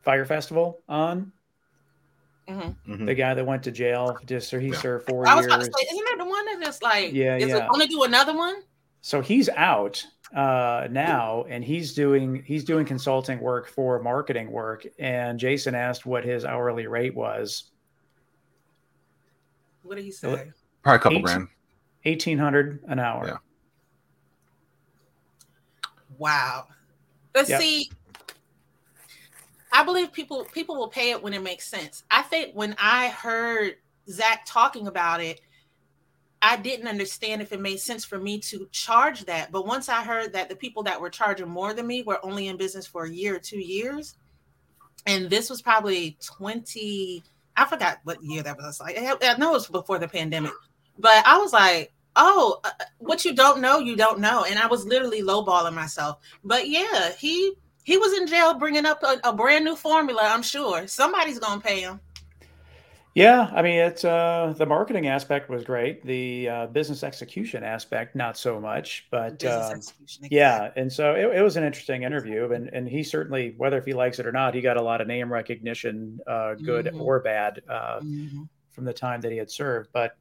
Fyre 0.03 0.25
Festival 0.25 0.83
on 0.87 1.31
Mm-hmm. 2.47 2.91
mm-hmm. 2.91 3.05
The 3.05 3.13
guy 3.13 3.33
that 3.33 3.45
went 3.45 3.63
to 3.63 3.71
jail 3.71 4.17
just 4.25 4.49
so 4.49 4.59
he 4.59 4.69
yeah. 4.69 4.77
served 4.77 5.07
four 5.07 5.27
I 5.27 5.35
was 5.35 5.43
years. 5.43 5.53
About 5.53 5.65
to 5.65 5.65
say, 5.65 5.87
isn't 5.91 6.05
that 6.05 6.15
the 6.17 6.29
one 6.29 6.59
that 6.59 6.67
is 6.67 6.81
like, 6.81 7.13
yeah, 7.13 7.35
is 7.35 7.49
yeah. 7.49 7.67
going 7.67 7.81
to 7.81 7.87
do 7.87 8.03
another 8.03 8.35
one? 8.35 8.61
So 9.01 9.21
he's 9.21 9.49
out 9.49 10.05
uh, 10.35 10.87
now, 10.89 11.45
and 11.49 11.63
he's 11.63 11.93
doing 11.93 12.43
he's 12.45 12.63
doing 12.63 12.85
consulting 12.85 13.39
work 13.39 13.67
for 13.67 14.01
marketing 14.01 14.51
work. 14.51 14.85
And 14.99 15.39
Jason 15.39 15.75
asked 15.75 16.05
what 16.05 16.23
his 16.23 16.45
hourly 16.45 16.87
rate 16.87 17.15
was. 17.15 17.65
What 19.83 19.95
did 19.95 20.05
he 20.05 20.11
say? 20.11 20.51
Probably 20.83 20.95
a 20.95 20.99
couple 20.99 21.17
18, 21.17 21.21
grand. 21.23 21.47
Eighteen 22.05 22.37
hundred 22.37 22.81
an 22.87 22.99
hour. 22.99 23.27
Yeah. 23.27 23.37
Wow. 26.17 26.67
Let's 27.35 27.49
yep. 27.49 27.61
see. 27.61 27.91
I 29.77 29.83
believe 29.83 30.11
people 30.11 30.43
people 30.45 30.75
will 30.75 30.87
pay 30.87 31.11
it 31.11 31.21
when 31.21 31.35
it 31.35 31.43
makes 31.43 31.67
sense. 31.67 32.03
I 32.09 32.23
think 32.23 32.55
when 32.55 32.75
I 32.79 33.09
heard 33.09 33.75
Zach 34.09 34.43
talking 34.47 34.87
about 34.87 35.21
it, 35.21 35.39
I 36.41 36.57
didn't 36.57 36.87
understand 36.87 37.43
if 37.43 37.51
it 37.51 37.61
made 37.61 37.79
sense 37.79 38.03
for 38.03 38.17
me 38.17 38.39
to 38.39 38.67
charge 38.71 39.25
that. 39.25 39.51
But 39.51 39.67
once 39.67 39.87
I 39.87 40.03
heard 40.03 40.33
that 40.33 40.49
the 40.49 40.55
people 40.55 40.81
that 40.83 40.99
were 40.99 41.11
charging 41.11 41.47
more 41.47 41.75
than 41.75 41.85
me 41.85 42.01
were 42.01 42.17
only 42.25 42.47
in 42.47 42.57
business 42.57 42.87
for 42.87 43.05
a 43.05 43.11
year 43.11 43.35
or 43.35 43.39
two 43.39 43.59
years, 43.59 44.15
and 45.05 45.29
this 45.29 45.47
was 45.47 45.61
probably 45.61 46.17
20, 46.25 47.23
I 47.55 47.65
forgot 47.65 47.99
what 48.03 48.23
year 48.23 48.41
that 48.41 48.57
was 48.57 48.79
like. 48.79 48.97
I 48.97 49.37
know 49.37 49.51
it 49.51 49.53
was 49.53 49.67
before 49.67 49.99
the 49.99 50.07
pandemic, 50.07 50.53
but 50.97 51.23
I 51.23 51.37
was 51.37 51.53
like, 51.53 51.93
oh, 52.15 52.61
uh, 52.63 52.71
what 52.97 53.25
you 53.25 53.35
don't 53.35 53.61
know, 53.61 53.77
you 53.77 53.95
don't 53.95 54.19
know. 54.19 54.43
And 54.43 54.57
I 54.57 54.65
was 54.65 54.85
literally 54.85 55.21
lowballing 55.21 55.75
myself. 55.75 56.17
But 56.43 56.67
yeah, 56.67 57.11
he 57.11 57.53
he 57.87 57.97
was 57.97 58.11
in 58.17 58.27
jail 58.27 58.53
bringing 58.53 58.85
up 58.85 59.01
a, 59.01 59.17
a 59.23 59.31
brand 59.31 59.63
new 59.63 59.73
formula. 59.73 60.21
I'm 60.21 60.43
sure 60.43 60.85
somebody's 60.87 61.39
gonna 61.39 61.61
pay 61.61 61.79
him. 61.79 62.01
Yeah, 63.15 63.49
I 63.55 63.61
mean, 63.61 63.79
it's 63.79 64.03
uh, 64.03 64.53
the 64.57 64.65
marketing 64.65 65.07
aspect 65.07 65.49
was 65.49 65.63
great. 65.63 66.05
The 66.05 66.49
uh, 66.49 66.67
business 66.67 67.01
execution 67.01 67.63
aspect, 67.63 68.13
not 68.13 68.37
so 68.37 68.59
much. 68.59 69.07
But 69.09 69.41
uh, 69.45 69.73
yeah, 70.29 70.71
and 70.75 70.91
so 70.91 71.15
it, 71.15 71.37
it, 71.37 71.41
was 71.41 71.55
an 71.55 71.63
interesting 71.63 72.03
interview, 72.03 72.51
and 72.51 72.67
and 72.73 72.89
he 72.89 73.03
certainly, 73.03 73.55
whether 73.55 73.77
if 73.77 73.85
he 73.85 73.93
likes 73.93 74.19
it 74.19 74.27
or 74.27 74.33
not, 74.33 74.53
he 74.53 74.59
got 74.59 74.75
a 74.75 74.81
lot 74.81 74.99
of 74.99 75.07
name 75.07 75.31
recognition, 75.31 76.19
uh, 76.27 76.55
good 76.55 76.87
mm-hmm. 76.87 77.01
or 77.01 77.21
bad, 77.21 77.61
uh, 77.69 78.01
mm-hmm. 78.01 78.43
from 78.69 78.83
the 78.83 78.93
time 78.93 79.21
that 79.21 79.31
he 79.31 79.37
had 79.37 79.49
served. 79.49 79.91
But 79.93 80.17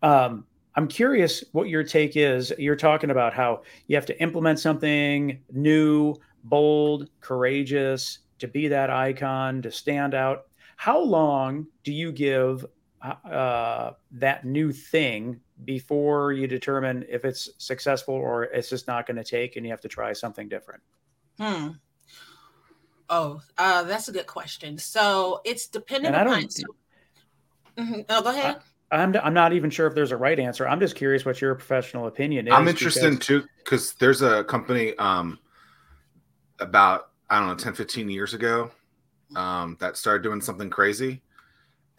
um, 0.00 0.46
I'm 0.76 0.86
curious 0.86 1.42
what 1.50 1.68
your 1.68 1.82
take 1.82 2.16
is. 2.16 2.52
You're 2.56 2.76
talking 2.76 3.10
about 3.10 3.34
how 3.34 3.62
you 3.88 3.96
have 3.96 4.06
to 4.06 4.22
implement 4.22 4.60
something 4.60 5.40
new 5.52 6.14
bold, 6.44 7.08
courageous, 7.20 8.20
to 8.38 8.48
be 8.48 8.68
that 8.68 8.90
icon, 8.90 9.62
to 9.62 9.70
stand 9.70 10.14
out. 10.14 10.44
How 10.76 11.00
long 11.00 11.66
do 11.82 11.92
you 11.92 12.12
give 12.12 12.66
uh, 13.02 13.92
that 14.12 14.44
new 14.44 14.72
thing 14.72 15.40
before 15.64 16.32
you 16.32 16.46
determine 16.46 17.04
if 17.08 17.24
it's 17.24 17.50
successful 17.58 18.14
or 18.14 18.44
it's 18.44 18.68
just 18.68 18.86
not 18.86 19.06
going 19.06 19.16
to 19.16 19.24
take 19.24 19.56
and 19.56 19.64
you 19.64 19.70
have 19.70 19.80
to 19.82 19.88
try 19.88 20.12
something 20.12 20.48
different? 20.48 20.82
Hmm. 21.38 21.68
Oh, 23.08 23.40
uh, 23.58 23.82
that's 23.84 24.08
a 24.08 24.12
good 24.12 24.26
question. 24.26 24.78
So 24.78 25.40
it's 25.44 25.66
dependent 25.66 26.14
and 26.14 26.28
upon. 26.28 26.50
So, 26.50 26.64
mm-hmm. 27.76 28.00
Oh, 28.08 28.22
go 28.22 28.30
ahead. 28.30 28.56
I, 28.90 28.96
I'm, 28.96 29.14
I'm 29.16 29.34
not 29.34 29.52
even 29.52 29.70
sure 29.70 29.86
if 29.86 29.94
there's 29.94 30.12
a 30.12 30.16
right 30.16 30.38
answer. 30.38 30.66
I'm 30.66 30.80
just 30.80 30.94
curious 30.96 31.24
what 31.24 31.40
your 31.40 31.54
professional 31.54 32.06
opinion 32.06 32.48
is. 32.48 32.54
I'm 32.54 32.68
interested 32.68 33.10
because... 33.10 33.26
too 33.26 33.44
because 33.58 33.94
there's 33.94 34.22
a 34.22 34.44
company 34.44 34.94
um, 34.96 35.38
about 36.60 37.10
I 37.30 37.38
don't 37.38 37.48
know 37.48 37.54
10, 37.54 37.74
15 37.74 38.10
years 38.10 38.34
ago 38.34 38.70
um, 39.36 39.76
that 39.80 39.96
started 39.96 40.22
doing 40.22 40.40
something 40.40 40.70
crazy, 40.70 41.22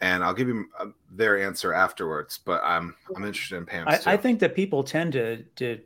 and 0.00 0.22
I'll 0.22 0.34
give 0.34 0.48
you 0.48 0.66
uh, 0.78 0.86
their 1.10 1.42
answer 1.42 1.72
afterwards. 1.72 2.38
But 2.44 2.62
I'm 2.64 2.94
I'm 3.14 3.24
interested 3.24 3.56
in 3.56 3.66
Pam's. 3.66 4.06
I, 4.06 4.14
I, 4.14 4.16
think 4.16 4.40
that 4.40 4.54
people 4.54 4.82
tend 4.82 5.12
to 5.14 5.42
to 5.56 5.80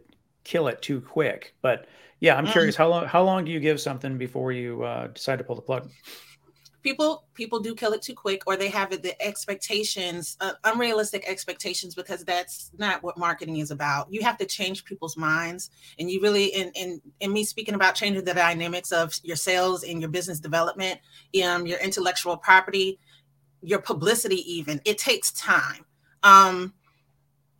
kill 0.44 0.68
it 0.68 0.82
too 0.82 1.00
quick. 1.00 1.54
But 1.62 1.86
yeah, 2.20 2.36
I'm 2.36 2.44
mm-hmm. 2.44 2.52
curious 2.52 2.76
how 2.76 2.88
long 2.88 3.06
how 3.06 3.22
long 3.22 3.44
do 3.44 3.50
you 3.50 3.60
give 3.60 3.80
something 3.80 4.18
before 4.18 4.52
you 4.52 4.82
uh, 4.84 5.08
decide 5.08 5.38
to 5.38 5.44
pull 5.44 5.56
the 5.56 5.62
plug? 5.62 5.90
People 6.82 7.24
people 7.34 7.60
do 7.60 7.74
kill 7.74 7.92
it 7.92 8.02
too 8.02 8.14
quick 8.14 8.42
or 8.46 8.56
they 8.56 8.68
have 8.68 8.90
the 8.90 9.22
expectations 9.22 10.36
uh, 10.40 10.52
unrealistic 10.64 11.24
expectations 11.28 11.94
because 11.94 12.24
that's 12.24 12.70
not 12.78 13.02
what 13.02 13.18
marketing 13.18 13.58
is 13.58 13.70
about. 13.70 14.12
You 14.12 14.22
have 14.22 14.38
to 14.38 14.46
change 14.46 14.84
people's 14.84 15.16
minds 15.16 15.70
and 15.98 16.10
you 16.10 16.20
really 16.20 16.46
in 16.46 16.70
in, 16.74 17.00
in 17.20 17.32
me 17.32 17.44
speaking 17.44 17.74
about 17.74 17.94
changing 17.94 18.24
the 18.24 18.34
dynamics 18.34 18.92
of 18.92 19.14
your 19.22 19.36
sales 19.36 19.82
and 19.82 20.00
your 20.00 20.10
business 20.10 20.40
development 20.40 21.00
um, 21.44 21.66
your 21.66 21.78
intellectual 21.80 22.36
property 22.36 22.98
your 23.62 23.80
publicity 23.80 24.36
even 24.52 24.80
it 24.84 24.98
takes 24.98 25.32
time. 25.32 25.84
Um, 26.22 26.74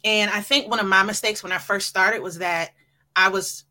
and 0.05 0.31
i 0.31 0.41
think 0.41 0.68
one 0.68 0.81
of 0.81 0.87
my 0.87 1.03
mistakes 1.03 1.43
when 1.43 1.53
i 1.53 1.59
first 1.59 1.87
started 1.87 2.23
was 2.23 2.39
that 2.39 2.71
i 3.16 3.29
was 3.29 3.64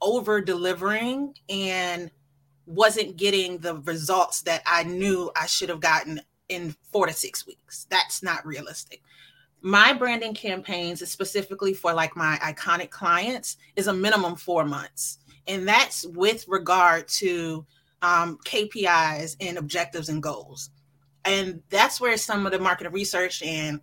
over 0.00 0.40
delivering 0.40 1.34
and 1.48 2.10
wasn't 2.66 3.16
getting 3.16 3.58
the 3.58 3.76
results 3.76 4.42
that 4.42 4.62
I 4.66 4.84
knew 4.84 5.30
I 5.36 5.46
should 5.46 5.68
have 5.68 5.80
gotten 5.80 6.20
in 6.48 6.74
four 6.92 7.06
to 7.06 7.12
six 7.12 7.46
weeks. 7.46 7.86
That's 7.90 8.22
not 8.22 8.46
realistic. 8.46 9.02
My 9.60 9.92
branding 9.92 10.34
campaigns, 10.34 11.06
specifically 11.08 11.72
for 11.72 11.94
like 11.94 12.16
my 12.16 12.36
iconic 12.42 12.90
clients, 12.90 13.56
is 13.76 13.86
a 13.86 13.92
minimum 13.92 14.36
four 14.36 14.64
months. 14.64 15.18
And 15.46 15.66
that's 15.66 16.06
with 16.06 16.46
regard 16.48 17.08
to 17.08 17.66
um, 18.02 18.38
KPIs 18.44 19.36
and 19.40 19.56
objectives 19.56 20.08
and 20.08 20.22
goals. 20.22 20.70
And 21.24 21.62
that's 21.70 22.00
where 22.00 22.16
some 22.18 22.44
of 22.44 22.52
the 22.52 22.58
market 22.58 22.90
research 22.92 23.42
and 23.42 23.80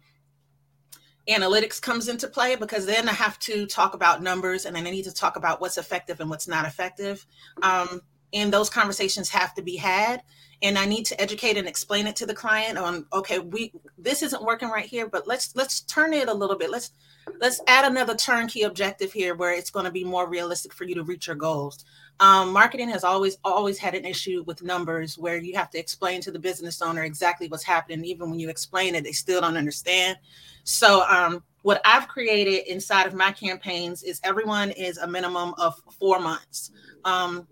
analytics 1.28 1.82
comes 1.82 2.08
into 2.08 2.28
play 2.28 2.56
because 2.56 2.86
then 2.86 3.08
I 3.08 3.14
have 3.14 3.40
to 3.40 3.66
talk 3.66 3.94
about 3.94 4.22
numbers 4.22 4.66
and 4.66 4.76
then 4.76 4.86
I 4.86 4.92
need 4.92 5.04
to 5.04 5.14
talk 5.14 5.36
about 5.36 5.62
what's 5.62 5.78
effective 5.78 6.20
and 6.20 6.30
what's 6.30 6.48
not 6.48 6.66
effective. 6.66 7.26
Um, 7.62 8.02
and 8.34 8.52
those 8.52 8.70
conversations 8.70 9.30
have 9.30 9.54
to 9.56 9.62
be 9.62 9.76
had. 9.76 10.24
And 10.64 10.78
i 10.78 10.86
need 10.86 11.06
to 11.08 11.20
educate 11.20 11.58
and 11.58 11.68
explain 11.68 12.06
it 12.06 12.16
to 12.18 12.28
the 12.28 12.36
client 12.36 12.78
on 12.78 13.08
okay 13.12 13.40
we 13.40 13.74
this 13.98 14.22
isn't 14.22 14.44
working 14.44 14.70
right 14.70 14.86
here 14.86 15.08
but 15.08 15.28
let's 15.28 15.56
let's 15.56 15.82
turn 15.82 16.14
it 16.14 16.30
a 16.30 16.34
little 16.34 16.56
bit. 16.56 16.70
Let's 16.70 16.92
let's 17.40 17.62
add 17.68 17.86
another 17.86 18.16
turnkey 18.16 18.64
objective 18.64 19.12
here 19.12 19.36
where 19.36 19.54
it's 19.54 19.70
going 19.70 19.86
to 19.86 19.92
be 19.92 20.04
more 20.04 20.28
realistic 20.30 20.74
for 20.74 20.84
you 20.84 20.96
to 20.96 21.04
reach 21.04 21.28
your 21.28 21.36
goals. 21.36 21.86
Um, 22.20 22.54
marketing 22.54 22.90
has 22.90 23.04
always 23.04 23.38
always 23.44 23.80
had 23.80 23.96
an 23.96 24.06
issue 24.06 24.44
with 24.46 24.62
numbers 24.62 25.18
where 25.18 25.38
you 25.38 25.56
have 25.56 25.72
to 25.72 25.80
explain 25.80 26.22
to 26.22 26.32
the 26.32 26.40
business 26.40 26.82
owner 26.82 27.04
exactly 27.04 27.48
what's 27.48 27.64
happening. 27.64 28.06
Even 28.06 28.30
when 28.30 28.40
you 28.40 28.50
explain 28.50 28.96
it 28.96 29.04
they 29.04 29.12
still 29.12 29.42
don't 29.42 29.58
understand. 29.58 30.18
So 30.64 31.04
um, 31.10 31.44
what 31.64 31.82
i've 31.86 32.08
created 32.08 32.68
inside 32.72 33.08
of 33.08 33.14
my 33.14 33.32
campaigns 33.32 34.04
is 34.04 34.20
everyone 34.24 34.72
is 34.72 34.98
a 34.98 35.08
minimum 35.08 35.54
of 35.58 35.82
four 36.00 36.20
months. 36.20 36.72
Um, 37.04 37.48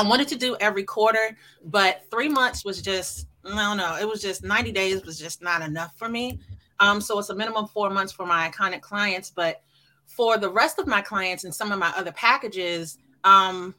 I 0.00 0.02
wanted 0.02 0.28
to 0.28 0.36
do 0.36 0.56
every 0.60 0.84
quarter, 0.84 1.36
but 1.62 2.06
three 2.10 2.30
months 2.30 2.64
was 2.64 2.80
just 2.80 3.26
no, 3.44 3.74
no. 3.74 3.96
It 4.00 4.08
was 4.08 4.22
just 4.22 4.42
90 4.42 4.72
days 4.72 5.04
was 5.04 5.18
just 5.18 5.42
not 5.42 5.60
enough 5.60 5.96
for 5.98 6.08
me. 6.08 6.40
Um, 6.78 7.02
so 7.02 7.18
it's 7.18 7.28
a 7.28 7.34
minimum 7.34 7.66
four 7.66 7.90
months 7.90 8.10
for 8.10 8.24
my 8.24 8.48
iconic 8.48 8.80
clients. 8.80 9.30
But 9.30 9.62
for 10.06 10.38
the 10.38 10.48
rest 10.48 10.78
of 10.78 10.86
my 10.86 11.02
clients 11.02 11.44
and 11.44 11.54
some 11.54 11.70
of 11.70 11.78
my 11.78 11.92
other 11.96 12.12
packages, 12.12 12.96
um, 13.24 13.74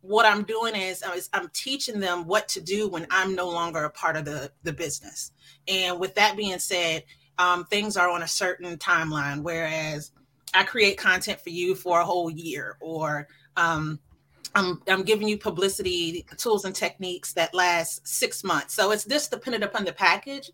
what 0.00 0.24
I'm 0.24 0.42
doing 0.44 0.74
is, 0.74 1.02
uh, 1.02 1.12
is 1.14 1.28
I'm 1.34 1.50
teaching 1.52 2.00
them 2.00 2.26
what 2.26 2.48
to 2.48 2.62
do 2.62 2.88
when 2.88 3.06
I'm 3.10 3.34
no 3.34 3.48
longer 3.48 3.84
a 3.84 3.90
part 3.90 4.16
of 4.16 4.24
the, 4.24 4.50
the 4.62 4.72
business. 4.72 5.32
And 5.66 6.00
with 6.00 6.14
that 6.14 6.34
being 6.34 6.58
said, 6.58 7.04
um, 7.36 7.66
things 7.66 7.98
are 7.98 8.08
on 8.08 8.22
a 8.22 8.28
certain 8.28 8.78
timeline, 8.78 9.42
whereas 9.42 10.12
I 10.54 10.64
create 10.64 10.96
content 10.96 11.42
for 11.42 11.50
you 11.50 11.74
for 11.74 12.00
a 12.00 12.04
whole 12.06 12.30
year 12.30 12.78
or 12.80 13.28
um, 13.56 14.00
I'm, 14.58 14.82
I'm 14.88 15.02
giving 15.02 15.28
you 15.28 15.38
publicity 15.38 16.26
tools 16.36 16.64
and 16.64 16.74
techniques 16.74 17.32
that 17.34 17.54
last 17.54 18.06
six 18.06 18.42
months. 18.42 18.74
So 18.74 18.90
it's 18.90 19.04
this 19.04 19.28
dependent 19.28 19.62
upon 19.62 19.84
the 19.84 19.92
package. 19.92 20.50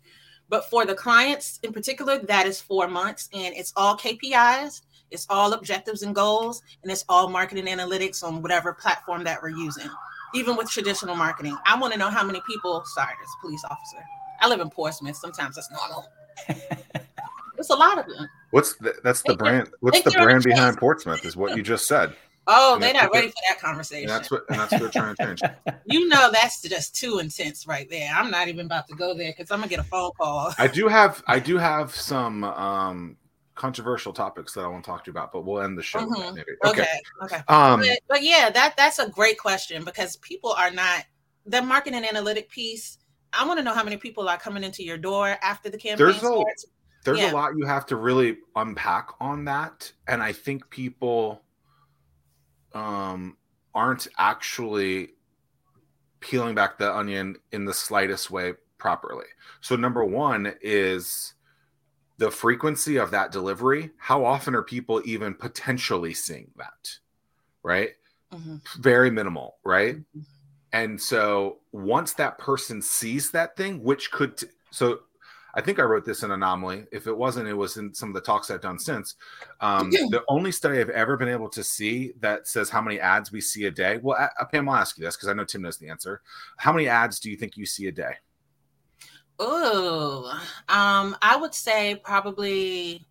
But 0.47 0.69
for 0.69 0.85
the 0.85 0.93
clients 0.93 1.59
in 1.63 1.73
particular, 1.73 2.19
that 2.19 2.45
is 2.45 2.61
four 2.61 2.87
months 2.87 3.29
and 3.33 3.55
it's 3.55 3.73
all 3.75 3.97
KPIs, 3.97 4.81
it's 5.09 5.25
all 5.29 5.53
objectives 5.53 6.03
and 6.03 6.13
goals, 6.13 6.61
and 6.83 6.91
it's 6.91 7.03
all 7.09 7.29
marketing 7.29 7.65
analytics 7.65 8.23
on 8.23 8.43
whatever 8.43 8.73
platform 8.73 9.23
that 9.23 9.41
we're 9.41 9.49
using. 9.49 9.89
even 10.35 10.55
with 10.57 10.69
traditional 10.69 11.15
marketing. 11.15 11.57
I 11.65 11.79
want 11.79 11.93
to 11.93 11.99
know 11.99 12.09
how 12.09 12.23
many 12.23 12.41
people. 12.45 12.83
Sorry, 12.85 13.13
there's 13.17 13.29
a 13.39 13.41
police 13.41 13.63
officer. 13.63 14.03
I 14.41 14.49
live 14.49 14.59
in 14.59 14.69
Portsmouth. 14.69 15.15
Sometimes 15.15 15.55
that's 15.55 15.71
normal. 15.71 16.05
It's 17.57 17.69
a 17.69 17.75
lot 17.75 17.97
of 17.97 18.05
them. 18.05 18.29
What's 18.51 18.75
the, 18.75 18.95
that's 19.03 19.21
the 19.23 19.35
brand? 19.35 19.69
What's 19.79 20.01
the 20.01 20.11
brand 20.11 20.43
behind 20.43 20.77
Portsmouth? 20.77 21.25
Is 21.25 21.35
what 21.35 21.55
you 21.55 21.63
just 21.63 21.87
said. 21.87 22.13
Oh, 22.47 22.77
they're 22.79 22.93
not 22.93 23.11
ready 23.11 23.27
for 23.27 23.33
that 23.49 23.59
conversation. 23.59 24.07
that's 24.07 24.29
what 24.29 24.43
and 24.49 24.59
that's 24.59 24.71
what 24.71 24.81
they're 24.81 24.89
trying 24.89 25.15
to 25.15 25.25
change. 25.25 25.41
You 25.87 26.07
know, 26.07 26.31
that's 26.31 26.61
just 26.61 26.95
too 26.95 27.19
intense 27.19 27.67
right 27.67 27.89
there. 27.89 28.11
I'm 28.13 28.31
not 28.31 28.47
even 28.47 28.65
about 28.65 28.87
to 28.87 28.95
go 28.95 29.13
there 29.13 29.31
because 29.35 29.51
I'm 29.51 29.59
gonna 29.59 29.69
get 29.69 29.79
a 29.79 29.83
phone 29.83 30.11
call. 30.19 30.53
I 30.57 30.67
do 30.67 30.87
have 30.87 31.23
I 31.27 31.39
do 31.39 31.57
have 31.57 31.95
some 31.95 32.43
um 32.43 33.17
controversial 33.55 34.13
topics 34.13 34.53
that 34.53 34.61
I 34.61 34.67
want 34.67 34.83
to 34.83 34.89
talk 34.91 35.03
to 35.05 35.09
you 35.09 35.13
about, 35.13 35.31
but 35.31 35.45
we'll 35.45 35.61
end 35.61 35.77
the 35.77 35.83
show 35.83 35.99
mm-hmm. 35.99 36.35
maybe. 36.35 36.51
Okay. 36.65 36.81
Okay. 36.81 37.35
okay. 37.37 37.43
Um, 37.47 37.79
but, 37.79 37.99
but 38.07 38.23
yeah, 38.23 38.49
that 38.49 38.75
that's 38.77 38.99
a 38.99 39.09
great 39.09 39.37
question 39.37 39.83
because 39.83 40.17
people 40.17 40.51
are 40.51 40.71
not 40.71 41.05
the 41.45 41.61
marketing 41.61 42.03
analytic 42.03 42.49
piece. 42.49 42.97
I 43.33 43.45
want 43.45 43.59
to 43.59 43.63
know 43.63 43.73
how 43.73 43.83
many 43.83 43.97
people 43.97 44.27
are 44.29 44.37
coming 44.37 44.63
into 44.63 44.83
your 44.83 44.97
door 44.97 45.37
after 45.41 45.69
the 45.69 45.77
campaign 45.77 46.05
there's 46.05 46.17
starts. 46.17 46.65
A, 46.65 46.67
there's 47.05 47.19
yeah. 47.19 47.31
a 47.31 47.33
lot 47.33 47.51
you 47.57 47.65
have 47.65 47.85
to 47.87 47.95
really 47.95 48.37
unpack 48.55 49.09
on 49.19 49.45
that, 49.45 49.91
and 50.07 50.21
I 50.21 50.31
think 50.33 50.69
people 50.69 51.41
um, 52.75 53.37
aren't 53.73 54.07
actually 54.17 55.09
peeling 56.19 56.53
back 56.53 56.77
the 56.77 56.93
onion 56.93 57.37
in 57.51 57.65
the 57.65 57.73
slightest 57.73 58.29
way 58.29 58.53
properly. 58.77 59.25
So, 59.61 59.75
number 59.75 60.03
one 60.03 60.53
is 60.61 61.33
the 62.17 62.29
frequency 62.29 62.97
of 62.97 63.11
that 63.11 63.31
delivery. 63.31 63.91
How 63.97 64.23
often 64.23 64.53
are 64.53 64.61
people 64.61 65.01
even 65.05 65.33
potentially 65.33 66.13
seeing 66.13 66.51
that? 66.57 66.97
Right? 67.63 67.91
Mm-hmm. 68.33 68.81
Very 68.81 69.09
minimal, 69.09 69.57
right? 69.63 69.97
Mm-hmm. 69.97 70.19
And 70.73 71.01
so, 71.01 71.59
once 71.71 72.13
that 72.13 72.37
person 72.37 72.81
sees 72.81 73.31
that 73.31 73.55
thing, 73.55 73.81
which 73.81 74.11
could, 74.11 74.37
t- 74.37 74.47
so 74.71 74.99
I 75.55 75.61
think 75.61 75.79
I 75.79 75.83
wrote 75.83 76.05
this 76.05 76.23
in 76.23 76.31
Anomaly. 76.31 76.85
If 76.91 77.07
it 77.07 77.17
wasn't, 77.17 77.47
it 77.47 77.53
was 77.53 77.77
in 77.77 77.93
some 77.93 78.09
of 78.09 78.15
the 78.15 78.21
talks 78.21 78.51
I've 78.51 78.61
done 78.61 78.77
since. 78.77 79.15
Um, 79.61 79.89
the 79.89 80.23
only 80.27 80.51
study 80.51 80.79
I've 80.79 80.89
ever 80.89 81.15
been 81.15 81.29
able 81.29 81.49
to 81.49 81.63
see 81.63 82.11
that 82.19 82.47
says 82.47 82.69
how 82.69 82.81
many 82.81 82.99
ads 82.99 83.31
we 83.31 83.39
see 83.39 83.65
a 83.65 83.71
day. 83.71 83.99
Well, 84.01 84.17
I, 84.17 84.43
Pam, 84.45 84.67
I'll 84.67 84.75
ask 84.75 84.97
you 84.97 85.05
this 85.05 85.15
because 85.15 85.29
I 85.29 85.33
know 85.33 85.45
Tim 85.45 85.61
knows 85.61 85.77
the 85.77 85.89
answer. 85.89 86.21
How 86.57 86.73
many 86.73 86.89
ads 86.89 87.19
do 87.19 87.31
you 87.31 87.37
think 87.37 87.55
you 87.55 87.65
see 87.65 87.87
a 87.87 87.91
day? 87.91 88.15
Oh, 89.39 90.31
um, 90.69 91.15
I 91.21 91.37
would 91.39 91.53
say 91.53 92.01
probably 92.03 93.05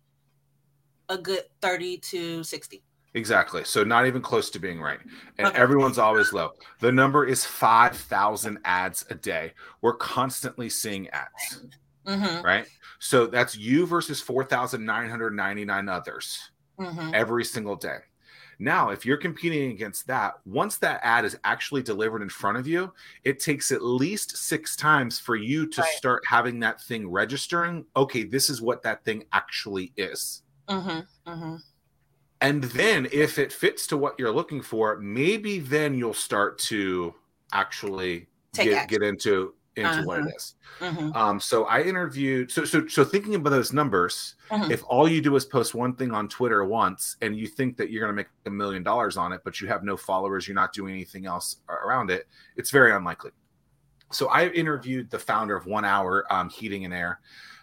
a 1.09 1.17
good 1.17 1.43
30 1.61 1.97
to 1.97 2.43
60. 2.43 2.83
Exactly. 3.15 3.63
So 3.63 3.83
not 3.83 4.05
even 4.05 4.21
close 4.21 4.49
to 4.51 4.59
being 4.59 4.81
right. 4.81 4.99
And 5.37 5.47
okay. 5.47 5.57
everyone's 5.57 5.97
always 5.97 6.33
low. 6.33 6.51
The 6.81 6.91
number 6.91 7.25
is 7.25 7.45
5,000 7.45 8.59
ads 8.65 9.05
a 9.09 9.15
day. 9.15 9.53
We're 9.81 9.95
constantly 9.95 10.69
seeing 10.69 11.07
ads. 11.09 11.61
Mm-hmm. 12.05 12.45
Right. 12.45 12.65
So 12.99 13.27
that's 13.27 13.57
you 13.57 13.85
versus 13.85 14.21
4,999 14.21 15.89
others 15.89 16.51
mm-hmm. 16.79 17.11
every 17.13 17.45
single 17.45 17.75
day. 17.75 17.97
Now, 18.59 18.89
if 18.89 19.05
you're 19.05 19.17
competing 19.17 19.71
against 19.71 20.07
that, 20.07 20.35
once 20.45 20.77
that 20.77 21.01
ad 21.03 21.25
is 21.25 21.37
actually 21.43 21.83
delivered 21.83 22.21
in 22.21 22.29
front 22.29 22.57
of 22.57 22.67
you, 22.67 22.93
it 23.23 23.39
takes 23.39 23.71
at 23.71 23.83
least 23.83 24.37
six 24.37 24.75
times 24.75 25.19
for 25.19 25.35
you 25.35 25.67
to 25.67 25.81
right. 25.81 25.93
start 25.93 26.23
having 26.25 26.59
that 26.61 26.81
thing 26.81 27.09
registering. 27.09 27.85
Okay, 27.97 28.23
this 28.23 28.49
is 28.49 28.61
what 28.61 28.81
that 28.83 29.03
thing 29.03 29.25
actually 29.33 29.91
is. 29.97 30.43
Mm-hmm. 30.69 31.29
Mm-hmm. 31.29 31.55
And 32.41 32.63
then, 32.63 33.07
if 33.11 33.39
it 33.39 33.51
fits 33.51 33.87
to 33.87 33.97
what 33.97 34.17
you're 34.19 34.31
looking 34.31 34.61
for, 34.61 34.97
maybe 34.99 35.59
then 35.59 35.97
you'll 35.97 36.13
start 36.13 36.57
to 36.59 37.13
actually 37.53 38.27
get, 38.53 38.87
get 38.87 39.01
into 39.01 39.54
into 39.75 39.89
uh-huh. 39.89 40.03
what 40.05 40.19
it 40.19 40.33
is. 40.35 40.55
uh-huh. 40.81 41.01
Mm-hmm. 41.01 41.17
Um, 41.17 41.39
so 41.39 41.65
I 41.65 41.81
interviewed. 41.81 42.51
So 42.51 42.65
so 42.65 42.87
so 42.87 43.03
thinking 43.03 43.35
about 43.35 43.49
those 43.49 43.73
numbers, 43.73 44.35
mm-hmm. 44.49 44.71
if 44.71 44.83
all 44.87 45.07
you 45.07 45.21
do 45.21 45.35
is 45.35 45.45
post 45.45 45.75
one 45.75 45.95
thing 45.95 46.11
on 46.11 46.27
Twitter 46.27 46.63
once, 46.65 47.17
and 47.21 47.37
you 47.37 47.47
think 47.47 47.77
that 47.77 47.89
you're 47.89 48.01
going 48.01 48.11
to 48.11 48.15
make 48.15 48.27
a 48.45 48.49
million 48.49 48.83
dollars 48.83 49.17
on 49.17 49.33
it, 49.33 49.41
but 49.43 49.59
you 49.61 49.67
have 49.67 49.83
no 49.83 49.97
followers, 49.97 50.47
you're 50.47 50.55
not 50.55 50.73
doing 50.73 50.93
anything 50.93 51.25
else 51.25 51.57
around 51.69 52.09
it, 52.09 52.27
it's 52.55 52.71
very 52.71 52.91
unlikely. 52.93 53.31
So 54.11 54.27
I 54.27 54.47
interviewed 54.49 55.09
the 55.09 55.19
founder 55.19 55.55
of 55.55 55.65
One 55.65 55.83
Hour 55.83 56.25
um, 56.31 56.49
Heating 56.49 56.85
and 56.85 56.93
Air. 56.93 57.19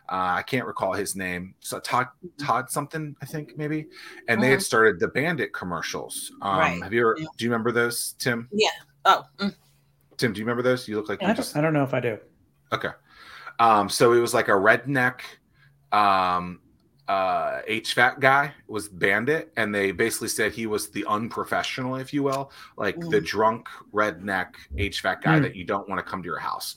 Uh, 0.08 0.34
I 0.36 0.42
can't 0.42 0.66
recall 0.66 0.92
his 0.92 1.16
name. 1.16 1.54
So 1.60 1.78
Todd 1.78 2.08
mm-hmm. 2.24 2.44
Todd 2.44 2.70
something, 2.70 3.16
I 3.22 3.26
think 3.26 3.56
maybe. 3.56 3.86
And 4.28 4.42
they 4.42 4.50
had 4.50 4.60
started 4.60 5.00
the 5.00 5.08
Bandit 5.08 5.54
commercials. 5.54 6.32
Um, 6.42 6.58
right. 6.58 6.82
Have 6.82 6.92
you 6.92 7.00
ever? 7.00 7.16
Yeah. 7.18 7.26
Do 7.36 7.44
you 7.44 7.50
remember 7.50 7.72
those, 7.72 8.14
Tim? 8.18 8.48
Yeah. 8.52 8.68
Oh. 9.04 9.24
Mm. 9.38 9.54
Tim, 10.22 10.32
do 10.32 10.38
you 10.38 10.46
remember 10.46 10.62
those? 10.62 10.86
You 10.86 10.94
look 10.94 11.08
like 11.08 11.20
I, 11.20 11.26
don't, 11.26 11.36
just... 11.36 11.56
I 11.56 11.60
don't 11.60 11.72
know 11.72 11.82
if 11.82 11.92
I 11.92 11.98
do. 11.98 12.16
Okay. 12.72 12.90
Um, 13.58 13.88
so 13.88 14.12
it 14.12 14.20
was 14.20 14.32
like 14.32 14.46
a 14.46 14.52
redneck 14.52 15.22
um, 15.90 16.60
uh, 17.08 17.60
HVAC 17.68 18.20
guy 18.20 18.54
was 18.68 18.88
Bandit, 18.88 19.52
and 19.56 19.74
they 19.74 19.90
basically 19.90 20.28
said 20.28 20.52
he 20.52 20.68
was 20.68 20.90
the 20.90 21.04
unprofessional, 21.06 21.96
if 21.96 22.14
you 22.14 22.22
will, 22.22 22.52
like 22.76 22.94
mm. 22.94 23.10
the 23.10 23.20
drunk 23.20 23.66
redneck 23.92 24.50
HVAC 24.76 25.22
guy 25.22 25.40
mm. 25.40 25.42
that 25.42 25.56
you 25.56 25.64
don't 25.64 25.88
want 25.88 25.98
to 25.98 26.08
come 26.08 26.22
to 26.22 26.26
your 26.26 26.38
house. 26.38 26.76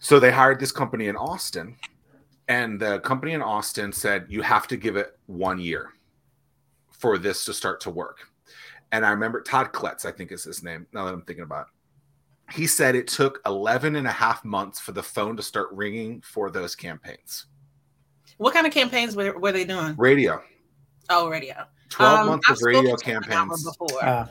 So 0.00 0.18
they 0.18 0.32
hired 0.32 0.60
this 0.60 0.72
company 0.72 1.08
in 1.08 1.16
Austin, 1.16 1.76
and 2.48 2.80
the 2.80 3.00
company 3.00 3.34
in 3.34 3.42
Austin 3.42 3.92
said 3.92 4.24
you 4.30 4.40
have 4.40 4.66
to 4.68 4.78
give 4.78 4.96
it 4.96 5.18
one 5.26 5.60
year 5.60 5.90
for 6.90 7.18
this 7.18 7.44
to 7.44 7.52
start 7.52 7.82
to 7.82 7.90
work. 7.90 8.20
And 8.92 9.04
I 9.04 9.10
remember 9.10 9.42
Todd 9.42 9.74
Kletz, 9.74 10.06
I 10.06 10.10
think 10.10 10.32
is 10.32 10.44
his 10.44 10.62
name. 10.62 10.86
Now 10.94 11.04
that 11.04 11.12
I'm 11.12 11.22
thinking 11.22 11.44
about 11.44 11.66
it 11.66 11.81
he 12.52 12.66
said 12.66 12.94
it 12.94 13.08
took 13.08 13.40
11 13.46 13.96
and 13.96 14.06
a 14.06 14.10
half 14.10 14.44
months 14.44 14.80
for 14.80 14.92
the 14.92 15.02
phone 15.02 15.36
to 15.36 15.42
start 15.42 15.68
ringing 15.72 16.20
for 16.20 16.50
those 16.50 16.74
campaigns. 16.74 17.46
What 18.38 18.54
kind 18.54 18.66
of 18.66 18.72
campaigns 18.72 19.16
were, 19.16 19.38
were 19.38 19.52
they 19.52 19.64
doing? 19.64 19.94
Radio. 19.96 20.42
Oh, 21.08 21.28
radio. 21.28 21.64
12 21.90 22.20
um, 22.20 22.26
months 22.26 22.50
I've 22.50 22.56
of 22.56 22.62
radio 22.62 22.96
campaigns. 22.96 23.64
Before. 23.64 24.04
Uh, 24.04 24.26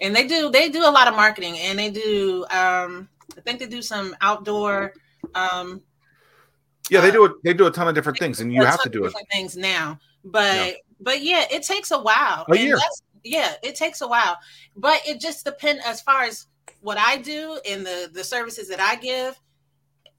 and 0.00 0.14
they 0.14 0.26
do 0.26 0.50
they 0.50 0.68
do 0.68 0.80
a 0.80 0.90
lot 0.90 1.06
of 1.06 1.14
marketing 1.14 1.56
and 1.58 1.78
they 1.78 1.88
do 1.88 2.44
um 2.50 3.08
I 3.38 3.40
think 3.42 3.60
they 3.60 3.66
do 3.66 3.80
some 3.80 4.16
outdoor 4.20 4.92
um 5.36 5.82
yeah, 6.90 7.00
they 7.00 7.10
do 7.10 7.24
a, 7.24 7.30
they 7.42 7.54
do 7.54 7.66
a 7.66 7.70
ton 7.70 7.88
of 7.88 7.94
different 7.94 8.18
things, 8.18 8.40
and 8.40 8.52
you 8.52 8.62
have 8.64 8.82
to 8.82 8.90
do 8.90 9.04
it. 9.04 9.14
Things 9.32 9.56
now, 9.56 9.98
but 10.24 10.54
yeah. 10.54 10.72
but 11.00 11.22
yeah, 11.22 11.44
it 11.50 11.62
takes 11.62 11.90
a 11.90 11.98
while. 11.98 12.44
A 12.48 12.56
year. 12.56 12.76
Yeah, 13.22 13.54
it 13.62 13.74
takes 13.74 14.02
a 14.02 14.08
while, 14.08 14.36
but 14.76 15.00
it 15.06 15.18
just 15.18 15.46
depends 15.46 15.82
as 15.86 16.02
far 16.02 16.24
as 16.24 16.46
what 16.80 16.98
I 16.98 17.18
do 17.18 17.58
and 17.68 17.84
the 17.84 18.10
the 18.12 18.24
services 18.24 18.68
that 18.68 18.80
I 18.80 18.96
give, 18.96 19.40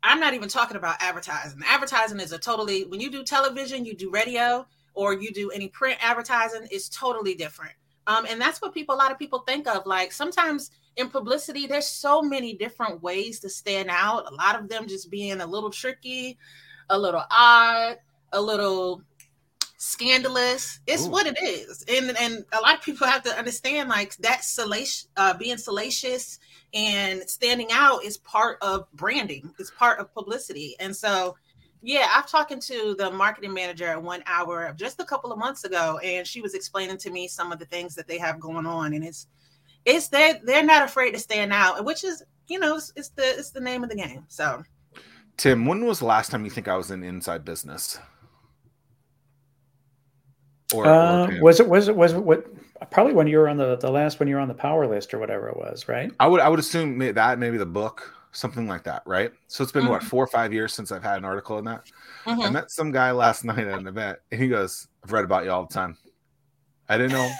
I'm 0.04 0.20
not 0.20 0.34
even 0.34 0.50
talking 0.50 0.78
about 0.78 0.98
advertising. 1.00 1.62
Advertising 1.66 2.20
is 2.20 2.32
a 2.32 2.38
totally 2.38 2.86
when 2.86 3.00
you 3.00 3.12
do 3.12 3.24
television, 3.24 3.86
you 3.86 3.96
do 3.96 4.10
radio, 4.10 4.66
or 4.93 5.14
you 5.14 5.32
do 5.32 5.52
any 5.52 5.68
print 5.68 5.98
advertising, 6.02 6.68
it's 6.72 6.89
totally 6.89 7.36
different. 7.36 7.74
Um, 8.08 8.26
and 8.30 8.39
that's 8.39 8.62
what 8.62 8.74
people 8.74 8.96
a 8.96 8.98
lot 8.98 9.12
of 9.12 9.20
people 9.20 9.39
think 9.39 9.68
of. 9.68 9.86
Like 9.86 10.12
sometimes 10.12 10.72
in 10.96 11.10
publicity, 11.10 11.68
there's 11.68 11.88
so 11.88 12.22
many 12.22 12.54
different 12.54 13.02
ways 13.02 13.39
to 13.41 13.50
stand 13.50 13.89
out. 13.89 14.32
A 14.32 14.36
lot 14.36 14.60
of 14.60 14.70
them 14.70 14.88
just 14.88 15.12
being 15.12 15.41
a 15.41 15.46
little 15.46 15.70
tricky, 15.70 16.38
a 16.89 16.98
little 16.98 17.24
odd, 17.32 17.98
a 18.32 18.41
little 18.41 19.02
scandalous. 19.86 20.79
It's 20.88 21.05
Ooh. 21.05 21.11
what 21.11 21.27
it 21.27 21.38
is, 21.41 21.86
and 21.88 22.17
and 22.17 22.43
a 22.51 22.59
lot 22.59 22.75
of 22.75 22.81
people 22.81 23.05
have 23.07 23.23
to 23.23 23.38
understand 23.38 23.88
like 23.88 24.15
that 24.17 24.43
salacious, 24.43 25.07
uh, 25.15 25.36
being 25.38 25.57
salacious 25.57 26.39
and 26.73 27.21
standing 27.29 27.67
out 27.71 28.03
is 28.03 28.17
part 28.17 28.57
of 28.61 28.91
branding. 28.93 29.53
It's 29.59 29.71
part 29.71 29.99
of 29.99 30.13
publicity, 30.13 30.75
and 30.79 30.95
so. 30.95 31.38
Yeah, 31.88 32.07
I've 32.15 32.27
talked 32.27 32.59
to 32.59 32.95
the 32.97 33.11
marketing 33.11 33.53
manager 33.53 33.86
at 33.86 34.01
one 34.01 34.23
hour 34.25 34.73
just 34.75 34.99
a 34.99 35.05
couple 35.05 35.31
of 35.31 35.38
months 35.38 35.65
ago, 35.65 35.99
and 35.99 36.25
she 36.25 36.41
was 36.41 36.55
explaining 36.55 36.97
to 36.97 37.11
me 37.11 37.27
some 37.27 37.51
of 37.51 37.59
the 37.59 37.65
things 37.65 37.93
that 37.93 38.07
they 38.07 38.17
have 38.17 38.39
going 38.39 38.65
on, 38.65 38.95
and 38.95 39.03
it's 39.03 39.27
it's 39.86 40.07
they 40.07 40.39
they're 40.43 40.65
not 40.65 40.81
afraid 40.81 41.11
to 41.11 41.19
stand 41.19 41.53
out, 41.53 41.86
which 41.86 42.03
is 42.03 42.23
you 42.47 42.57
know 42.57 42.77
it's, 42.77 42.91
it's 42.95 43.09
the 43.09 43.38
it's 43.38 43.51
the 43.51 43.59
name 43.59 43.83
of 43.83 43.91
the 43.91 43.95
game. 43.95 44.25
So, 44.29 44.63
Tim, 45.38 45.67
when 45.67 45.86
was 45.86 45.99
the 45.99 46.05
last 46.05 46.31
time 46.31 46.43
you 46.43 46.49
think 46.49 46.67
I 46.67 46.75
was 46.75 46.89
in 46.89 47.03
inside 47.03 47.45
business? 47.45 47.99
Or, 50.76 50.86
uh, 50.86 51.28
or 51.28 51.41
was 51.41 51.59
it 51.59 51.67
was 51.67 51.88
it 51.88 51.95
was 51.95 52.13
it 52.13 52.19
what 52.19 52.45
probably 52.91 53.13
when 53.13 53.28
you 53.28 53.38
were 53.38 53.47
on 53.47 53.57
the 53.57 53.78
the 53.78 53.91
last 53.91 54.19
when 54.19 54.28
you 54.28 54.36
were 54.36 54.41
on 54.41 54.47
the 54.47 54.53
power 54.53 54.88
list 54.88 55.13
or 55.13 55.19
whatever 55.19 55.47
it 55.49 55.57
was, 55.57 55.88
right? 55.88 56.11
I 56.19 56.28
would 56.28 56.41
I 56.41 56.49
would 56.49 56.59
assume 56.59 56.97
that 56.99 57.39
maybe 57.39 57.57
the 57.57 57.65
book 57.65 58.13
something 58.36 58.67
like 58.67 58.84
that, 58.84 59.01
right? 59.05 59.32
So 59.47 59.63
it's 59.63 59.71
been 59.71 59.84
mm-hmm. 59.84 59.91
what 59.91 60.03
four 60.03 60.23
or 60.23 60.28
five 60.28 60.53
years 60.53 60.73
since 60.73 60.91
I've 60.91 61.03
had 61.03 61.17
an 61.17 61.26
article 61.26 61.57
in 61.57 61.65
that. 61.65 61.86
Mm-hmm. 62.26 62.41
I 62.41 62.49
met 62.49 62.71
some 62.71 62.91
guy 62.91 63.11
last 63.11 63.43
night 63.43 63.59
at 63.59 63.80
an 63.80 63.88
event, 63.88 64.19
and 64.32 64.41
he 64.41 64.47
goes, 64.47 64.88
"I've 65.03 65.11
read 65.11 65.23
about 65.23 65.45
you 65.45 65.51
all 65.51 65.65
the 65.65 65.73
time." 65.73 65.97
I 66.88 66.97
didn't 66.97 67.13
know. 67.13 67.32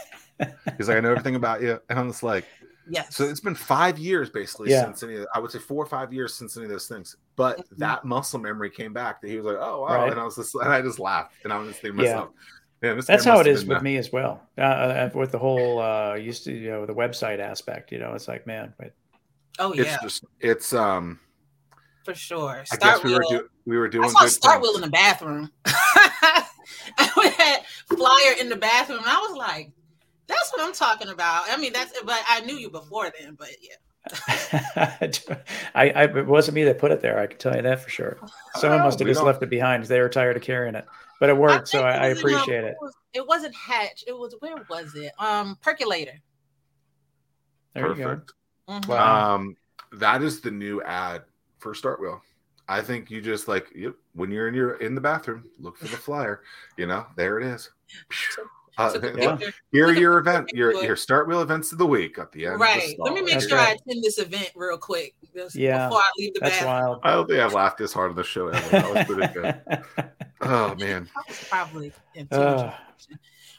He's 0.78 0.88
like, 0.88 0.98
"I 0.98 1.02
know 1.02 1.12
everything 1.12 1.36
about 1.36 1.62
you," 1.62 1.80
and 1.90 2.00
I'm 2.00 2.10
just 2.10 2.24
like, 2.24 2.46
"Yes." 2.90 3.16
So 3.16 3.26
it's 3.26 3.40
been 3.40 3.56
five 3.56 4.00
years 4.00 4.30
basically 4.30 4.72
yeah. 4.72 4.84
since 4.84 5.04
any. 5.04 5.24
I 5.34 5.40
would 5.40 5.52
say 5.52 5.60
four 5.60 5.84
or 5.84 5.88
five 5.88 6.14
years 6.14 6.34
since 6.34 6.58
any 6.58 6.66
of 6.66 6.72
those 6.72 6.88
things. 6.88 7.16
But 7.36 7.60
mm-hmm. 7.60 7.76
that 7.78 8.06
muscle 8.06 8.40
memory 8.40 8.70
came 8.70 8.94
back. 8.94 9.22
That 9.22 9.30
he 9.30 9.38
was 9.38 9.46
like, 9.46 9.58
"Oh 9.60 9.82
wow," 9.82 10.04
right. 10.04 10.12
and 10.12 10.20
I 10.20 10.24
was 10.24 10.36
just 10.36 10.56
and 10.56 10.72
I 10.72 10.82
just 10.82 11.00
laughed, 11.00 11.36
and 11.44 11.54
I 11.54 11.58
was 11.58 11.70
just 11.70 11.82
thinking 11.82 11.98
myself. 11.98 12.30
Yeah 12.34 12.42
Yeah, 12.86 13.02
that's 13.06 13.26
how 13.26 13.40
it 13.40 13.48
is 13.48 13.66
with 13.66 13.82
me 13.82 13.98
as 13.98 14.12
well. 14.12 14.42
Uh, 14.58 14.62
uh, 14.62 15.10
with 15.14 15.32
the 15.32 15.40
whole 15.40 15.80
uh, 15.80 16.14
used 16.16 16.44
to 16.44 16.54
you 16.54 16.70
know 16.70 16.86
the 16.86 16.94
website 16.94 17.40
aspect, 17.40 17.92
you 17.92 17.98
know, 17.98 18.14
it's 18.14 18.28
like 18.28 18.46
man, 18.46 18.74
but 18.78 18.94
oh 19.58 19.74
yeah, 19.74 19.84
it's 19.84 20.04
just 20.04 20.26
it's 20.40 20.74
um 20.74 21.20
for 22.04 22.14
sure. 22.14 22.64
Start 22.66 22.84
I 22.84 22.86
guess 22.86 23.04
we 23.04 23.10
wheel. 23.10 23.18
were 23.18 23.38
do, 23.40 23.50
we 23.66 23.78
were 23.78 23.88
doing. 23.88 24.06
I 24.06 24.10
saw 24.10 24.28
start 24.28 24.62
wheel 24.62 24.76
in 24.76 24.82
the 24.82 24.90
bathroom. 24.90 25.50
I 25.66 26.46
had 27.38 27.64
flyer 27.88 28.36
in 28.40 28.50
the 28.50 28.56
bathroom, 28.56 29.00
and 29.00 29.08
I 29.08 29.18
was 29.18 29.36
like, 29.36 29.72
"That's 30.28 30.52
what 30.52 30.62
I'm 30.62 30.74
talking 30.74 31.10
about." 31.10 31.46
I 31.50 31.58
mean, 31.58 31.74
that's 31.74 32.00
but 32.04 32.22
I 32.28 32.42
knew 32.42 32.56
you 32.56 32.70
before 32.70 33.12
then, 33.20 33.34
but 33.34 33.50
yeah. 33.62 33.76
I, 35.74 35.90
I, 35.90 36.04
it 36.04 36.28
wasn't 36.28 36.54
me 36.54 36.64
that 36.66 36.78
put 36.78 36.92
it 36.92 37.02
there. 37.02 37.20
I 37.20 37.26
can 37.26 37.40
tell 37.40 37.56
you 37.56 37.64
that 37.64 37.82
for 37.82 37.90
sure. 37.90 38.20
Someone 38.56 38.82
must 38.82 39.00
have 39.00 39.08
just 39.08 39.24
left 39.24 39.42
it 39.42 39.50
behind. 39.50 39.82
Because 39.82 39.90
they 39.90 40.00
were 40.00 40.10
tired 40.10 40.38
of 40.38 40.44
carrying 40.44 40.76
it, 40.76 40.86
but 41.20 41.30
it 41.30 41.38
worked, 41.38 41.70
I 41.74 41.78
so 41.78 41.84
I, 41.84 41.92
I 41.92 42.06
appreciate 42.08 42.64
it. 42.64 42.68
It, 42.68 42.78
was, 42.82 42.94
it 43.14 43.28
wasn't 43.28 43.56
Hatch. 43.56 44.04
It 44.08 44.14
was 44.14 44.36
where 44.40 44.56
was 44.70 44.96
it? 44.96 45.12
Um, 45.20 45.58
percolator. 45.62 46.20
There 47.74 47.88
Perfect. 47.94 48.34
Mm-hmm. 48.70 48.90
Wow. 48.90 49.36
Um, 49.36 49.58
that 49.94 50.22
is 50.24 50.42
the 50.42 50.52
new 50.52 50.82
ad 50.84 51.24
for 51.60 51.74
Start 51.74 52.02
Wheel. 52.02 52.22
I 52.68 52.82
think 52.82 53.12
you 53.12 53.22
just 53.22 53.48
like 53.48 53.72
yep, 53.76 53.96
when 54.14 54.32
you're 54.32 54.48
in 54.48 54.54
your 54.54 54.76
in 54.76 54.96
the 54.96 55.02
bathroom, 55.02 55.46
look 55.60 55.78
for 55.78 55.86
the 55.86 55.98
flyer. 55.98 56.42
You 56.78 56.88
know, 56.88 57.06
there 57.16 57.40
it 57.40 57.46
is. 57.46 57.70
Uh, 58.78 59.00
yeah. 59.18 59.38
Here 59.72 59.88
are 59.88 59.94
your 59.94 60.18
event, 60.18 60.52
your 60.54 60.84
your 60.84 60.96
start 60.96 61.28
wheel 61.28 61.42
events 61.42 61.72
of 61.72 61.78
the 61.78 61.86
week 61.86 62.20
at 62.20 62.32
the 62.34 62.48
end. 62.48 62.60
Right. 62.60 62.96
The 62.98 63.04
Let 63.04 63.14
me 63.14 63.22
make 63.22 63.34
that's 63.34 63.48
sure 63.48 63.58
right. 63.58 63.70
I 63.70 63.72
attend 63.72 64.04
this 64.04 64.18
event 64.18 64.52
real 64.56 64.78
quick. 64.78 65.16
Yeah. 65.54 65.88
Before 65.88 66.02
I 66.02 66.10
leave 66.18 66.34
the 66.34 66.40
that's 66.42 66.60
bathroom. 66.60 66.72
wild. 66.72 67.00
I 67.04 67.12
don't 67.12 67.28
think 67.28 67.40
I've 67.40 67.54
laughed 67.54 67.78
this 67.78 67.94
hard 67.94 68.10
on 68.10 68.16
the 68.18 68.24
show 68.24 68.48
ever. 68.48 68.70
That 68.70 68.94
was 68.94 69.06
pretty 69.06 69.34
good. 69.34 70.12
oh 70.42 70.76
man. 70.76 71.08
probably. 71.50 71.94
Uh, 72.32 72.72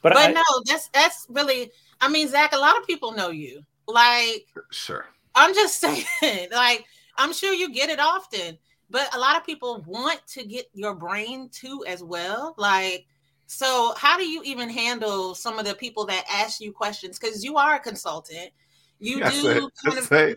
but 0.02 0.12
but 0.12 0.16
I, 0.16 0.32
no, 0.32 0.42
that's 0.66 0.88
that's 0.88 1.26
really. 1.30 1.70
I 2.00 2.08
mean, 2.08 2.28
Zach. 2.28 2.52
A 2.52 2.58
lot 2.58 2.78
of 2.78 2.86
people 2.86 3.12
know 3.12 3.30
you. 3.30 3.62
Like. 3.88 4.46
Sure. 4.70 5.06
I'm 5.34 5.54
just 5.54 5.78
saying. 6.20 6.48
Like, 6.52 6.84
I'm 7.16 7.32
sure 7.32 7.54
you 7.54 7.72
get 7.72 7.88
it 7.88 8.00
often, 8.00 8.58
but 8.90 9.14
a 9.14 9.18
lot 9.18 9.36
of 9.36 9.46
people 9.46 9.82
want 9.86 10.20
to 10.28 10.44
get 10.44 10.66
your 10.74 10.94
brain 10.94 11.48
too 11.48 11.84
as 11.86 12.02
well. 12.02 12.54
Like 12.58 13.06
so, 13.46 13.94
how 13.96 14.18
do 14.18 14.28
you 14.28 14.42
even 14.44 14.68
handle 14.68 15.34
some 15.34 15.58
of 15.58 15.64
the 15.64 15.74
people 15.74 16.04
that 16.06 16.24
ask 16.30 16.60
you 16.60 16.72
questions? 16.72 17.18
Because 17.18 17.44
you 17.44 17.56
are 17.56 17.76
a 17.76 17.80
consultant. 17.80 18.50
You 18.98 19.18
yeah, 19.18 19.30
do 19.30 19.40
say, 19.40 19.60
kind 19.84 19.98
of 19.98 20.04
say, 20.04 20.36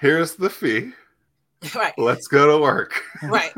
here's 0.00 0.34
the 0.34 0.50
fee. 0.50 0.92
Right. 1.74 1.92
Let's 1.98 2.28
go 2.28 2.56
to 2.56 2.62
work. 2.62 3.02
Right. 3.24 3.52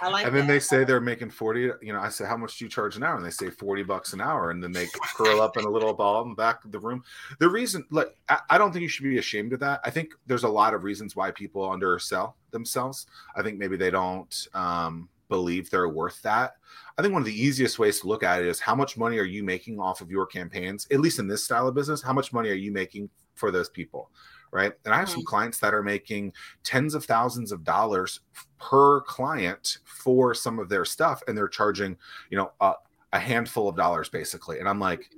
I 0.00 0.08
like 0.08 0.26
and 0.26 0.34
then 0.34 0.46
that. 0.46 0.52
they 0.52 0.60
say 0.60 0.84
they're 0.84 1.00
making 1.00 1.30
40 1.30 1.72
you 1.82 1.92
know 1.92 2.00
i 2.00 2.08
say 2.08 2.24
how 2.24 2.36
much 2.36 2.58
do 2.58 2.64
you 2.64 2.68
charge 2.70 2.96
an 2.96 3.02
hour 3.02 3.16
and 3.16 3.24
they 3.24 3.30
say 3.30 3.50
40 3.50 3.82
bucks 3.82 4.12
an 4.12 4.20
hour 4.20 4.50
and 4.50 4.62
then 4.62 4.72
they 4.72 4.86
curl 5.16 5.40
up 5.40 5.56
in 5.56 5.64
a 5.64 5.68
little 5.68 5.92
ball 5.92 6.22
in 6.22 6.30
the 6.30 6.34
back 6.34 6.64
of 6.64 6.72
the 6.72 6.78
room 6.78 7.02
the 7.40 7.48
reason 7.48 7.84
like 7.90 8.16
I, 8.28 8.38
I, 8.50 8.58
don't 8.58 8.72
think 8.72 8.82
you 8.82 8.88
should 8.88 9.04
be 9.04 9.18
ashamed 9.18 9.52
of 9.52 9.60
that 9.60 9.80
i 9.84 9.90
think 9.90 10.12
there's 10.26 10.44
a 10.44 10.48
lot 10.48 10.72
of 10.72 10.84
reasons 10.84 11.16
why 11.16 11.30
people 11.30 11.68
undersell 11.68 12.36
themselves 12.52 13.06
i 13.34 13.42
think 13.42 13.58
maybe 13.58 13.76
they 13.76 13.90
don't 13.90 14.46
um, 14.54 15.08
believe 15.28 15.70
they're 15.70 15.88
worth 15.88 16.20
that 16.22 16.54
I 16.98 17.02
think 17.02 17.12
one 17.12 17.20
of 17.20 17.26
the 17.26 17.42
easiest 17.42 17.78
ways 17.78 18.00
to 18.00 18.08
look 18.08 18.22
at 18.22 18.40
it 18.40 18.48
is 18.48 18.58
how 18.58 18.74
much 18.74 18.96
money 18.96 19.18
are 19.18 19.24
you 19.24 19.44
making 19.44 19.78
off 19.78 20.00
of 20.00 20.10
your 20.10 20.24
campaigns, 20.24 20.86
at 20.90 21.00
least 21.00 21.18
in 21.18 21.28
this 21.28 21.44
style 21.44 21.68
of 21.68 21.74
business? 21.74 22.02
How 22.02 22.14
much 22.14 22.32
money 22.32 22.48
are 22.48 22.54
you 22.54 22.72
making 22.72 23.10
for 23.34 23.50
those 23.50 23.68
people? 23.68 24.10
Right. 24.50 24.72
And 24.86 24.94
I 24.94 24.98
have 24.98 25.10
some 25.10 25.24
clients 25.24 25.58
that 25.58 25.74
are 25.74 25.82
making 25.82 26.32
tens 26.62 26.94
of 26.94 27.04
thousands 27.04 27.52
of 27.52 27.64
dollars 27.64 28.20
per 28.58 29.02
client 29.02 29.78
for 29.84 30.32
some 30.34 30.58
of 30.58 30.70
their 30.70 30.86
stuff, 30.86 31.22
and 31.28 31.36
they're 31.36 31.48
charging, 31.48 31.96
you 32.30 32.38
know, 32.38 32.52
a, 32.60 32.72
a 33.12 33.18
handful 33.18 33.68
of 33.68 33.76
dollars 33.76 34.08
basically. 34.08 34.60
And 34.60 34.68
I'm 34.68 34.80
like, 34.80 35.10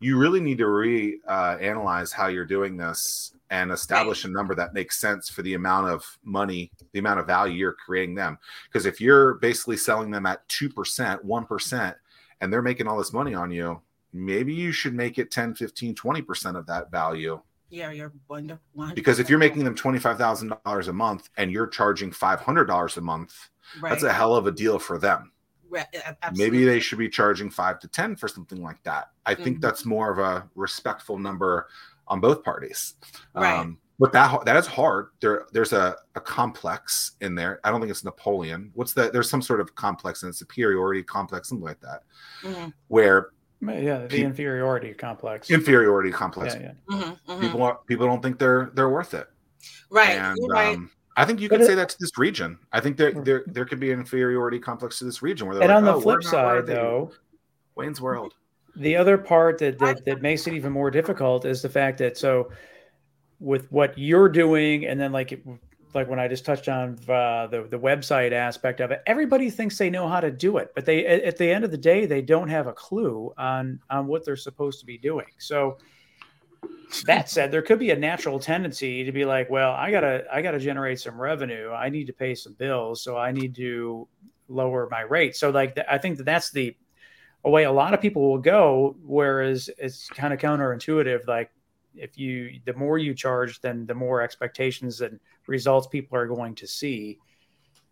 you 0.00 0.18
really 0.18 0.40
need 0.40 0.58
to 0.58 0.66
re 0.66 1.20
uh, 1.28 1.58
analyze 1.60 2.10
how 2.10 2.26
you're 2.26 2.46
doing 2.46 2.76
this 2.76 3.34
and 3.50 3.72
establish 3.72 4.24
a 4.24 4.28
number 4.28 4.54
that 4.54 4.74
makes 4.74 4.98
sense 4.98 5.28
for 5.28 5.42
the 5.42 5.54
amount 5.54 5.88
of 5.88 6.18
money, 6.24 6.70
the 6.92 7.00
amount 7.00 7.18
of 7.18 7.26
value 7.26 7.54
you're 7.54 7.72
creating 7.72 8.14
them. 8.14 8.38
Because 8.66 8.86
if 8.86 9.00
you're 9.00 9.34
basically 9.34 9.76
selling 9.76 10.10
them 10.10 10.24
at 10.24 10.48
2%, 10.48 11.24
1%, 11.24 11.94
and 12.40 12.52
they're 12.52 12.62
making 12.62 12.86
all 12.86 12.96
this 12.96 13.12
money 13.12 13.34
on 13.34 13.50
you, 13.50 13.80
maybe 14.12 14.54
you 14.54 14.70
should 14.70 14.94
make 14.94 15.18
it 15.18 15.30
10, 15.30 15.56
15, 15.56 15.94
20% 15.94 16.56
of 16.56 16.66
that 16.66 16.90
value. 16.90 17.40
Yeah, 17.70 17.92
you're 17.92 18.12
wonder, 18.28 18.58
because 18.94 19.20
if 19.20 19.30
you're 19.30 19.38
making 19.38 19.62
them 19.62 19.76
$25,000 19.76 20.88
a 20.88 20.92
month 20.92 21.28
and 21.36 21.52
you're 21.52 21.68
charging 21.68 22.10
$500 22.10 22.96
a 22.96 23.00
month, 23.00 23.50
right. 23.80 23.90
that's 23.90 24.02
a 24.02 24.12
hell 24.12 24.34
of 24.34 24.46
a 24.46 24.52
deal 24.52 24.78
for 24.78 24.98
them. 24.98 25.32
Right, 25.68 25.86
Maybe 26.34 26.64
they 26.64 26.80
should 26.80 26.98
be 26.98 27.08
charging 27.08 27.48
five 27.48 27.78
to 27.80 27.88
10 27.88 28.16
for 28.16 28.26
something 28.26 28.60
like 28.60 28.82
that. 28.82 29.10
I 29.24 29.34
mm-hmm. 29.34 29.44
think 29.44 29.60
that's 29.60 29.84
more 29.84 30.10
of 30.10 30.18
a 30.18 30.48
respectful 30.56 31.16
number 31.16 31.68
on 32.10 32.20
both 32.20 32.44
parties. 32.44 32.94
Right. 33.34 33.60
Um, 33.60 33.78
but 33.98 34.12
that 34.12 34.44
that 34.44 34.56
is 34.56 34.66
hard. 34.66 35.08
There 35.20 35.46
there's 35.52 35.72
a, 35.72 35.96
a 36.14 36.20
complex 36.20 37.12
in 37.20 37.34
there. 37.34 37.60
I 37.64 37.70
don't 37.70 37.80
think 37.80 37.90
it's 37.90 38.04
Napoleon. 38.04 38.70
What's 38.74 38.92
that? 38.94 39.12
There's 39.12 39.28
some 39.28 39.42
sort 39.42 39.60
of 39.60 39.74
complex 39.74 40.22
and 40.22 40.34
superiority 40.34 41.02
complex, 41.02 41.50
something 41.50 41.64
like 41.64 41.80
that, 41.80 42.02
mm-hmm. 42.42 42.70
where 42.88 43.30
yeah, 43.62 43.98
the 43.98 44.08
pe- 44.08 44.22
inferiority 44.22 44.94
complex. 44.94 45.50
Inferiority 45.50 46.10
complex. 46.10 46.54
Yeah, 46.54 46.60
yeah. 46.60 46.72
Mm-hmm, 46.96 47.30
mm-hmm. 47.30 47.40
People 47.42 47.62
are, 47.62 47.78
people 47.86 48.06
don't 48.06 48.22
think 48.22 48.38
they're 48.38 48.70
they're 48.74 48.88
worth 48.88 49.12
it. 49.12 49.28
Right. 49.90 50.16
And, 50.16 50.38
right. 50.48 50.76
Um, 50.76 50.90
I 51.16 51.26
think 51.26 51.40
you 51.40 51.50
could 51.50 51.66
say 51.66 51.74
that 51.74 51.90
to 51.90 51.96
this 52.00 52.16
region. 52.16 52.58
I 52.72 52.80
think 52.80 52.96
there 52.96 53.12
there 53.12 53.44
there 53.46 53.66
could 53.66 53.80
be 53.80 53.92
an 53.92 53.98
inferiority 53.98 54.58
complex 54.58 54.98
to 55.00 55.04
this 55.04 55.20
region 55.20 55.46
where 55.46 55.56
they're 55.56 55.70
and 55.70 55.72
like, 55.72 55.78
on 55.78 55.84
the 55.84 55.92
oh, 55.92 56.00
flip 56.00 56.22
side, 56.22 56.66
though, 56.66 57.12
Wayne's 57.74 58.00
World 58.00 58.34
the 58.76 58.96
other 58.96 59.18
part 59.18 59.58
that, 59.58 59.78
that 59.78 60.04
that 60.04 60.22
makes 60.22 60.46
it 60.46 60.54
even 60.54 60.72
more 60.72 60.90
difficult 60.90 61.44
is 61.44 61.62
the 61.62 61.68
fact 61.68 61.98
that 61.98 62.16
so 62.16 62.50
with 63.38 63.70
what 63.72 63.96
you're 63.98 64.28
doing 64.28 64.86
and 64.86 65.00
then 65.00 65.12
like 65.12 65.42
like 65.94 66.08
when 66.08 66.20
I 66.20 66.28
just 66.28 66.44
touched 66.44 66.68
on 66.68 66.98
uh, 67.08 67.46
the 67.48 67.66
the 67.68 67.78
website 67.78 68.32
aspect 68.32 68.80
of 68.80 68.90
it, 68.90 69.02
everybody 69.06 69.50
thinks 69.50 69.76
they 69.76 69.90
know 69.90 70.08
how 70.08 70.20
to 70.20 70.30
do 70.30 70.58
it, 70.58 70.72
but 70.74 70.84
they 70.84 71.04
at 71.06 71.36
the 71.36 71.50
end 71.50 71.64
of 71.64 71.70
the 71.70 71.78
day 71.78 72.06
they 72.06 72.22
don't 72.22 72.48
have 72.48 72.66
a 72.66 72.72
clue 72.72 73.32
on 73.36 73.80
on 73.90 74.06
what 74.06 74.24
they're 74.24 74.36
supposed 74.36 74.80
to 74.80 74.86
be 74.86 74.98
doing. 74.98 75.26
So 75.38 75.78
that 77.06 77.28
said, 77.28 77.50
there 77.50 77.62
could 77.62 77.78
be 77.78 77.90
a 77.90 77.96
natural 77.96 78.38
tendency 78.38 79.04
to 79.04 79.12
be 79.12 79.24
like, 79.24 79.50
well, 79.50 79.72
I 79.72 79.90
gotta 79.90 80.24
I 80.32 80.42
gotta 80.42 80.60
generate 80.60 81.00
some 81.00 81.20
revenue. 81.20 81.70
I 81.70 81.88
need 81.88 82.06
to 82.06 82.12
pay 82.12 82.34
some 82.34 82.52
bills, 82.54 83.02
so 83.02 83.16
I 83.16 83.32
need 83.32 83.54
to 83.56 84.06
lower 84.48 84.88
my 84.90 85.02
rate. 85.02 85.36
So 85.36 85.50
like 85.50 85.78
I 85.88 85.98
think 85.98 86.18
that 86.18 86.24
that's 86.24 86.50
the 86.50 86.76
a 87.44 87.50
way 87.50 87.64
a 87.64 87.72
lot 87.72 87.94
of 87.94 88.00
people 88.00 88.30
will 88.30 88.38
go 88.38 88.96
whereas 89.02 89.70
it's 89.78 90.08
kind 90.08 90.32
of 90.32 90.38
counterintuitive 90.38 91.26
like 91.26 91.50
if 91.94 92.18
you 92.18 92.60
the 92.66 92.74
more 92.74 92.98
you 92.98 93.14
charge 93.14 93.60
then 93.60 93.86
the 93.86 93.94
more 93.94 94.20
expectations 94.20 95.00
and 95.00 95.18
results 95.46 95.86
people 95.86 96.16
are 96.16 96.26
going 96.26 96.54
to 96.54 96.66
see 96.66 97.18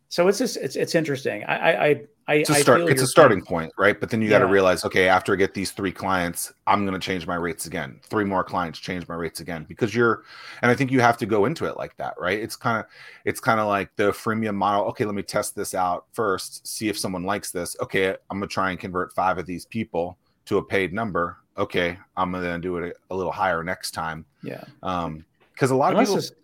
so 0.08 0.26
it's 0.28 0.38
just 0.38 0.56
it's 0.56 0.76
it's 0.76 0.94
interesting. 0.94 1.44
I 1.44 1.88
I 1.88 2.02
I 2.28 2.34
it's 2.34 2.50
a 2.50 2.54
start. 2.54 2.82
it's 2.82 3.00
a 3.00 3.06
starting 3.06 3.40
point, 3.40 3.72
right? 3.78 3.98
But 3.98 4.10
then 4.10 4.20
you 4.20 4.28
got 4.28 4.40
to 4.40 4.46
realize, 4.46 4.84
okay, 4.84 5.08
after 5.08 5.32
I 5.32 5.36
get 5.36 5.54
these 5.54 5.70
three 5.70 5.90
clients, 5.90 6.52
I'm 6.66 6.84
going 6.84 6.92
to 6.92 7.04
change 7.04 7.26
my 7.26 7.36
rates 7.36 7.64
again. 7.64 7.98
Three 8.02 8.26
more 8.26 8.44
clients, 8.44 8.78
change 8.78 9.08
my 9.08 9.14
rates 9.14 9.40
again 9.40 9.64
because 9.66 9.94
you're, 9.94 10.24
and 10.60 10.70
I 10.70 10.74
think 10.74 10.92
you 10.92 11.00
have 11.00 11.16
to 11.18 11.26
go 11.26 11.46
into 11.46 11.64
it 11.64 11.78
like 11.78 11.96
that, 11.96 12.14
right? 12.20 12.38
It's 12.38 12.54
kind 12.54 12.78
of 12.78 12.84
it's 13.24 13.40
kind 13.40 13.58
of 13.58 13.66
like 13.66 13.90
the 13.96 14.10
freemium 14.12 14.56
model. 14.56 14.84
Okay, 14.88 15.06
let 15.06 15.14
me 15.14 15.22
test 15.22 15.56
this 15.56 15.74
out 15.74 16.04
first, 16.12 16.66
see 16.66 16.90
if 16.90 16.98
someone 16.98 17.24
likes 17.24 17.50
this. 17.50 17.74
Okay, 17.80 18.10
I'm 18.10 18.38
going 18.38 18.42
to 18.42 18.52
try 18.52 18.70
and 18.70 18.78
convert 18.78 19.14
five 19.14 19.38
of 19.38 19.46
these 19.46 19.64
people 19.64 20.18
to 20.44 20.58
a 20.58 20.62
paid 20.62 20.92
number. 20.92 21.38
Okay, 21.56 21.98
I'm 22.16 22.30
going 22.30 22.44
to 22.44 22.58
do 22.58 22.76
it 22.76 22.94
a, 23.10 23.14
a, 23.14 23.16
little 23.16 23.32
higher 23.32 23.64
next 23.64 23.92
time. 23.92 24.24
Yeah. 24.42 24.62
Um, 24.82 25.24
because 25.54 25.70
a 25.70 25.76
lot 25.76 25.92
Unless 25.92 26.14
of 26.14 26.22
people. 26.22 26.36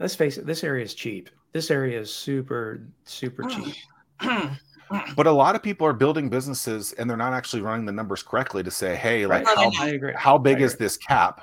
Let's 0.00 0.14
face 0.14 0.38
it, 0.38 0.46
this 0.46 0.64
area 0.64 0.82
is 0.82 0.94
cheap 0.94 1.28
this 1.52 1.70
area 1.70 2.00
is 2.00 2.12
super 2.12 2.86
super 3.04 3.42
cheap 3.44 3.74
but 5.16 5.26
a 5.26 5.32
lot 5.32 5.54
of 5.54 5.62
people 5.62 5.86
are 5.86 5.92
building 5.92 6.28
businesses 6.28 6.92
and 6.94 7.08
they're 7.08 7.16
not 7.16 7.32
actually 7.32 7.62
running 7.62 7.86
the 7.86 7.92
numbers 7.92 8.22
correctly 8.22 8.62
to 8.62 8.70
say 8.70 8.96
hey 8.96 9.26
like 9.26 9.46
how, 9.46 9.70
how 10.16 10.38
big 10.38 10.60
is 10.60 10.76
this 10.76 10.96
cap 10.96 11.40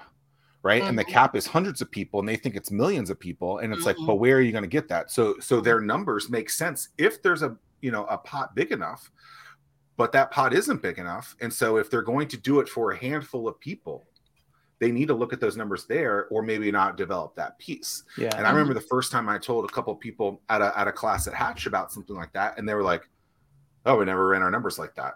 right 0.64 0.82
mm-hmm. 0.82 0.90
and 0.90 1.00
the 1.00 1.04
mm-hmm. 1.04 1.14
cap 1.14 1.36
is 1.36 1.48
hundreds 1.48 1.82
of 1.82 1.90
people 1.90 2.20
and 2.20 2.28
they 2.28 2.36
think 2.36 2.56
it's 2.56 2.72
millions 2.72 3.10
of 3.10 3.20
people 3.20 3.60
and 3.60 3.74
it's 3.74 3.86
mm-hmm. 3.86 4.00
like 4.00 4.08
but 4.08 4.16
where 4.16 4.38
are 4.38 4.42
you 4.42 4.52
going 4.52 4.64
to 4.64 4.68
get 4.68 4.88
that 4.88 5.12
so 5.12 5.36
so 5.40 5.62
their 5.62 5.80
numbers 5.80 6.30
make 6.30 6.50
sense 6.50 6.90
if 6.98 7.22
there's 7.22 7.42
a 7.42 7.56
you 7.82 7.92
know 7.92 8.06
a 8.06 8.18
pot 8.18 8.56
big 8.56 8.72
enough 8.72 9.12
but 9.96 10.12
that 10.12 10.30
pot 10.32 10.54
isn't 10.54 10.82
big 10.82 11.00
enough 11.00 11.36
and 11.42 11.52
so 11.52 11.78
if 11.78 11.90
they're 11.90 12.02
going 12.02 12.28
to 12.28 12.38
do 12.38 12.60
it 12.60 12.70
for 12.70 12.92
a 12.92 12.98
handful 12.98 13.48
of 13.48 13.60
people 13.60 14.08
they 14.80 14.92
need 14.92 15.08
to 15.08 15.14
look 15.14 15.34
at 15.34 15.40
those 15.40 15.58
numbers 15.58 15.86
there 15.86 16.28
or 16.28 16.42
maybe 16.42 16.72
not 16.72 16.98
develop 16.98 17.36
that 17.36 17.58
piece. 17.58 18.04
Yeah. 18.18 18.30
And 18.38 18.46
I 18.46 18.52
remember 18.52 18.74
the 18.74 18.82
first 18.82 19.12
time 19.12 19.28
I 19.28 19.38
told 19.38 19.66
a 19.66 19.74
couple 19.74 19.96
people 19.96 20.42
at 20.50 20.62
a, 20.62 20.78
at 20.78 20.88
a 20.88 20.92
class 20.92 21.28
at 21.28 21.34
Hatch 21.34 21.66
about 21.66 21.92
something 21.92 22.16
like 22.16 22.32
that, 22.34 22.58
and 22.58 22.70
they 22.70 22.76
were 22.76 22.84
like, 22.84 23.10
oh, 23.88 23.98
we 23.98 24.06
never 24.06 24.28
ran 24.28 24.44
our 24.44 24.52
numbers 24.52 24.78
like 24.78 24.94
that. 24.96 25.16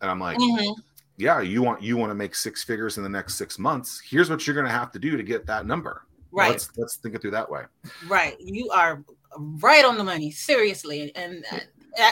And 0.00 0.10
I'm 0.10 0.20
like, 0.20 0.38
mm-hmm. 0.38 0.80
yeah, 1.18 1.40
you 1.40 1.62
want 1.62 1.82
you 1.82 1.96
want 1.96 2.10
to 2.10 2.14
make 2.14 2.34
six 2.34 2.64
figures 2.64 2.96
in 2.96 3.02
the 3.02 3.08
next 3.08 3.34
six 3.34 3.58
months. 3.58 4.00
Here's 4.08 4.30
what 4.30 4.46
you're 4.46 4.54
going 4.54 4.66
to 4.66 4.72
have 4.72 4.92
to 4.92 4.98
do 4.98 5.16
to 5.16 5.22
get 5.22 5.46
that 5.46 5.66
number. 5.66 6.06
Right. 6.30 6.50
Let's 6.50 6.70
let's 6.76 6.96
think 6.96 7.14
it 7.14 7.22
through 7.22 7.32
that 7.32 7.50
way. 7.50 7.62
Right. 8.06 8.36
You 8.40 8.70
are 8.70 9.02
right 9.36 9.84
on 9.84 9.98
the 9.98 10.04
money. 10.04 10.30
Seriously. 10.30 11.14
And 11.14 11.44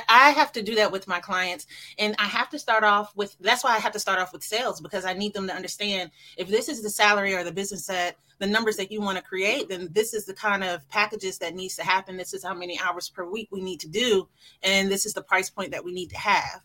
I 0.08 0.30
have 0.30 0.52
to 0.52 0.62
do 0.62 0.74
that 0.76 0.92
with 0.92 1.06
my 1.06 1.20
clients. 1.20 1.66
And 1.98 2.14
I 2.18 2.24
have 2.24 2.50
to 2.50 2.58
start 2.58 2.84
off 2.84 3.14
with 3.16 3.36
that's 3.40 3.64
why 3.64 3.74
I 3.74 3.78
have 3.78 3.92
to 3.92 3.98
start 3.98 4.18
off 4.18 4.32
with 4.32 4.42
sales 4.42 4.80
because 4.80 5.04
I 5.04 5.12
need 5.12 5.34
them 5.34 5.46
to 5.48 5.54
understand 5.54 6.10
if 6.36 6.48
this 6.48 6.68
is 6.68 6.82
the 6.82 6.90
salary 6.90 7.34
or 7.34 7.44
the 7.44 7.52
business 7.52 7.86
that 7.86 8.16
the 8.38 8.46
numbers 8.46 8.76
that 8.76 8.90
you 8.90 9.00
want 9.00 9.16
to 9.16 9.22
create, 9.22 9.68
then 9.68 9.88
this 9.92 10.12
is 10.12 10.24
the 10.24 10.34
kind 10.34 10.64
of 10.64 10.88
packages 10.88 11.38
that 11.38 11.54
needs 11.54 11.76
to 11.76 11.84
happen. 11.84 12.16
This 12.16 12.34
is 12.34 12.42
how 12.42 12.54
many 12.54 12.78
hours 12.80 13.08
per 13.08 13.24
week 13.24 13.48
we 13.50 13.60
need 13.60 13.80
to 13.80 13.88
do. 13.88 14.28
And 14.62 14.90
this 14.90 15.06
is 15.06 15.14
the 15.14 15.22
price 15.22 15.50
point 15.50 15.70
that 15.70 15.84
we 15.84 15.92
need 15.92 16.10
to 16.10 16.18
have. 16.18 16.62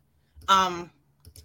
Um, 0.48 0.90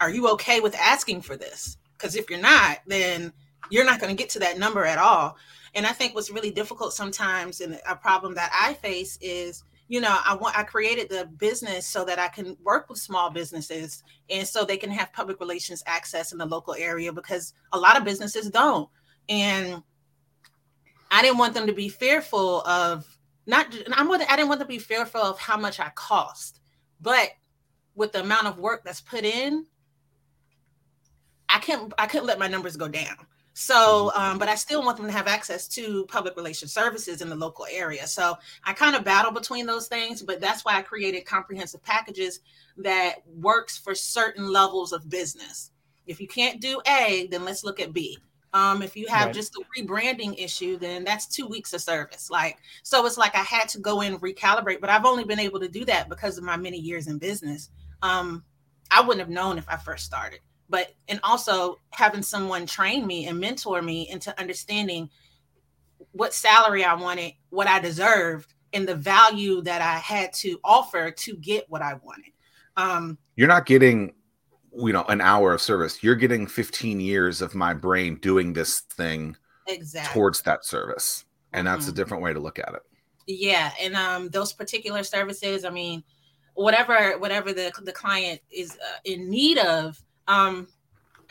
are 0.01 0.11
you 0.11 0.29
okay 0.31 0.61
with 0.61 0.75
asking 0.77 1.23
for 1.23 1.37
this? 1.37 1.77
Because 1.93 2.17
if 2.17 2.31
you're 2.31 2.41
not, 2.41 2.79
then 2.87 3.33
you're 3.71 3.85
not 3.85 4.01
going 4.01 4.15
to 4.15 4.21
get 4.21 4.31
to 4.31 4.39
that 4.41 4.59
number 4.59 4.85
at 4.85 4.99
all. 4.99 5.37
And 5.75 5.87
I 5.87 5.93
think 5.93 6.15
what's 6.15 6.31
really 6.31 6.51
difficult 6.51 6.93
sometimes 6.93 7.61
and 7.61 7.81
a 7.89 7.97
problem 7.97 8.35
that 8.35 8.51
I 8.53 8.75
face 8.75 9.19
is 9.21 9.65
you 9.89 10.01
know 10.01 10.19
i 10.25 10.35
want 10.35 10.57
i 10.57 10.63
created 10.63 11.09
the 11.09 11.27
business 11.39 11.87
so 11.87 12.05
that 12.05 12.19
i 12.19 12.29
can 12.29 12.57
work 12.63 12.89
with 12.89 12.99
small 12.99 13.31
businesses 13.31 14.03
and 14.31 14.47
so 14.47 14.65
they 14.65 14.77
can 14.77 14.91
have 14.91 15.13
public 15.13 15.39
relations 15.41 15.83
access 15.87 16.33
in 16.33 16.39
the 16.39 16.47
local 16.47 16.75
area 16.75 17.13
because 17.13 17.55
a 17.73 17.79
lot 17.79 17.97
of 17.97 18.05
businesses 18.05 18.51
don't. 18.51 18.89
And 19.29 19.83
i 21.11 21.23
didn't 21.23 21.39
want 21.39 21.55
them 21.55 21.67
to 21.67 21.73
be 21.73 21.89
fearful 21.89 22.63
of 22.63 23.07
not 23.47 23.67
i'm 23.93 24.11
i 24.11 24.19
didn't 24.37 24.49
want 24.49 24.59
them 24.59 24.69
to 24.69 24.75
be 24.75 24.79
fearful 24.79 25.21
of 25.21 25.39
how 25.39 25.57
much 25.57 25.81
i 25.81 25.91
cost 25.95 26.61
but 27.01 27.31
with 27.95 28.13
the 28.13 28.21
amount 28.21 28.47
of 28.47 28.59
work 28.59 28.83
that's 28.85 29.01
put 29.01 29.25
in 29.25 29.67
i 31.49 31.59
can't 31.59 31.93
i 31.99 32.07
couldn't 32.07 32.27
let 32.27 32.39
my 32.39 32.49
numbers 32.49 32.77
go 32.77 32.89
down 32.89 33.17
so, 33.55 34.11
um, 34.17 34.39
but 34.39 34.49
I 34.49 34.57
still 34.57 34.83
want 34.83 34.97
them 34.97 35.07
to 35.07 35.13
have 35.13 35.29
access 35.29 35.69
to 35.69 36.05
public 36.07 36.37
relations 36.37 36.73
services 36.73 37.23
in 37.23 37.29
the 37.29 37.37
local 37.37 37.67
area. 37.71 38.05
So 38.09 38.37
I 38.65 38.73
kind 38.73 38.97
of 38.97 39.05
battle 39.05 39.31
between 39.31 39.65
those 39.65 39.87
things, 39.87 40.23
but 40.23 40.41
that's 40.41 40.65
why 40.65 40.77
I 40.77 40.83
created 40.83 41.25
comprehensive 41.25 41.83
packages 41.83 42.41
that 42.79 43.19
works 43.27 43.79
for 43.79 43.95
certain 43.95 44.49
levels 44.53 44.93
of 44.93 45.09
business. 45.09 45.71
If 46.07 46.21
you 46.21 46.27
can't 46.27 46.61
do 46.61 46.83
A, 46.87 47.29
then 47.31 47.45
let's 47.45 47.63
look 47.63 47.79
at 47.79 47.93
B. 47.93 48.19
Um, 48.53 48.83
if 48.83 48.97
you 48.97 49.07
have 49.07 49.27
right. 49.27 49.35
just 49.35 49.57
a 49.57 49.63
rebranding 49.79 50.35
issue, 50.37 50.77
then 50.77 51.05
that's 51.05 51.27
two 51.27 51.47
weeks 51.47 51.73
of 51.73 51.81
service. 51.81 52.31
Like, 52.31 52.59
so 52.83 53.07
it's 53.07 53.17
like 53.17 53.37
I 53.37 53.43
had 53.43 53.69
to 53.71 53.79
go 53.79 54.01
in 54.01 54.19
recalibrate, 54.19 54.81
but 54.81 54.91
I've 54.91 55.05
only 55.05 55.25
been 55.25 55.41
able 55.41 55.61
to 55.61 55.69
do 55.69 55.85
that 55.85 56.09
because 56.09 56.39
of 56.39 56.45
my 56.45 56.57
many 56.57 56.79
years 56.79 57.07
in 57.07 57.19
business. 57.19 57.71
Um, 58.03 58.45
I 58.91 59.01
wouldn't 59.01 59.21
have 59.21 59.31
known 59.31 59.59
if 59.59 59.69
I 59.69 59.77
first 59.77 60.05
started 60.05 60.41
but 60.69 60.95
and 61.09 61.21
also 61.23 61.81
having 61.91 62.23
someone 62.23 62.67
train 62.67 63.07
me 63.07 63.27
and 63.27 63.39
mentor 63.39 63.83
me 63.83 64.09
into 64.09 64.39
understanding 64.41 65.11
what 66.13 66.33
salary 66.33 66.85
I 66.85 66.95
wanted, 66.95 67.35
what 67.51 67.67
I 67.67 67.81
deserved, 67.81 68.55
and 68.73 68.87
the 68.87 68.95
value 68.95 69.63
that 69.63 69.83
I 69.83 69.99
had 69.99 70.33
to 70.35 70.59
offer 70.65 71.11
to 71.11 71.37
get 71.37 71.69
what 71.69 71.83
I 71.83 71.95
wanted. 72.03 72.33
Um, 72.77 73.19
You're 73.37 73.49
not 73.49 73.67
getting, 73.67 74.15
you 74.77 74.93
know, 74.93 75.05
an 75.05 75.21
hour 75.21 75.55
of 75.55 75.61
service. 75.61 76.03
You're 76.03 76.17
getting 76.17 76.47
15 76.47 77.01
years 77.01 77.41
of 77.41 77.55
my 77.55 77.75
brain 77.75 78.17
doing 78.17 78.53
this 78.53 78.81
thing 78.81 79.37
exactly 79.67 80.13
towards 80.13 80.43
that 80.43 80.65
service, 80.65 81.25
and 81.53 81.67
that's 81.67 81.83
mm-hmm. 81.83 81.93
a 81.93 81.95
different 81.95 82.23
way 82.23 82.33
to 82.33 82.41
look 82.41 82.59
at 82.59 82.75
it. 82.75 82.83
Yeah, 83.27 83.71
and 83.81 83.95
um, 83.95 84.29
those 84.29 84.53
particular 84.53 85.03
services, 85.03 85.65
I 85.65 85.71
mean, 85.71 86.03
whatever 86.55 87.19
whatever 87.19 87.53
the 87.53 87.73
the 87.83 87.93
client 87.93 88.41
is 88.51 88.73
uh, 88.73 88.99
in 89.05 89.31
need 89.31 89.59
of, 89.59 90.03
um, 90.29 90.69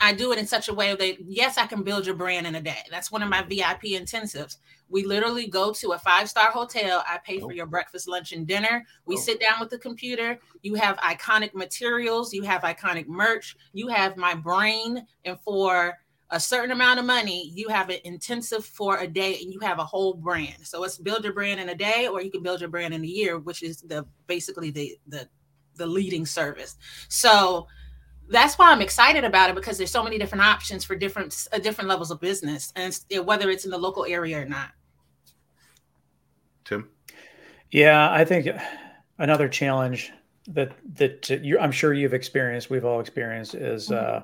I 0.00 0.12
do 0.12 0.32
it 0.32 0.38
in 0.38 0.46
such 0.46 0.68
a 0.68 0.74
way 0.74 0.94
that 0.94 1.16
yes, 1.26 1.56
I 1.56 1.66
can 1.66 1.82
build 1.82 2.06
your 2.06 2.14
brand 2.14 2.46
in 2.46 2.54
a 2.54 2.60
day. 2.60 2.82
That's 2.90 3.10
one 3.10 3.22
of 3.22 3.28
my 3.28 3.42
VIP 3.42 3.82
intensives. 3.84 4.58
We 4.88 5.04
literally 5.04 5.46
go 5.46 5.72
to 5.72 5.92
a 5.92 5.98
five 5.98 6.28
star 6.28 6.50
hotel. 6.50 7.02
I 7.06 7.18
pay 7.24 7.40
for 7.40 7.52
oh. 7.52 7.54
your 7.54 7.66
breakfast, 7.66 8.08
lunch, 8.08 8.32
and 8.32 8.46
dinner. 8.46 8.84
We 9.06 9.16
oh. 9.16 9.20
sit 9.20 9.40
down 9.40 9.60
with 9.60 9.70
the 9.70 9.78
computer. 9.78 10.38
You 10.62 10.74
have 10.74 10.96
iconic 10.98 11.54
materials. 11.54 12.32
You 12.32 12.42
have 12.42 12.62
iconic 12.62 13.06
merch. 13.06 13.56
You 13.72 13.88
have 13.88 14.16
my 14.16 14.34
brain, 14.34 15.06
and 15.24 15.38
for 15.40 15.94
a 16.30 16.40
certain 16.40 16.70
amount 16.70 16.98
of 16.98 17.06
money, 17.06 17.50
you 17.54 17.68
have 17.68 17.90
an 17.90 17.98
intensive 18.04 18.64
for 18.64 18.98
a 18.98 19.06
day, 19.06 19.38
and 19.40 19.52
you 19.52 19.60
have 19.60 19.78
a 19.78 19.84
whole 19.84 20.14
brand. 20.14 20.66
So 20.66 20.84
it's 20.84 20.98
build 20.98 21.24
your 21.24 21.32
brand 21.32 21.60
in 21.60 21.68
a 21.68 21.74
day, 21.74 22.08
or 22.08 22.20
you 22.20 22.30
can 22.30 22.42
build 22.42 22.60
your 22.60 22.70
brand 22.70 22.92
in 22.92 23.04
a 23.04 23.06
year, 23.06 23.38
which 23.38 23.62
is 23.62 23.80
the 23.82 24.06
basically 24.26 24.70
the 24.70 24.98
the 25.06 25.28
the 25.76 25.86
leading 25.86 26.26
service. 26.26 26.76
So 27.08 27.66
that's 28.28 28.58
why 28.58 28.70
I'm 28.70 28.80
excited 28.80 29.24
about 29.24 29.50
it 29.50 29.56
because 29.56 29.78
there's 29.78 29.90
so 29.90 30.02
many 30.02 30.18
different 30.18 30.44
options 30.44 30.84
for 30.84 30.96
different 30.96 31.46
uh, 31.52 31.58
different 31.58 31.88
levels 31.88 32.10
of 32.10 32.20
business 32.20 32.72
and 32.76 32.98
whether 33.24 33.50
it's 33.50 33.64
in 33.64 33.70
the 33.70 33.78
local 33.78 34.04
area 34.04 34.40
or 34.40 34.44
not. 34.44 34.70
Tim, 36.64 36.88
yeah, 37.70 38.10
I 38.10 38.24
think 38.24 38.48
another 39.18 39.48
challenge 39.48 40.12
that 40.48 40.72
that 40.96 41.28
you, 41.42 41.58
I'm 41.58 41.72
sure 41.72 41.92
you've 41.92 42.14
experienced, 42.14 42.70
we've 42.70 42.84
all 42.84 43.00
experienced, 43.00 43.54
is 43.54 43.88
mm-hmm. 43.88 44.16
uh, 44.16 44.20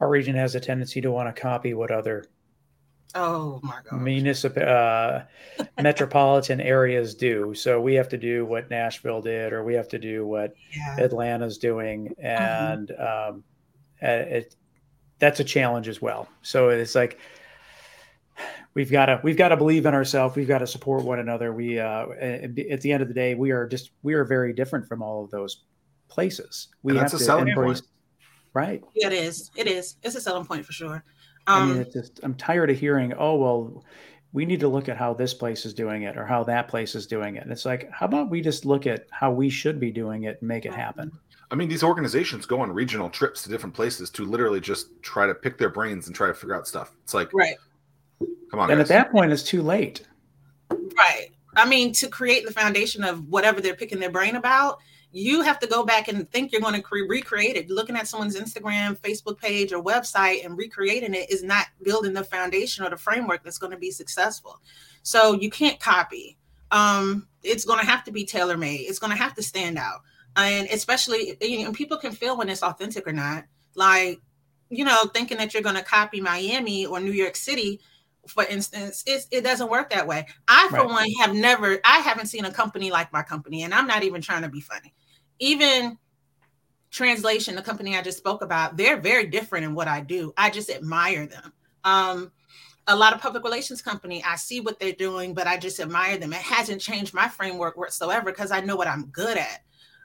our 0.00 0.08
region 0.08 0.34
has 0.34 0.54
a 0.54 0.60
tendency 0.60 1.00
to 1.00 1.10
want 1.10 1.34
to 1.34 1.40
copy 1.40 1.74
what 1.74 1.90
other 1.90 2.24
Oh 3.14 3.58
my 3.62 3.80
god. 3.88 4.00
Municipal 4.02 4.62
uh, 4.62 5.22
metropolitan 5.80 6.60
areas 6.60 7.14
do. 7.14 7.54
So 7.54 7.80
we 7.80 7.94
have 7.94 8.08
to 8.10 8.18
do 8.18 8.44
what 8.44 8.70
Nashville 8.70 9.22
did, 9.22 9.52
or 9.52 9.64
we 9.64 9.74
have 9.74 9.88
to 9.88 9.98
do 9.98 10.26
what 10.26 10.54
yeah. 10.76 10.96
Atlanta's 10.98 11.58
doing, 11.58 12.14
mm-hmm. 12.22 12.26
and 12.26 12.90
um, 12.92 13.44
it 14.00 14.54
that's 15.18 15.40
a 15.40 15.44
challenge 15.44 15.88
as 15.88 16.00
well. 16.00 16.28
So 16.42 16.68
it's 16.68 16.94
like 16.94 17.18
we've 18.74 18.90
got 18.90 19.06
to 19.06 19.20
we've 19.22 19.36
got 19.36 19.48
to 19.48 19.56
believe 19.56 19.86
in 19.86 19.94
ourselves. 19.94 20.36
We've 20.36 20.48
got 20.48 20.58
to 20.58 20.66
support 20.66 21.04
one 21.04 21.18
another. 21.18 21.52
We 21.52 21.78
uh, 21.78 22.06
at 22.20 22.54
the 22.54 22.92
end 22.92 23.02
of 23.02 23.08
the 23.08 23.14
day, 23.14 23.34
we 23.34 23.50
are 23.50 23.66
just 23.66 23.90
we 24.02 24.14
are 24.14 24.24
very 24.24 24.52
different 24.52 24.86
from 24.86 25.02
all 25.02 25.24
of 25.24 25.30
those 25.30 25.64
places. 26.08 26.68
We 26.82 26.96
have 26.96 27.10
to 27.10 27.38
embrace. 27.38 27.80
Point. 27.80 27.90
Right. 28.54 28.82
Yeah, 28.94 29.08
it 29.08 29.12
is. 29.12 29.50
It 29.56 29.66
is. 29.66 29.96
It's 30.02 30.14
a 30.14 30.20
selling 30.20 30.44
point 30.44 30.64
for 30.64 30.72
sure. 30.72 31.04
Um, 31.48 31.62
I 31.62 31.66
mean, 31.66 31.74
um, 31.76 31.80
it's 31.80 31.94
just 31.94 32.20
I'm 32.22 32.34
tired 32.34 32.70
of 32.70 32.78
hearing, 32.78 33.14
oh 33.14 33.36
well, 33.36 33.84
we 34.32 34.44
need 34.44 34.60
to 34.60 34.68
look 34.68 34.88
at 34.88 34.96
how 34.96 35.14
this 35.14 35.32
place 35.32 35.64
is 35.64 35.72
doing 35.72 36.02
it 36.02 36.16
or 36.16 36.26
how 36.26 36.44
that 36.44 36.68
place 36.68 36.94
is 36.94 37.06
doing 37.06 37.36
it. 37.36 37.42
And 37.42 37.50
it's 37.50 37.64
like, 37.64 37.90
how 37.90 38.06
about 38.06 38.28
we 38.28 38.40
just 38.40 38.64
look 38.66 38.86
at 38.86 39.06
how 39.10 39.32
we 39.32 39.48
should 39.48 39.80
be 39.80 39.90
doing 39.90 40.24
it 40.24 40.38
and 40.40 40.48
make 40.48 40.66
it 40.66 40.74
happen? 40.74 41.10
I 41.50 41.54
mean, 41.54 41.68
these 41.70 41.82
organizations 41.82 42.44
go 42.44 42.60
on 42.60 42.70
regional 42.70 43.08
trips 43.08 43.42
to 43.42 43.48
different 43.48 43.74
places 43.74 44.10
to 44.10 44.26
literally 44.26 44.60
just 44.60 44.88
try 45.00 45.26
to 45.26 45.34
pick 45.34 45.56
their 45.56 45.70
brains 45.70 46.06
and 46.06 46.14
try 46.14 46.26
to 46.26 46.34
figure 46.34 46.54
out 46.54 46.68
stuff. 46.68 46.92
It's 47.02 47.14
like, 47.14 47.32
right. 47.32 47.56
Come 48.50 48.60
on. 48.60 48.70
And 48.70 48.78
guys. 48.78 48.90
at 48.90 48.94
that 48.94 49.12
point, 49.12 49.32
it's 49.32 49.42
too 49.42 49.62
late. 49.62 50.06
Right. 50.70 51.28
I 51.56 51.66
mean, 51.66 51.92
to 51.94 52.08
create 52.08 52.44
the 52.44 52.52
foundation 52.52 53.04
of 53.04 53.28
whatever 53.28 53.60
they're 53.62 53.74
picking 53.74 53.98
their 53.98 54.10
brain 54.10 54.36
about, 54.36 54.78
you 55.10 55.42
have 55.42 55.58
to 55.60 55.66
go 55.66 55.84
back 55.84 56.08
and 56.08 56.30
think 56.30 56.52
you're 56.52 56.60
going 56.60 56.74
to 56.74 56.82
cre- 56.82 57.08
recreate 57.08 57.56
it. 57.56 57.70
Looking 57.70 57.96
at 57.96 58.06
someone's 58.06 58.36
Instagram, 58.36 58.98
Facebook 58.98 59.38
page, 59.38 59.72
or 59.72 59.82
website 59.82 60.44
and 60.44 60.56
recreating 60.56 61.14
it 61.14 61.30
is 61.30 61.42
not 61.42 61.66
building 61.82 62.12
the 62.12 62.24
foundation 62.24 62.84
or 62.84 62.90
the 62.90 62.96
framework 62.96 63.42
that's 63.42 63.58
going 63.58 63.72
to 63.72 63.78
be 63.78 63.90
successful. 63.90 64.60
So 65.02 65.34
you 65.34 65.50
can't 65.50 65.80
copy. 65.80 66.36
Um, 66.70 67.26
it's 67.42 67.64
going 67.64 67.80
to 67.80 67.86
have 67.86 68.04
to 68.04 68.12
be 68.12 68.24
tailor 68.24 68.58
made. 68.58 68.80
It's 68.82 68.98
going 68.98 69.12
to 69.12 69.22
have 69.22 69.34
to 69.36 69.42
stand 69.42 69.78
out, 69.78 70.00
and 70.36 70.68
especially 70.68 71.38
you 71.40 71.64
know, 71.64 71.72
people 71.72 71.96
can 71.96 72.12
feel 72.12 72.36
when 72.36 72.50
it's 72.50 72.62
authentic 72.62 73.06
or 73.06 73.12
not. 73.12 73.44
Like 73.74 74.20
you 74.68 74.84
know, 74.84 75.04
thinking 75.14 75.38
that 75.38 75.54
you're 75.54 75.62
going 75.62 75.76
to 75.76 75.82
copy 75.82 76.20
Miami 76.20 76.84
or 76.84 77.00
New 77.00 77.12
York 77.12 77.36
City 77.36 77.80
for 78.28 78.44
instance, 78.44 79.02
it 79.06 79.42
doesn't 79.42 79.70
work 79.70 79.90
that 79.90 80.06
way. 80.06 80.26
I, 80.46 80.68
for 80.70 80.76
right. 80.76 80.86
one, 80.86 81.10
have 81.20 81.34
never, 81.34 81.80
I 81.84 81.98
haven't 81.98 82.26
seen 82.26 82.44
a 82.44 82.52
company 82.52 82.90
like 82.90 83.12
my 83.12 83.22
company, 83.22 83.62
and 83.62 83.74
I'm 83.74 83.86
not 83.86 84.02
even 84.02 84.20
trying 84.20 84.42
to 84.42 84.48
be 84.48 84.60
funny. 84.60 84.94
Even 85.38 85.98
translation, 86.90 87.54
the 87.54 87.62
company 87.62 87.96
I 87.96 88.02
just 88.02 88.18
spoke 88.18 88.42
about, 88.42 88.76
they're 88.76 89.00
very 89.00 89.26
different 89.26 89.64
in 89.64 89.74
what 89.74 89.88
I 89.88 90.00
do. 90.00 90.32
I 90.36 90.50
just 90.50 90.70
admire 90.70 91.26
them. 91.26 91.52
Um, 91.84 92.32
a 92.86 92.96
lot 92.96 93.12
of 93.12 93.20
public 93.20 93.44
relations 93.44 93.82
company, 93.82 94.24
I 94.24 94.36
see 94.36 94.60
what 94.60 94.80
they're 94.80 94.92
doing, 94.92 95.34
but 95.34 95.46
I 95.46 95.58
just 95.58 95.78
admire 95.78 96.16
them. 96.16 96.32
It 96.32 96.40
hasn't 96.40 96.80
changed 96.80 97.12
my 97.12 97.28
framework 97.28 97.76
whatsoever 97.76 98.30
because 98.30 98.50
I 98.50 98.60
know 98.60 98.76
what 98.76 98.88
I'm 98.88 99.06
good 99.06 99.36
at. 99.36 99.60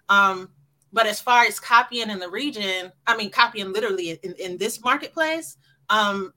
Um, 0.09 0.49
but 0.91 1.07
as 1.07 1.19
far 1.19 1.43
as 1.43 1.59
copying 1.59 2.09
in 2.09 2.19
the 2.19 2.29
region, 2.29 2.91
I 3.07 3.15
mean, 3.15 3.31
copying 3.31 3.71
literally 3.71 4.11
in, 4.11 4.33
in 4.33 4.57
this 4.57 4.83
marketplace, 4.83 5.57
um, 5.89 6.33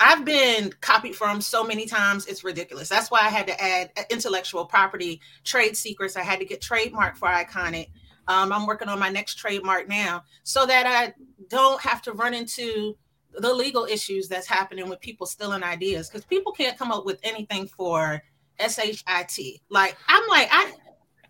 I've 0.00 0.24
been 0.24 0.72
copied 0.80 1.14
from 1.14 1.40
so 1.40 1.64
many 1.64 1.86
times, 1.86 2.26
it's 2.26 2.42
ridiculous. 2.44 2.88
That's 2.88 3.10
why 3.10 3.20
I 3.20 3.28
had 3.28 3.46
to 3.46 3.62
add 3.62 3.90
intellectual 4.10 4.64
property, 4.64 5.20
trade 5.44 5.76
secrets. 5.76 6.16
I 6.16 6.22
had 6.22 6.40
to 6.40 6.44
get 6.44 6.60
trademark 6.60 7.16
for 7.16 7.28
Iconic. 7.28 7.90
Um, 8.26 8.52
I'm 8.52 8.66
working 8.66 8.88
on 8.88 8.98
my 8.98 9.10
next 9.10 9.36
trademark 9.36 9.88
now 9.88 10.24
so 10.42 10.66
that 10.66 10.86
I 10.86 11.14
don't 11.48 11.80
have 11.80 12.02
to 12.02 12.12
run 12.12 12.34
into 12.34 12.96
the 13.38 13.52
legal 13.52 13.84
issues 13.84 14.28
that's 14.28 14.46
happening 14.46 14.88
with 14.88 15.00
people 15.00 15.26
stealing 15.26 15.62
ideas 15.62 16.08
because 16.08 16.24
people 16.24 16.52
can't 16.52 16.78
come 16.78 16.90
up 16.90 17.04
with 17.04 17.20
anything 17.22 17.66
for 17.66 18.22
SHIT. 18.58 19.60
Like, 19.68 19.96
I'm 20.08 20.26
like, 20.28 20.48
I 20.50 20.72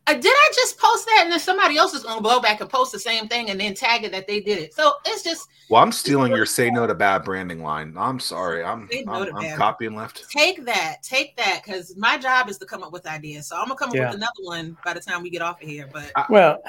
uh, 0.07 0.15
did 0.15 0.27
I 0.27 0.51
just 0.55 0.79
post 0.79 1.07
that 1.07 1.21
and 1.23 1.33
then 1.33 1.41
somebody 1.41 1.79
else 1.79 1.95
is 1.95 2.03
going 2.03 2.17
to 2.17 2.23
blow 2.23 2.41
back 2.41 2.61
and 2.61 2.69
post 2.69 2.93
the 2.93 2.99
same 2.99 3.27
thing 3.27 3.49
and 3.51 3.59
then 3.59 3.75
tag 3.75 4.05
it 4.05 4.13
that 4.13 4.27
they 4.27 4.41
did 4.41 4.59
it? 4.59 4.75
So 4.75 4.95
it's 5.07 5.23
just. 5.23 5.49
Well, 5.71 5.83
I'm 5.83 5.93
stealing 5.93 6.33
your 6.33 6.45
"say 6.45 6.71
no 6.71 6.87
to 6.87 6.95
bad" 6.95 7.25
branding 7.25 7.63
line. 7.63 7.95
I'm 7.97 8.21
sorry. 8.21 8.63
I'm 8.63 8.89
I'm, 9.09 9.35
I'm 9.35 9.57
copying 9.57 9.95
left. 9.95 10.27
Take 10.31 10.65
that. 10.67 11.03
Take 11.03 11.37
that 11.37 11.63
because 11.65 11.97
my 11.97 12.19
job 12.19 12.51
is 12.51 12.59
to 12.59 12.67
come 12.67 12.83
up 12.83 12.93
with 12.93 13.07
ideas. 13.07 13.47
So 13.47 13.57
I'm 13.57 13.69
gonna 13.69 13.77
come 13.77 13.89
up 13.91 13.95
yeah. 13.95 14.07
with 14.07 14.17
another 14.17 14.43
one 14.43 14.77
by 14.85 14.93
the 14.93 15.01
time 15.01 15.23
we 15.23 15.31
get 15.31 15.43
off 15.43 15.63
of 15.63 15.69
here. 15.69 15.89
But 15.93 16.13
well. 16.29 16.63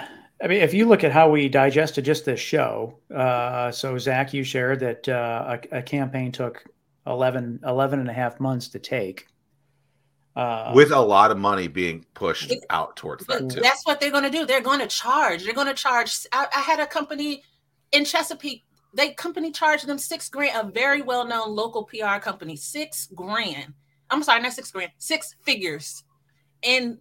I 0.43 0.47
mean, 0.47 0.61
if 0.61 0.73
you 0.73 0.85
look 0.85 1.05
at 1.05 1.13
how 1.13 1.29
we 1.29 1.47
digested 1.47 2.03
just 2.03 2.25
this 2.25 2.41
show, 2.41 2.99
uh, 3.15 3.71
so 3.71 3.97
Zach, 3.97 4.33
you 4.33 4.43
shared 4.43 4.81
that 4.81 5.07
uh, 5.07 5.57
a, 5.71 5.77
a, 5.77 5.81
campaign 5.81 6.29
took 6.33 6.61
11, 7.07 7.61
11 7.65 8.01
and 8.01 8.09
a 8.09 8.13
half 8.13 8.37
months 8.41 8.67
to 8.69 8.79
take. 8.79 9.27
Uh, 10.35 10.73
with 10.75 10.91
a 10.91 10.99
lot 10.99 11.31
of 11.31 11.37
money 11.37 11.67
being 11.67 12.05
pushed 12.13 12.53
out 12.69 12.97
towards 12.97 13.25
that 13.25 13.49
too. 13.49 13.61
That's 13.61 13.85
what 13.85 14.01
they're 14.01 14.11
going 14.11 14.25
to 14.25 14.29
do. 14.29 14.45
They're 14.45 14.59
going 14.59 14.81
to 14.81 14.87
charge. 14.87 15.43
They're 15.45 15.53
going 15.53 15.67
to 15.67 15.73
charge. 15.73 16.27
I, 16.33 16.47
I, 16.53 16.59
had 16.59 16.81
a 16.81 16.85
company 16.85 17.41
in 17.93 18.03
Chesapeake. 18.03 18.63
They 18.93 19.13
company 19.13 19.51
charged 19.51 19.87
them 19.87 19.97
six 19.97 20.27
grand. 20.27 20.67
A 20.67 20.69
very 20.69 21.01
well 21.01 21.25
known 21.25 21.55
local 21.55 21.85
PR 21.85 22.17
company, 22.19 22.57
six 22.57 23.07
grand. 23.15 23.73
I'm 24.09 24.23
sorry, 24.23 24.41
not 24.41 24.51
six 24.51 24.71
grand, 24.71 24.91
six 24.97 25.35
figures, 25.43 26.03
and 26.63 26.97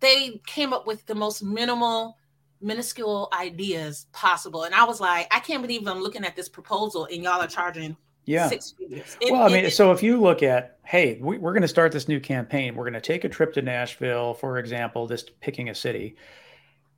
they 0.00 0.38
came 0.46 0.74
up 0.74 0.86
with 0.86 1.06
the 1.06 1.14
most 1.14 1.42
minimal, 1.42 2.18
minuscule 2.60 3.30
ideas 3.32 4.06
possible. 4.12 4.64
And 4.64 4.74
I 4.74 4.84
was 4.84 5.00
like, 5.00 5.26
I 5.34 5.40
can't 5.40 5.62
believe 5.62 5.88
I'm 5.88 6.00
looking 6.00 6.24
at 6.24 6.36
this 6.36 6.50
proposal 6.50 7.06
and 7.10 7.22
y'all 7.22 7.40
are 7.40 7.46
charging 7.46 7.96
yeah. 8.24 8.48
six 8.48 8.74
figures. 8.78 9.16
It, 9.20 9.32
well, 9.32 9.42
I 9.42 9.48
mean, 9.48 9.66
it, 9.66 9.72
so 9.72 9.92
if 9.92 10.02
you 10.02 10.20
look 10.20 10.42
at, 10.42 10.78
hey, 10.84 11.18
we, 11.20 11.36
are 11.36 11.40
going 11.40 11.62
to 11.62 11.68
start 11.68 11.92
this 11.92 12.08
new 12.08 12.20
campaign. 12.20 12.74
We're 12.74 12.84
going 12.84 12.94
to 12.94 13.00
take 13.00 13.24
a 13.24 13.28
trip 13.28 13.54
to 13.54 13.62
Nashville, 13.62 14.34
for 14.34 14.58
example, 14.58 15.06
just 15.08 15.38
picking 15.40 15.68
a 15.68 15.74
city. 15.74 16.16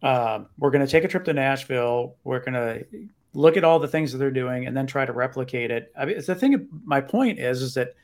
Um, 0.03 0.49
we're 0.59 0.71
going 0.71 0.85
to 0.85 0.91
take 0.91 1.05
a 1.05 1.09
trip 1.09 1.25
to 1.25 1.33
Nashville. 1.33 2.17
We're 2.25 2.41
going 2.41 2.55
to 2.55 2.85
look 3.33 3.57
at 3.57 3.65
all 3.65 3.79
the 3.79 3.89
things 3.89 4.13
that 4.13 4.19
they're 4.19 4.31
doing 4.31 4.67
and 4.67 4.77
then 4.77 4.87
try 4.87 5.05
to 5.05 5.13
replicate 5.13 5.71
it. 5.71 5.93
I 5.97 6.05
mean, 6.05 6.17
it's 6.17 6.27
the 6.27 6.35
thing. 6.35 6.69
My 6.85 7.01
point 7.01 7.39
is, 7.39 7.63
is 7.63 7.75
that 7.75 7.95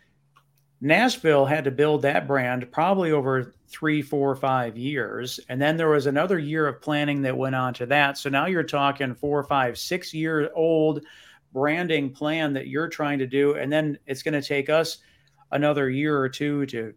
Nashville 0.81 1.47
had 1.47 1.65
to 1.65 1.71
build 1.71 2.03
that 2.03 2.27
brand 2.27 2.71
probably 2.73 3.13
over 3.13 3.55
three, 3.69 4.03
four, 4.03 4.35
five 4.35 4.77
years, 4.77 5.39
and 5.49 5.61
then 5.61 5.77
there 5.77 5.89
was 5.89 6.07
another 6.07 6.39
year 6.39 6.67
of 6.67 6.83
planning 6.83 7.23
that 7.23 7.37
went 7.37 7.55
on 7.55 7.73
to 7.75 7.87
that. 7.87 8.19
So 8.19 8.29
now 8.29 8.47
you're 8.47 8.65
talking 8.65 9.15
four, 9.15 9.43
five, 9.45 9.79
six 9.79 10.13
year 10.13 10.51
old 10.55 11.05
branding 11.53 12.11
plan 12.11 12.53
that 12.53 12.69
you're 12.69 12.89
trying 12.89 13.19
to 13.19 13.27
do 13.27 13.55
and 13.55 13.73
then 13.73 13.99
it's 14.07 14.23
going 14.23 14.35
to 14.35 14.47
take 14.47 14.69
us 14.69 14.99
another 15.51 15.91
year 15.91 16.19
or 16.19 16.29
two 16.29 16.65
to 16.67 16.95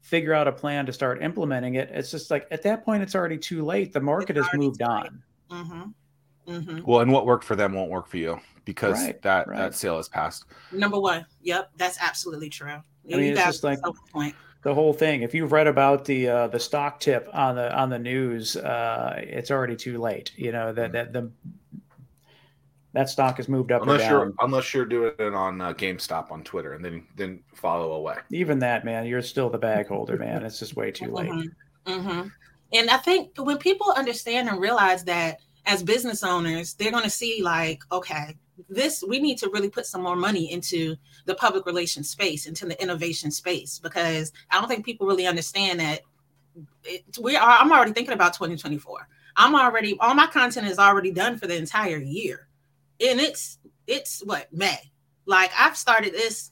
figure 0.00 0.34
out 0.34 0.46
a 0.46 0.52
plan 0.52 0.84
to 0.84 0.92
start 0.92 1.22
implementing 1.22 1.74
it 1.74 1.88
it's 1.90 2.10
just 2.10 2.30
like 2.30 2.46
at 2.50 2.62
that 2.62 2.84
point 2.84 3.02
it's 3.02 3.14
already 3.14 3.38
too 3.38 3.64
late 3.64 3.92
the 3.92 4.00
market 4.00 4.36
has 4.36 4.46
moved 4.54 4.82
on 4.82 5.22
mm-hmm. 5.50 6.52
Mm-hmm. 6.52 6.80
well 6.84 7.00
and 7.00 7.10
what 7.10 7.24
worked 7.24 7.44
for 7.44 7.56
them 7.56 7.72
won't 7.72 7.90
work 7.90 8.06
for 8.06 8.18
you 8.18 8.38
because 8.66 9.02
right, 9.02 9.22
that 9.22 9.48
right. 9.48 9.56
that 9.56 9.74
sale 9.74 9.96
has 9.96 10.08
passed 10.08 10.44
number 10.72 11.00
one 11.00 11.24
yep 11.40 11.70
that's 11.76 11.98
absolutely 12.00 12.50
true 12.50 12.82
I 13.12 13.16
mean, 13.16 13.32
it's 13.32 13.44
just 13.44 13.64
like 13.64 13.80
point 14.12 14.34
the 14.64 14.74
whole 14.74 14.94
thing. 14.94 15.22
If 15.22 15.34
you've 15.34 15.52
read 15.52 15.66
about 15.66 16.06
the 16.06 16.28
uh, 16.28 16.46
the 16.48 16.58
stock 16.58 16.98
tip 16.98 17.28
on 17.32 17.54
the 17.54 17.72
on 17.76 17.90
the 17.90 17.98
news, 17.98 18.56
uh, 18.56 19.14
it's 19.18 19.50
already 19.50 19.76
too 19.76 19.98
late. 19.98 20.32
You 20.36 20.52
know 20.52 20.72
that 20.72 20.92
that 20.92 21.12
the 21.12 21.30
that 22.94 23.08
stock 23.08 23.36
has 23.38 23.48
moved 23.48 23.72
up 23.72 23.82
unless 23.82 24.08
you're 24.08 24.32
unless 24.38 24.72
you're 24.72 24.86
doing 24.86 25.12
it 25.18 25.34
on 25.34 25.60
uh, 25.60 25.74
GameStop 25.74 26.30
on 26.30 26.42
Twitter 26.44 26.74
and 26.74 26.84
then 26.84 27.04
then 27.16 27.40
follow 27.52 27.92
away. 27.92 28.16
Even 28.30 28.60
that, 28.60 28.84
man, 28.84 29.04
you're 29.04 29.20
still 29.20 29.50
the 29.50 29.58
bag 29.58 29.88
holder, 29.88 30.16
man. 30.16 30.44
It's 30.44 30.60
just 30.60 30.76
way 30.76 30.90
too 30.92 31.10
late. 31.10 31.28
Mm-hmm. 31.28 31.92
Mm-hmm. 31.92 32.28
And 32.72 32.90
I 32.90 32.96
think 32.98 33.32
when 33.36 33.58
people 33.58 33.92
understand 33.96 34.48
and 34.48 34.60
realize 34.60 35.04
that 35.04 35.40
as 35.66 35.82
business 35.82 36.22
owners, 36.22 36.74
they're 36.74 36.92
going 36.92 37.04
to 37.04 37.10
see 37.10 37.42
like, 37.42 37.82
okay, 37.90 38.36
this 38.68 39.02
we 39.06 39.18
need 39.18 39.38
to 39.38 39.50
really 39.50 39.70
put 39.70 39.86
some 39.86 40.02
more 40.02 40.16
money 40.16 40.52
into 40.52 40.94
the 41.26 41.34
public 41.34 41.66
relations 41.66 42.08
space, 42.08 42.46
into 42.46 42.64
the 42.64 42.80
innovation 42.80 43.32
space, 43.32 43.80
because 43.80 44.32
I 44.50 44.60
don't 44.60 44.68
think 44.68 44.84
people 44.84 45.06
really 45.06 45.26
understand 45.26 45.80
that. 45.80 46.02
It, 46.84 47.02
we 47.20 47.34
are. 47.36 47.58
I'm 47.60 47.72
already 47.72 47.92
thinking 47.92 48.14
about 48.14 48.34
2024. 48.34 49.08
I'm 49.36 49.56
already 49.56 49.96
all 49.98 50.14
my 50.14 50.28
content 50.28 50.68
is 50.68 50.78
already 50.78 51.10
done 51.10 51.36
for 51.38 51.48
the 51.48 51.56
entire 51.56 51.98
year 51.98 52.46
and 53.04 53.20
it's 53.20 53.58
it's 53.86 54.22
what 54.24 54.52
May. 54.52 54.78
Like 55.26 55.50
I've 55.58 55.76
started 55.76 56.12
this 56.12 56.50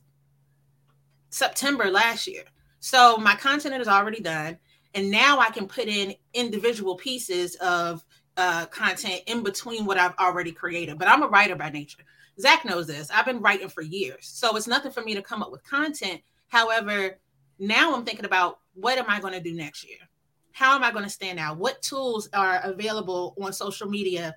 September 1.30 1.90
last 1.90 2.26
year. 2.26 2.44
So 2.80 3.16
my 3.16 3.34
content 3.34 3.80
is 3.80 3.88
already 3.88 4.20
done. 4.20 4.58
And 4.94 5.10
now 5.10 5.38
I 5.38 5.50
can 5.50 5.66
put 5.66 5.88
in 5.88 6.14
individual 6.34 6.96
pieces 6.96 7.54
of 7.56 8.04
uh, 8.36 8.66
content 8.66 9.22
in 9.26 9.42
between 9.42 9.86
what 9.86 9.96
I've 9.96 10.16
already 10.18 10.52
created. 10.52 10.98
But 10.98 11.08
I'm 11.08 11.22
a 11.22 11.28
writer 11.28 11.56
by 11.56 11.70
nature. 11.70 12.02
Zach 12.38 12.64
knows 12.64 12.86
this. 12.86 13.10
I've 13.10 13.24
been 13.24 13.40
writing 13.40 13.68
for 13.68 13.82
years. 13.82 14.26
So 14.26 14.56
it's 14.56 14.66
nothing 14.66 14.92
for 14.92 15.02
me 15.02 15.14
to 15.14 15.22
come 15.22 15.42
up 15.42 15.50
with 15.50 15.64
content. 15.64 16.20
However, 16.48 17.18
now 17.58 17.94
I'm 17.94 18.04
thinking 18.04 18.26
about 18.26 18.58
what 18.74 18.98
am 18.98 19.06
I 19.08 19.20
going 19.20 19.34
to 19.34 19.40
do 19.40 19.54
next 19.54 19.88
year? 19.88 19.98
How 20.52 20.74
am 20.74 20.84
I 20.84 20.90
going 20.90 21.04
to 21.04 21.10
stand 21.10 21.38
out? 21.38 21.56
What 21.56 21.80
tools 21.80 22.28
are 22.34 22.60
available 22.62 23.34
on 23.40 23.52
social 23.52 23.88
media 23.88 24.34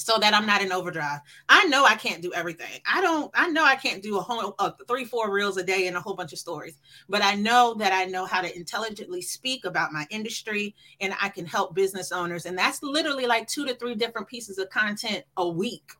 so 0.00 0.18
that 0.18 0.34
I'm 0.34 0.46
not 0.46 0.62
in 0.62 0.72
overdrive. 0.72 1.20
I 1.48 1.64
know 1.66 1.84
I 1.84 1.94
can't 1.94 2.22
do 2.22 2.32
everything. 2.32 2.80
I 2.90 3.00
don't, 3.00 3.30
I 3.34 3.48
know 3.48 3.64
I 3.64 3.76
can't 3.76 4.02
do 4.02 4.18
a 4.18 4.20
whole 4.20 4.56
three, 4.88 5.04
four 5.04 5.32
reels 5.32 5.56
a 5.56 5.62
day 5.62 5.86
and 5.86 5.96
a 5.96 6.00
whole 6.00 6.14
bunch 6.14 6.32
of 6.32 6.38
stories, 6.38 6.78
but 7.08 7.22
I 7.22 7.34
know 7.34 7.74
that 7.74 7.92
I 7.92 8.04
know 8.06 8.24
how 8.24 8.40
to 8.40 8.56
intelligently 8.56 9.22
speak 9.22 9.64
about 9.64 9.92
my 9.92 10.06
industry 10.10 10.74
and 11.00 11.14
I 11.20 11.28
can 11.28 11.46
help 11.46 11.74
business 11.74 12.12
owners. 12.12 12.46
And 12.46 12.56
that's 12.56 12.82
literally 12.82 13.26
like 13.26 13.46
two 13.46 13.66
to 13.66 13.74
three 13.74 13.94
different 13.94 14.28
pieces 14.28 14.58
of 14.58 14.70
content 14.70 15.24
a 15.36 15.48
week. 15.48 15.92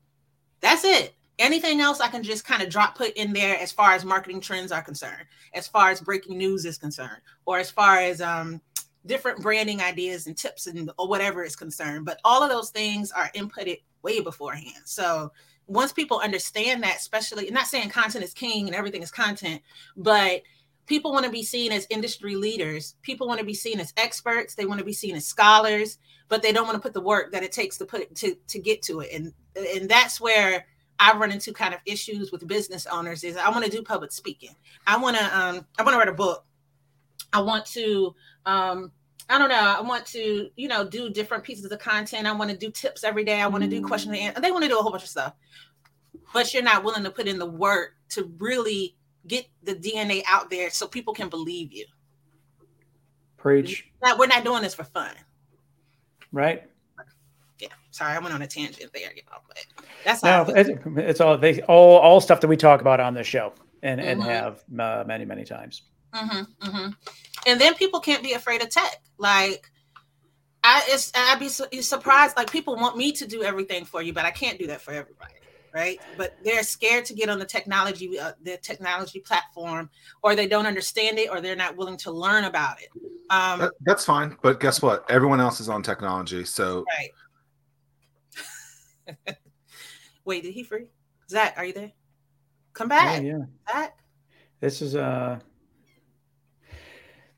That's 0.61 0.85
it. 0.85 1.15
Anything 1.39 1.81
else 1.81 2.01
I 2.01 2.09
can 2.09 2.23
just 2.23 2.45
kind 2.45 2.63
of 2.63 2.69
drop 2.69 2.97
put 2.99 3.15
in 3.15 3.33
there 3.33 3.59
as 3.59 3.73
far 3.73 3.93
as 3.93 4.05
marketing 4.05 4.43
trends 4.43 4.73
are 4.73 4.83
concerned, 4.83 5.25
as 5.55 5.67
far 5.67 5.91
as 5.91 5.99
breaking 5.99 6.37
news 6.37 6.67
is 6.67 6.77
concerned, 6.77 7.23
or 7.47 7.59
as 7.59 7.71
far 7.71 7.97
as 7.97 8.21
um, 8.21 8.61
different 9.07 9.41
branding 9.41 9.81
ideas 9.81 10.27
and 10.27 10.37
tips 10.37 10.67
and 10.67 10.91
or 10.99 11.09
whatever 11.09 11.43
is 11.43 11.57
concerned. 11.57 12.05
But 12.05 12.21
all 12.25 12.43
of 12.43 12.51
those 12.51 12.71
things 12.71 13.11
are 13.13 13.31
inputted 13.35 13.81
way 14.03 14.21
beforehand. 14.21 14.83
So 14.85 15.33
once 15.67 15.93
people 15.93 16.19
understand 16.19 16.83
that, 16.83 16.97
especially 16.97 17.51
not 17.51 17.67
saying 17.67 17.91
content 17.91 18.25
is 18.25 18.35
king 18.35 18.67
and 18.67 18.75
everything 18.75 19.03
is 19.03 19.11
content, 19.11 19.63
but 19.97 20.43
people 20.87 21.13
want 21.13 21.25
to 21.25 21.31
be 21.31 21.45
seen 21.45 21.71
as 21.71 21.87
industry 21.89 22.35
leaders. 22.35 22.97
People 23.03 23.29
want 23.29 23.39
to 23.39 23.47
be 23.47 23.55
seen 23.55 23.79
as 23.79 23.93
experts. 23.97 24.57
They 24.57 24.67
want 24.67 24.81
to 24.81 24.85
be 24.85 24.93
seen 24.93 25.15
as 25.15 25.25
scholars, 25.25 25.99
but 26.29 26.43
they 26.43 26.53
don't 26.53 26.67
want 26.67 26.75
to 26.75 26.83
put 26.83 26.95
the 26.95 27.01
work 27.01 27.31
that 27.31 27.45
it 27.45 27.53
takes 27.53 27.79
to 27.79 27.87
put 27.87 28.13
to 28.17 28.35
to 28.49 28.59
get 28.59 28.83
to 28.83 29.01
it. 29.01 29.11
And 29.13 29.33
and 29.55 29.89
that's 29.89 30.21
where 30.21 30.67
I 30.99 31.17
run 31.17 31.31
into 31.31 31.53
kind 31.53 31.73
of 31.73 31.81
issues 31.87 32.33
with 32.33 32.47
business 32.49 32.87
owners. 32.87 33.23
Is 33.23 33.37
I 33.37 33.49
want 33.51 33.65
to 33.65 33.71
do 33.71 33.83
public 33.83 34.11
speaking. 34.11 34.57
I 34.87 34.97
want 34.99 35.17
to 35.17 35.25
um 35.25 35.65
I 35.79 35.85
want 35.85 35.95
to 35.95 35.99
write 35.99 36.09
a 36.09 36.13
book. 36.13 36.45
I 37.33 37.41
want 37.41 37.67
to 37.67 38.15
um 38.47 38.93
I 39.29 39.39
don't 39.39 39.49
know. 39.49 39.75
I 39.79 39.81
want 39.81 40.07
to, 40.07 40.51
you 40.57 40.67
know, 40.67 40.85
do 40.85 41.09
different 41.09 41.45
pieces 41.45 41.71
of 41.71 41.79
content. 41.79 42.27
I 42.27 42.33
want 42.33 42.51
to 42.51 42.57
do 42.57 42.69
tips 42.69 43.05
every 43.05 43.23
day. 43.23 43.41
I 43.41 43.47
want 43.47 43.63
to 43.63 43.71
do 43.71 43.81
question 43.81 44.11
and 44.13 44.21
answer. 44.21 44.41
They 44.41 44.51
want 44.51 44.65
to 44.65 44.69
do 44.69 44.77
a 44.77 44.83
whole 44.83 44.91
bunch 44.91 45.05
of 45.05 45.09
stuff, 45.09 45.35
but 46.35 46.53
you're 46.53 46.65
not 46.65 46.83
willing 46.83 47.05
to 47.05 47.11
put 47.11 47.29
in 47.29 47.39
the 47.39 47.47
work 47.47 47.95
to 48.11 48.33
really 48.39 48.97
get 49.29 49.47
the 49.63 49.77
DNA 49.77 50.25
out 50.27 50.51
there 50.51 50.69
so 50.71 50.89
people 50.89 51.15
can 51.15 51.29
believe 51.29 51.73
you. 51.73 51.87
Preach. 53.37 53.89
We're 54.19 54.27
not 54.27 54.45
doing 54.45 54.63
this 54.63 54.75
for 54.75 54.85
fun. 54.85 55.15
Right. 56.33 56.65
Yeah. 57.61 57.69
Sorry, 57.93 58.13
I 58.13 58.19
went 58.19 58.35
on 58.35 58.43
a 58.43 58.49
tangent 58.49 58.93
there, 58.93 59.13
you 59.15 59.23
know, 59.31 59.39
but 59.47 59.59
that's 60.05 60.23
no, 60.25 60.45
it's, 60.49 60.71
it's, 60.97 61.21
all 61.21 61.39
they 61.39 61.63
all 61.63 61.99
all 61.99 62.21
stuff 62.21 62.41
that 62.41 62.49
we 62.49 62.57
talk 62.57 62.81
about 62.81 63.01
on 63.01 63.15
this 63.15 63.27
show 63.27 63.53
and 63.83 64.01
mm-hmm. 64.01 64.09
and 64.09 64.23
have 64.23 64.65
uh, 64.79 65.05
many 65.07 65.25
many 65.25 65.45
times. 65.45 65.83
Mm-hmm, 66.15 66.69
mm-hmm. 66.69 66.91
And 67.47 67.61
then 67.61 67.75
people 67.75 68.01
can't 68.01 68.23
be 68.23 68.33
afraid 68.33 68.63
of 68.63 68.71
tech. 68.71 69.01
Like, 69.19 69.71
I 70.63 70.83
it's 70.89 71.13
I'd 71.15 71.39
be 71.39 71.49
su- 71.49 71.67
surprised. 71.83 72.37
Like 72.37 72.51
people 72.51 72.77
want 72.77 72.97
me 72.97 73.13
to 73.13 73.27
do 73.27 73.43
everything 73.43 73.85
for 73.85 74.03
you, 74.03 74.13
but 74.13 74.25
I 74.25 74.31
can't 74.31 74.59
do 74.59 74.67
that 74.67 74.81
for 74.81 74.93
everybody, 74.93 75.35
right? 75.73 76.01
But 76.19 76.37
they're 76.45 76.63
scared 76.63 77.07
to 77.07 77.15
get 77.15 77.31
on 77.31 77.39
the 77.39 77.47
technology, 77.47 78.19
uh, 78.19 78.33
the 78.43 78.59
technology 78.59 79.21
platform, 79.21 79.89
or 80.23 80.35
they 80.35 80.47
don't 80.47 80.67
understand 80.67 81.19
it, 81.19 81.31
or 81.31 81.41
they're 81.41 81.57
not 81.57 81.77
willing 81.77 81.97
to 81.99 82.11
learn 82.11 82.45
about 82.45 82.77
it. 82.83 82.89
Um, 83.31 83.61
that, 83.61 83.73
that's 83.83 84.05
fine, 84.05 84.37
but 84.43 84.61
guess 84.61 84.83
what? 84.83 85.11
Everyone 85.11 85.41
else 85.41 85.61
is 85.61 85.69
on 85.69 85.83
technology, 85.83 86.45
so 86.45 86.85
right. 89.07 89.37
Wait, 90.25 90.43
did 90.43 90.53
he 90.53 90.63
free? 90.63 90.87
Zach, 91.29 91.55
are 91.57 91.65
you 91.65 91.73
there? 91.73 91.93
Come 92.75 92.89
back. 92.89 93.23
Yeah, 93.23 93.39
yeah. 93.39 93.45
Zach. 93.73 93.99
This 94.61 94.83
is 94.83 94.95
uh 94.95 95.41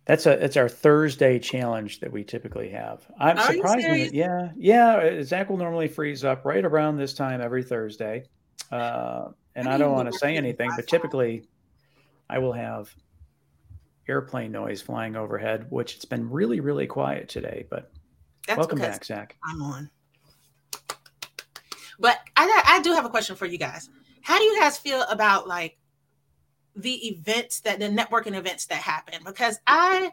that's 0.04 0.26
a 0.26 0.44
it's 0.44 0.56
our 0.56 0.68
Thursday 0.68 1.38
challenge 1.38 2.00
that 2.00 2.12
we 2.12 2.24
typically 2.24 2.70
have. 2.70 3.06
I'm 3.18 3.38
Are 3.38 3.52
surprised. 3.52 3.86
It, 3.86 4.14
yeah, 4.14 4.50
yeah. 4.56 4.96
Uh, 4.96 5.22
Zach 5.22 5.48
will 5.48 5.58
normally 5.58 5.88
freeze 5.88 6.24
up 6.24 6.44
right 6.44 6.64
around 6.64 6.96
this 6.96 7.14
time 7.14 7.40
every 7.40 7.62
Thursday, 7.62 8.24
uh, 8.72 9.28
and 9.54 9.68
I, 9.68 9.74
I 9.74 9.78
don't 9.78 9.92
want 9.92 10.12
to 10.12 10.18
say 10.18 10.36
anything, 10.36 10.70
but 10.76 10.88
typically, 10.88 11.44
I 12.28 12.38
will 12.38 12.52
have 12.52 12.92
airplane 14.08 14.50
noise 14.50 14.82
flying 14.82 15.14
overhead, 15.14 15.66
which 15.70 15.94
it's 15.94 16.04
been 16.04 16.28
really, 16.30 16.58
really 16.58 16.88
quiet 16.88 17.28
today. 17.28 17.66
But 17.70 17.92
That's 18.48 18.58
welcome 18.58 18.80
back, 18.80 19.04
Zach. 19.04 19.36
I'm 19.48 19.62
on. 19.62 19.90
But 22.00 22.18
I, 22.36 22.62
I 22.66 22.82
do 22.82 22.92
have 22.92 23.04
a 23.04 23.10
question 23.10 23.36
for 23.36 23.46
you 23.46 23.58
guys. 23.58 23.88
How 24.22 24.38
do 24.38 24.44
you 24.44 24.58
guys 24.58 24.78
feel 24.78 25.02
about 25.02 25.46
like 25.46 25.76
the 26.74 27.08
events 27.08 27.60
that 27.60 27.78
the 27.78 27.88
networking 27.88 28.36
events 28.36 28.66
that 28.66 28.78
happen? 28.78 29.20
Because 29.24 29.58
I 29.66 30.12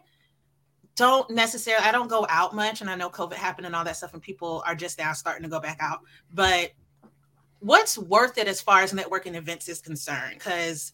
don't 0.96 1.30
necessarily 1.30 1.84
I 1.84 1.92
don't 1.92 2.08
go 2.08 2.26
out 2.28 2.54
much 2.54 2.80
and 2.80 2.90
I 2.90 2.94
know 2.94 3.08
COVID 3.08 3.34
happened 3.34 3.66
and 3.66 3.74
all 3.74 3.84
that 3.84 3.96
stuff 3.96 4.12
and 4.12 4.22
people 4.22 4.62
are 4.66 4.74
just 4.74 4.98
now 4.98 5.12
starting 5.12 5.42
to 5.44 5.48
go 5.48 5.60
back 5.60 5.78
out. 5.80 6.00
But 6.32 6.72
what's 7.60 7.96
worth 7.96 8.38
it 8.38 8.48
as 8.48 8.60
far 8.60 8.82
as 8.82 8.92
networking 8.92 9.34
events 9.34 9.68
is 9.68 9.80
concerned? 9.80 10.34
Because 10.34 10.92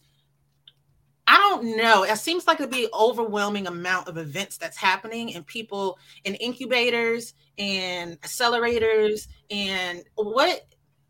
I 1.27 1.35
don't 1.35 1.75
know. 1.75 2.03
It 2.03 2.17
seems 2.17 2.47
like 2.47 2.61
it'd 2.61 2.71
be 2.71 2.87
overwhelming 2.93 3.67
amount 3.67 4.07
of 4.07 4.17
events 4.17 4.57
that's 4.57 4.77
happening 4.77 5.35
and 5.35 5.45
people 5.45 5.99
in 6.23 6.35
incubators 6.35 7.33
and 7.57 8.19
accelerators 8.21 9.27
and 9.51 10.03
what 10.15 10.61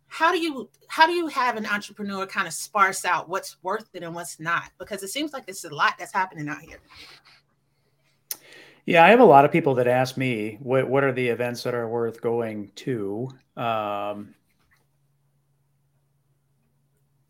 how 0.08 0.32
do 0.32 0.40
you 0.40 0.70
how 0.88 1.06
do 1.06 1.14
you 1.14 1.28
have 1.28 1.58
an 1.58 1.66
entrepreneur 1.66 2.26
kind 2.26 2.48
of 2.48 2.54
sparse 2.54 3.06
out 3.06 3.30
what's 3.30 3.58
worth 3.62 3.90
it 3.94 4.04
and 4.04 4.16
what's 4.16 4.40
not? 4.40 4.72
Because 4.78 5.04
it 5.04 5.10
seems 5.10 5.34
like 5.34 5.46
there's 5.46 5.66
a 5.66 5.74
lot 5.74 5.94
that's 6.00 6.14
happening 6.14 6.48
out 6.48 6.62
here. 6.62 6.80
Yeah, 8.86 9.04
I 9.04 9.10
have 9.10 9.20
a 9.20 9.26
lot 9.26 9.44
of 9.44 9.52
people 9.52 9.76
that 9.76 9.88
ask 9.88 10.16
me 10.16 10.58
what 10.62 10.90
what 10.90 11.04
are 11.04 11.12
the 11.12 11.28
events 11.28 11.64
that 11.64 11.76
are 11.76 11.90
worth 11.90 12.22
going 12.22 12.72
to. 12.76 13.30
Um, 13.58 14.34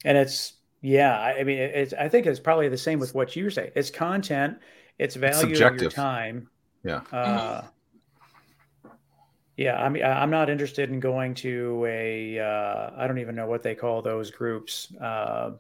and 0.05 0.17
it's 0.17 0.53
yeah, 0.81 1.19
I, 1.19 1.39
I 1.39 1.43
mean, 1.43 1.57
it's 1.57 1.93
I 1.93 2.07
think 2.09 2.27
it's 2.27 2.39
probably 2.39 2.69
the 2.69 2.77
same 2.77 2.99
with 2.99 3.15
what 3.15 3.35
you 3.35 3.49
say. 3.49 3.71
It's 3.75 3.89
content, 3.89 4.59
it's 4.99 5.15
value 5.15 5.51
it's 5.51 5.61
of 5.61 5.81
your 5.81 5.89
time. 5.89 6.47
Yeah. 6.83 7.01
Uh, 7.11 7.63
yeah, 9.57 9.81
I 9.81 9.89
mean, 9.89 10.03
I'm 10.03 10.29
not 10.29 10.51
interested 10.51 10.91
in 10.91 10.99
going 10.99 11.33
to 11.35 11.83
a. 11.89 12.39
Uh, 12.39 12.91
I 12.95 13.07
don't 13.07 13.17
even 13.17 13.35
know 13.35 13.47
what 13.47 13.63
they 13.63 13.73
call 13.73 14.03
those 14.03 14.29
groups. 14.29 14.93
Uh, 15.01 15.53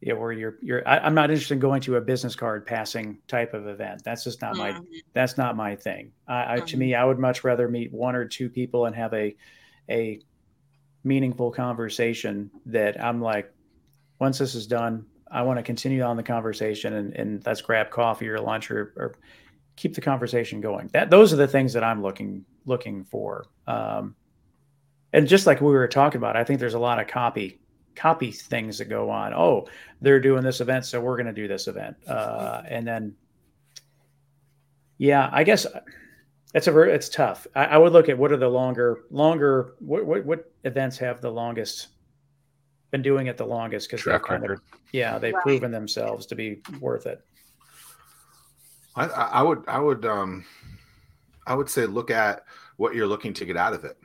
yeah, 0.00 0.14
where 0.14 0.32
you're 0.32 0.58
you're. 0.60 0.86
I, 0.86 1.06
am 1.06 1.14
not 1.14 1.30
interested 1.30 1.54
in 1.54 1.60
going 1.60 1.82
to 1.82 1.96
a 1.96 2.00
business 2.00 2.34
card 2.34 2.66
passing 2.66 3.18
type 3.28 3.54
of 3.54 3.68
event. 3.68 4.02
That's 4.02 4.24
just 4.24 4.42
not 4.42 4.56
mm-hmm. 4.56 4.78
my. 4.78 5.00
That's 5.12 5.38
not 5.38 5.56
my 5.56 5.76
thing. 5.76 6.10
I, 6.26 6.54
I 6.54 6.56
mm-hmm. 6.56 6.66
to 6.66 6.76
me, 6.76 6.94
I 6.96 7.04
would 7.04 7.20
much 7.20 7.44
rather 7.44 7.68
meet 7.68 7.92
one 7.92 8.16
or 8.16 8.24
two 8.24 8.50
people 8.50 8.86
and 8.86 8.96
have 8.96 9.14
a, 9.14 9.36
a 9.88 10.20
meaningful 11.04 11.52
conversation 11.52 12.50
that 12.66 13.02
I'm 13.02 13.22
like, 13.22 13.54
once 14.18 14.38
this 14.38 14.56
is 14.56 14.66
done, 14.66 15.06
I 15.30 15.42
want 15.42 15.60
to 15.60 15.62
continue 15.62 16.02
on 16.02 16.16
the 16.16 16.24
conversation 16.24 16.92
and, 16.92 17.14
and 17.14 17.46
let's 17.46 17.60
grab 17.60 17.90
coffee 17.90 18.28
or 18.28 18.40
lunch 18.40 18.68
or, 18.72 18.92
or 18.96 19.14
keep 19.76 19.94
the 19.94 20.00
conversation 20.00 20.60
going. 20.60 20.90
That 20.92 21.10
those 21.10 21.32
are 21.32 21.36
the 21.36 21.46
things 21.46 21.72
that 21.74 21.84
I'm 21.84 22.02
looking 22.02 22.44
looking 22.66 23.04
for. 23.04 23.46
Um, 23.66 24.14
and 25.12 25.28
just 25.28 25.46
like 25.46 25.60
we 25.60 25.68
were 25.68 25.88
talking 25.88 26.18
about, 26.18 26.36
I 26.36 26.44
think 26.44 26.60
there's 26.60 26.74
a 26.74 26.78
lot 26.78 27.00
of 27.00 27.06
copy 27.06 27.60
copy 27.94 28.32
things 28.32 28.78
that 28.78 28.86
go 28.86 29.08
on. 29.10 29.32
Oh, 29.32 29.68
they're 30.00 30.20
doing 30.20 30.42
this 30.42 30.60
event, 30.60 30.84
so 30.84 31.00
we're 31.00 31.16
going 31.16 31.26
to 31.26 31.32
do 31.32 31.46
this 31.46 31.68
event, 31.68 31.96
uh, 32.08 32.62
and 32.68 32.86
then 32.86 33.14
yeah, 34.98 35.28
I 35.32 35.44
guess 35.44 35.66
it's 36.54 36.66
a 36.66 36.80
it's 36.82 37.08
tough. 37.08 37.46
I, 37.54 37.64
I, 37.64 37.78
would 37.78 37.92
look 37.92 38.08
at 38.08 38.16
what 38.16 38.32
are 38.32 38.36
the 38.36 38.48
longer 38.48 39.04
longer 39.10 39.74
what 39.80 40.06
what, 40.06 40.24
what 40.24 40.52
events 40.64 40.96
have 40.98 41.20
the 41.20 41.30
longest 41.30 41.88
been 42.90 43.02
doing 43.02 43.26
it 43.26 43.36
the 43.36 43.46
longest 43.46 43.88
because 43.88 44.02
track 44.02 44.28
record. 44.28 44.60
yeah, 44.92 45.18
they've 45.18 45.34
right. 45.34 45.42
proven 45.42 45.72
themselves 45.72 46.26
to 46.26 46.36
be 46.36 46.60
worth 46.80 47.06
it. 47.06 47.20
I, 48.96 49.06
I 49.06 49.42
would 49.42 49.64
I 49.66 49.80
would 49.80 50.06
um 50.06 50.44
I 51.46 51.54
would 51.54 51.68
say 51.68 51.86
look 51.86 52.10
at 52.10 52.44
what 52.76 52.94
you're 52.94 53.06
looking 53.06 53.32
to 53.34 53.44
get 53.44 53.56
out 53.56 53.72
of 53.72 53.84
it 53.84 53.96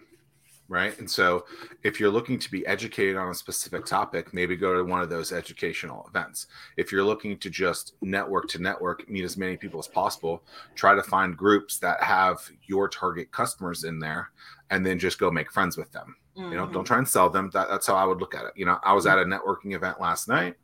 right? 0.69 0.97
And 0.99 1.09
so 1.09 1.45
if 1.83 1.99
you're 1.99 2.11
looking 2.11 2.39
to 2.39 2.51
be 2.51 2.65
educated 2.67 3.17
on 3.17 3.29
a 3.29 3.33
specific 3.33 3.85
topic, 3.85 4.33
maybe 4.33 4.55
go 4.55 4.75
to 4.75 4.83
one 4.83 5.01
of 5.01 5.09
those 5.09 5.33
educational 5.33 6.07
events. 6.07 6.45
If 6.77 6.91
you're 6.91 7.03
looking 7.03 7.37
to 7.39 7.49
just 7.49 7.95
network 8.01 8.47
to 8.49 8.61
network, 8.61 9.09
meet 9.09 9.25
as 9.25 9.35
many 9.35 9.57
people 9.57 9.79
as 9.79 9.87
possible, 9.87 10.43
try 10.75 10.93
to 10.93 11.03
find 11.03 11.35
groups 11.35 11.79
that 11.79 12.01
have 12.03 12.39
your 12.67 12.87
target 12.87 13.31
customers 13.31 13.83
in 13.83 13.99
there 13.99 14.29
and 14.69 14.85
then 14.85 14.99
just 14.99 15.19
go 15.19 15.31
make 15.31 15.51
friends 15.51 15.75
with 15.75 15.91
them. 15.91 16.15
Mm-hmm. 16.37 16.51
You 16.51 16.57
know, 16.57 16.65
don't 16.65 16.75
mm-hmm. 16.75 16.83
try 16.83 16.97
and 16.99 17.07
sell 17.07 17.29
them. 17.31 17.49
That, 17.51 17.67
that's 17.67 17.87
how 17.87 17.95
I 17.95 18.05
would 18.05 18.19
look 18.19 18.35
at 18.35 18.45
it. 18.45 18.51
You 18.55 18.65
know, 18.65 18.77
I 18.83 18.93
was 18.93 19.07
at 19.07 19.17
a 19.17 19.23
networking 19.23 19.73
event 19.73 19.99
last 19.99 20.27
night. 20.27 20.55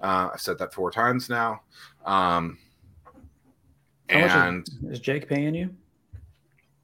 Uh, 0.00 0.30
I've 0.32 0.40
said 0.40 0.56
that 0.58 0.72
four 0.72 0.92
times 0.92 1.28
now. 1.28 1.62
Um, 2.04 2.58
and 4.08 4.66
is, 4.84 4.98
is 4.98 5.00
Jake 5.00 5.28
paying 5.28 5.54
you? 5.54 5.74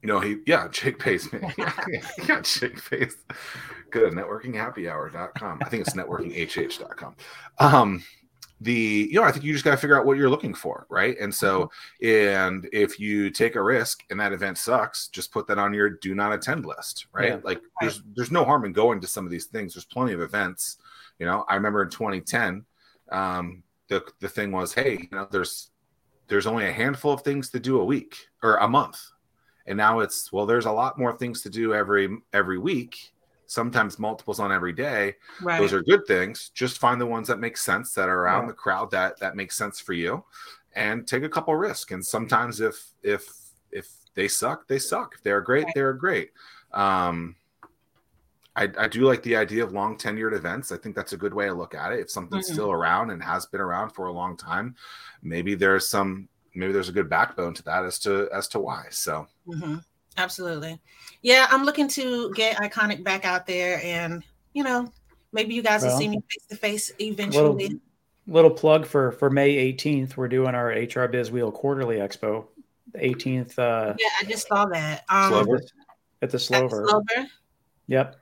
No, 0.03 0.19
he 0.19 0.37
yeah, 0.45 0.67
Jake 0.69 0.99
pays 0.99 1.31
me. 1.33 1.39
yeah, 1.57 2.41
Jake 2.41 2.89
pays. 2.89 3.17
Good 3.91 4.05
at 4.05 4.13
networkinghappyhour.com. 4.13 5.59
I 5.61 5.69
think 5.69 5.87
it's 5.87 5.95
networkinghh.com. 5.95 7.15
Um 7.59 8.03
the 8.61 9.07
you 9.09 9.15
know 9.19 9.23
i 9.23 9.31
think 9.31 9.43
you 9.43 9.53
just 9.53 9.63
got 9.63 9.71
to 9.71 9.77
figure 9.77 9.97
out 9.97 10.05
what 10.05 10.17
you're 10.17 10.29
looking 10.29 10.53
for 10.53 10.85
right 10.89 11.17
and 11.19 11.33
so 11.33 11.69
mm-hmm. 12.01 12.43
and 12.45 12.69
if 12.73 12.99
you 12.99 13.29
take 13.29 13.55
a 13.55 13.63
risk 13.63 14.03
and 14.09 14.19
that 14.19 14.33
event 14.33 14.57
sucks 14.57 15.07
just 15.07 15.31
put 15.31 15.47
that 15.47 15.57
on 15.57 15.73
your 15.73 15.89
do 15.89 16.13
not 16.13 16.33
attend 16.33 16.65
list 16.65 17.07
right 17.13 17.29
yeah. 17.29 17.39
like 17.43 17.61
there's 17.79 18.01
there's 18.15 18.31
no 18.31 18.43
harm 18.43 18.65
in 18.65 18.73
going 18.73 18.99
to 18.99 19.07
some 19.07 19.25
of 19.25 19.31
these 19.31 19.45
things 19.45 19.73
there's 19.73 19.85
plenty 19.85 20.13
of 20.13 20.21
events 20.21 20.77
you 21.19 21.25
know 21.25 21.45
i 21.47 21.55
remember 21.55 21.83
in 21.83 21.89
2010 21.89 22.65
um 23.11 23.63
the 23.87 24.03
the 24.19 24.29
thing 24.29 24.51
was 24.51 24.73
hey 24.73 24.93
you 24.93 25.17
know 25.17 25.27
there's 25.31 25.71
there's 26.27 26.47
only 26.47 26.65
a 26.65 26.71
handful 26.71 27.13
of 27.13 27.21
things 27.21 27.49
to 27.49 27.59
do 27.59 27.79
a 27.79 27.85
week 27.85 28.15
or 28.43 28.57
a 28.57 28.67
month 28.67 28.99
and 29.69 29.77
now 29.77 29.99
it's 29.99 30.33
well 30.33 30.45
there's 30.45 30.65
a 30.65 30.71
lot 30.71 30.99
more 30.99 31.13
things 31.13 31.41
to 31.41 31.49
do 31.49 31.73
every 31.73 32.09
every 32.33 32.57
week 32.57 33.13
sometimes 33.45 33.97
multiples 33.97 34.39
on 34.39 34.51
every 34.51 34.73
day 34.73 35.15
right. 35.41 35.59
those 35.59 35.71
are 35.71 35.81
good 35.83 36.05
things 36.05 36.51
just 36.53 36.77
find 36.77 36.99
the 36.99 37.05
ones 37.05 37.27
that 37.27 37.39
make 37.39 37.55
sense 37.55 37.93
that 37.93 38.09
are 38.09 38.23
around 38.23 38.47
the 38.47 38.53
crowd 38.53 38.91
that 38.91 39.17
that 39.19 39.35
makes 39.35 39.55
sense 39.55 39.79
for 39.79 39.93
you 39.93 40.23
and 40.75 41.07
take 41.07 41.23
a 41.23 41.29
couple 41.29 41.55
risks 41.55 41.91
and 41.91 42.05
sometimes 42.05 42.59
if 42.59 42.91
if 43.03 43.27
if 43.71 43.87
they 44.15 44.27
suck 44.27 44.67
they 44.67 44.79
suck 44.79 45.13
if 45.15 45.23
they're 45.23 45.41
great 45.41 45.65
right. 45.65 45.73
they're 45.75 45.93
great 45.93 46.31
um 46.73 47.35
I, 48.55 48.67
I, 48.77 48.87
do 48.89 49.01
like 49.01 49.23
the 49.23 49.37
idea 49.37 49.63
of 49.63 49.71
long 49.71 49.97
tenured 49.97 50.35
events. 50.35 50.73
I 50.73 50.77
think 50.77 50.93
that's 50.93 51.13
a 51.13 51.17
good 51.17 51.33
way 51.33 51.45
to 51.45 51.53
look 51.53 51.73
at 51.75 51.93
it. 51.93 51.99
If 51.99 52.11
something's 52.11 52.47
mm-hmm. 52.47 52.55
still 52.55 52.71
around 52.71 53.11
and 53.11 53.23
has 53.23 53.45
been 53.45 53.61
around 53.61 53.91
for 53.91 54.07
a 54.07 54.11
long 54.11 54.35
time, 54.35 54.75
maybe 55.21 55.55
there's 55.55 55.87
some 55.87 56.27
maybe 56.55 56.73
there's 56.73 56.89
a 56.89 56.93
good 56.93 57.09
backbone 57.09 57.53
to 57.55 57.63
that 57.63 57.85
as 57.85 57.99
to 57.99 58.29
as 58.33 58.47
to 58.49 58.59
why. 58.59 58.85
So 58.89 59.27
mm-hmm. 59.47 59.77
absolutely, 60.17 60.79
yeah. 61.21 61.47
I'm 61.49 61.63
looking 61.63 61.87
to 61.89 62.31
get 62.33 62.57
iconic 62.57 63.03
back 63.03 63.25
out 63.25 63.45
there, 63.45 63.81
and 63.83 64.23
you 64.53 64.63
know, 64.63 64.91
maybe 65.31 65.53
you 65.53 65.61
guys 65.61 65.81
well, 65.81 65.91
will 65.91 65.99
see 65.99 66.07
me 66.07 66.21
face 66.29 66.45
to 66.49 66.55
face 66.55 66.91
eventually. 66.99 67.63
Little, 67.63 67.79
little, 68.27 68.51
plug 68.51 68.85
for 68.85 69.11
for 69.13 69.29
May 69.29 69.73
18th. 69.73 70.17
We're 70.17 70.27
doing 70.27 70.55
our 70.55 70.67
HR 70.67 71.07
Biz 71.07 71.31
Wheel 71.31 71.51
Quarterly 71.51 71.97
Expo. 71.97 72.45
18th. 72.95 73.59
Uh, 73.59 73.93
yeah, 73.99 74.07
I 74.19 74.23
just 74.25 74.47
saw 74.47 74.65
that. 74.65 75.03
Um, 75.09 75.29
Slover. 75.29 75.61
At 76.21 76.31
the 76.31 76.39
Slover. 76.39 76.83
At 76.83 76.89
Slover. 76.89 77.29
Yep. 77.87 78.15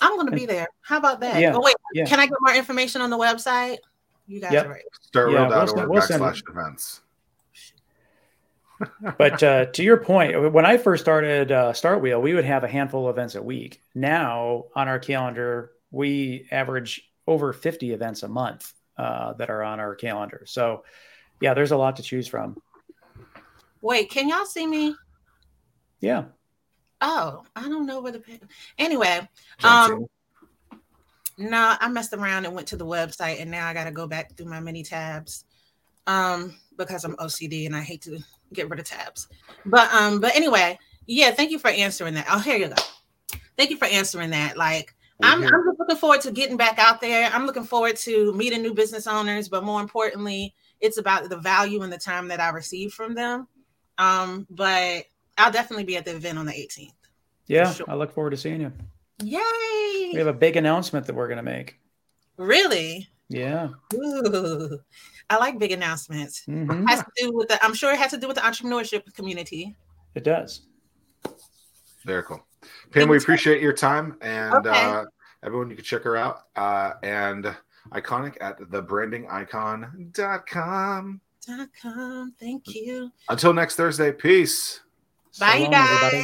I'm 0.00 0.16
going 0.16 0.26
to 0.26 0.36
be 0.36 0.46
there. 0.46 0.68
How 0.82 0.98
about 0.98 1.20
that? 1.20 1.40
Yeah. 1.40 1.54
Oh 1.54 1.60
wait, 1.60 1.74
yeah. 1.94 2.04
can 2.04 2.20
I 2.20 2.26
get 2.26 2.36
more 2.40 2.54
information 2.54 3.00
on 3.00 3.10
the 3.10 3.18
website? 3.18 3.78
You 4.26 4.40
guys 4.40 4.52
yep. 4.52 4.66
are 4.66 4.70
right. 4.70 4.82
Startwheel.org 5.12 5.70
yeah, 5.76 5.84
we'll 5.84 6.00
backslash 6.00 6.42
events 6.48 7.02
but 9.18 9.42
uh, 9.42 9.66
to 9.66 9.82
your 9.82 9.98
point, 9.98 10.52
when 10.52 10.66
I 10.66 10.76
first 10.76 11.02
started 11.02 11.52
uh, 11.52 11.72
Startwheel, 11.72 12.20
we 12.20 12.34
would 12.34 12.44
have 12.44 12.64
a 12.64 12.68
handful 12.68 13.08
of 13.08 13.16
events 13.16 13.34
a 13.34 13.42
week. 13.42 13.80
Now 13.94 14.64
on 14.74 14.88
our 14.88 14.98
calendar, 14.98 15.72
we 15.90 16.48
average 16.50 17.08
over 17.26 17.52
50 17.52 17.92
events 17.92 18.22
a 18.22 18.28
month 18.28 18.72
uh, 18.98 19.34
that 19.34 19.50
are 19.50 19.62
on 19.62 19.80
our 19.80 19.94
calendar. 19.94 20.44
So, 20.46 20.84
yeah, 21.40 21.54
there's 21.54 21.72
a 21.72 21.76
lot 21.76 21.96
to 21.96 22.02
choose 22.02 22.26
from. 22.26 22.60
Wait, 23.80 24.10
can 24.10 24.28
y'all 24.28 24.46
see 24.46 24.66
me? 24.66 24.94
Yeah. 26.00 26.24
Oh, 27.00 27.42
I 27.54 27.68
don't 27.68 27.86
know 27.86 28.00
where 28.00 28.12
the 28.12 28.22
anyway. 28.78 29.28
Um, 29.62 30.06
no, 31.36 31.76
I 31.78 31.88
messed 31.88 32.12
around 32.12 32.46
and 32.46 32.54
went 32.54 32.68
to 32.68 32.76
the 32.76 32.86
website, 32.86 33.40
and 33.40 33.50
now 33.50 33.66
I 33.66 33.74
got 33.74 33.84
to 33.84 33.90
go 33.90 34.06
back 34.06 34.36
through 34.36 34.46
my 34.46 34.60
many 34.60 34.82
tabs 34.82 35.44
um, 36.06 36.54
because 36.76 37.04
I'm 37.04 37.16
OCD 37.16 37.66
and 37.66 37.74
I 37.74 37.80
hate 37.80 38.02
to 38.02 38.20
get 38.54 38.70
rid 38.70 38.80
of 38.80 38.86
tabs. 38.86 39.28
But 39.66 39.92
um, 39.92 40.20
but 40.20 40.34
anyway, 40.34 40.78
yeah, 41.06 41.30
thank 41.30 41.50
you 41.50 41.58
for 41.58 41.68
answering 41.68 42.14
that. 42.14 42.26
Oh, 42.30 42.38
here 42.38 42.56
you 42.56 42.68
go. 42.68 43.38
Thank 43.56 43.70
you 43.70 43.76
for 43.76 43.86
answering 43.86 44.30
that. 44.30 44.56
Like 44.56 44.94
I'm, 45.22 45.42
I'm 45.42 45.48
just 45.48 45.78
looking 45.78 45.96
forward 45.96 46.20
to 46.22 46.32
getting 46.32 46.56
back 46.56 46.78
out 46.78 47.00
there. 47.00 47.30
I'm 47.32 47.46
looking 47.46 47.64
forward 47.64 47.96
to 47.98 48.32
meeting 48.32 48.62
new 48.62 48.74
business 48.74 49.06
owners, 49.06 49.48
but 49.48 49.64
more 49.64 49.80
importantly, 49.80 50.54
it's 50.80 50.98
about 50.98 51.28
the 51.28 51.36
value 51.36 51.82
and 51.82 51.92
the 51.92 51.98
time 51.98 52.28
that 52.28 52.40
I 52.40 52.50
receive 52.50 52.92
from 52.92 53.14
them. 53.14 53.46
Um, 53.96 54.46
but 54.50 55.04
I'll 55.38 55.52
definitely 55.52 55.84
be 55.84 55.96
at 55.96 56.04
the 56.04 56.16
event 56.16 56.38
on 56.38 56.46
the 56.46 56.52
18th. 56.52 56.92
Yeah, 57.46 57.72
sure. 57.72 57.86
I 57.88 57.94
look 57.94 58.12
forward 58.12 58.30
to 58.30 58.36
seeing 58.36 58.60
you. 58.60 58.72
Yay! 59.22 60.10
We 60.12 60.18
have 60.18 60.26
a 60.26 60.32
big 60.32 60.56
announcement 60.56 61.06
that 61.06 61.14
we're 61.14 61.28
going 61.28 61.36
to 61.36 61.42
make. 61.42 61.78
Really? 62.36 63.08
Yeah. 63.28 63.68
Ooh, 63.94 64.80
I 65.30 65.38
like 65.38 65.58
big 65.58 65.72
announcements. 65.72 66.44
Mm-hmm. 66.46 66.86
Has 66.86 67.00
to 67.00 67.06
do 67.16 67.32
with 67.32 67.48
the. 67.48 67.58
I'm 67.64 67.74
sure 67.74 67.92
it 67.92 67.98
has 67.98 68.12
to 68.12 68.18
do 68.18 68.28
with 68.28 68.36
the 68.36 68.42
entrepreneurship 68.42 69.12
community. 69.14 69.74
It 70.14 70.22
does. 70.24 70.66
Very 72.04 72.22
cool. 72.22 72.46
Pam, 72.90 73.08
we 73.08 73.16
appreciate 73.16 73.62
your 73.62 73.72
time 73.72 74.18
and 74.20 74.54
okay. 74.54 74.70
uh, 74.70 75.04
everyone. 75.42 75.70
You 75.70 75.76
can 75.76 75.84
check 75.84 76.02
her 76.02 76.16
out 76.16 76.42
uh, 76.56 76.92
and 77.02 77.56
iconic 77.92 78.36
at 78.40 78.58
thebrandingicon.com. 78.60 81.20
Dot 81.46 81.68
com. 81.82 82.32
Thank 82.40 82.74
you. 82.74 83.12
Until 83.28 83.52
next 83.52 83.76
Thursday. 83.76 84.12
Peace. 84.12 84.80
Bye, 85.38 85.56
so 85.56 85.62
long, 85.62 85.70
guys. 85.72 85.90
Everybody. 85.90 86.22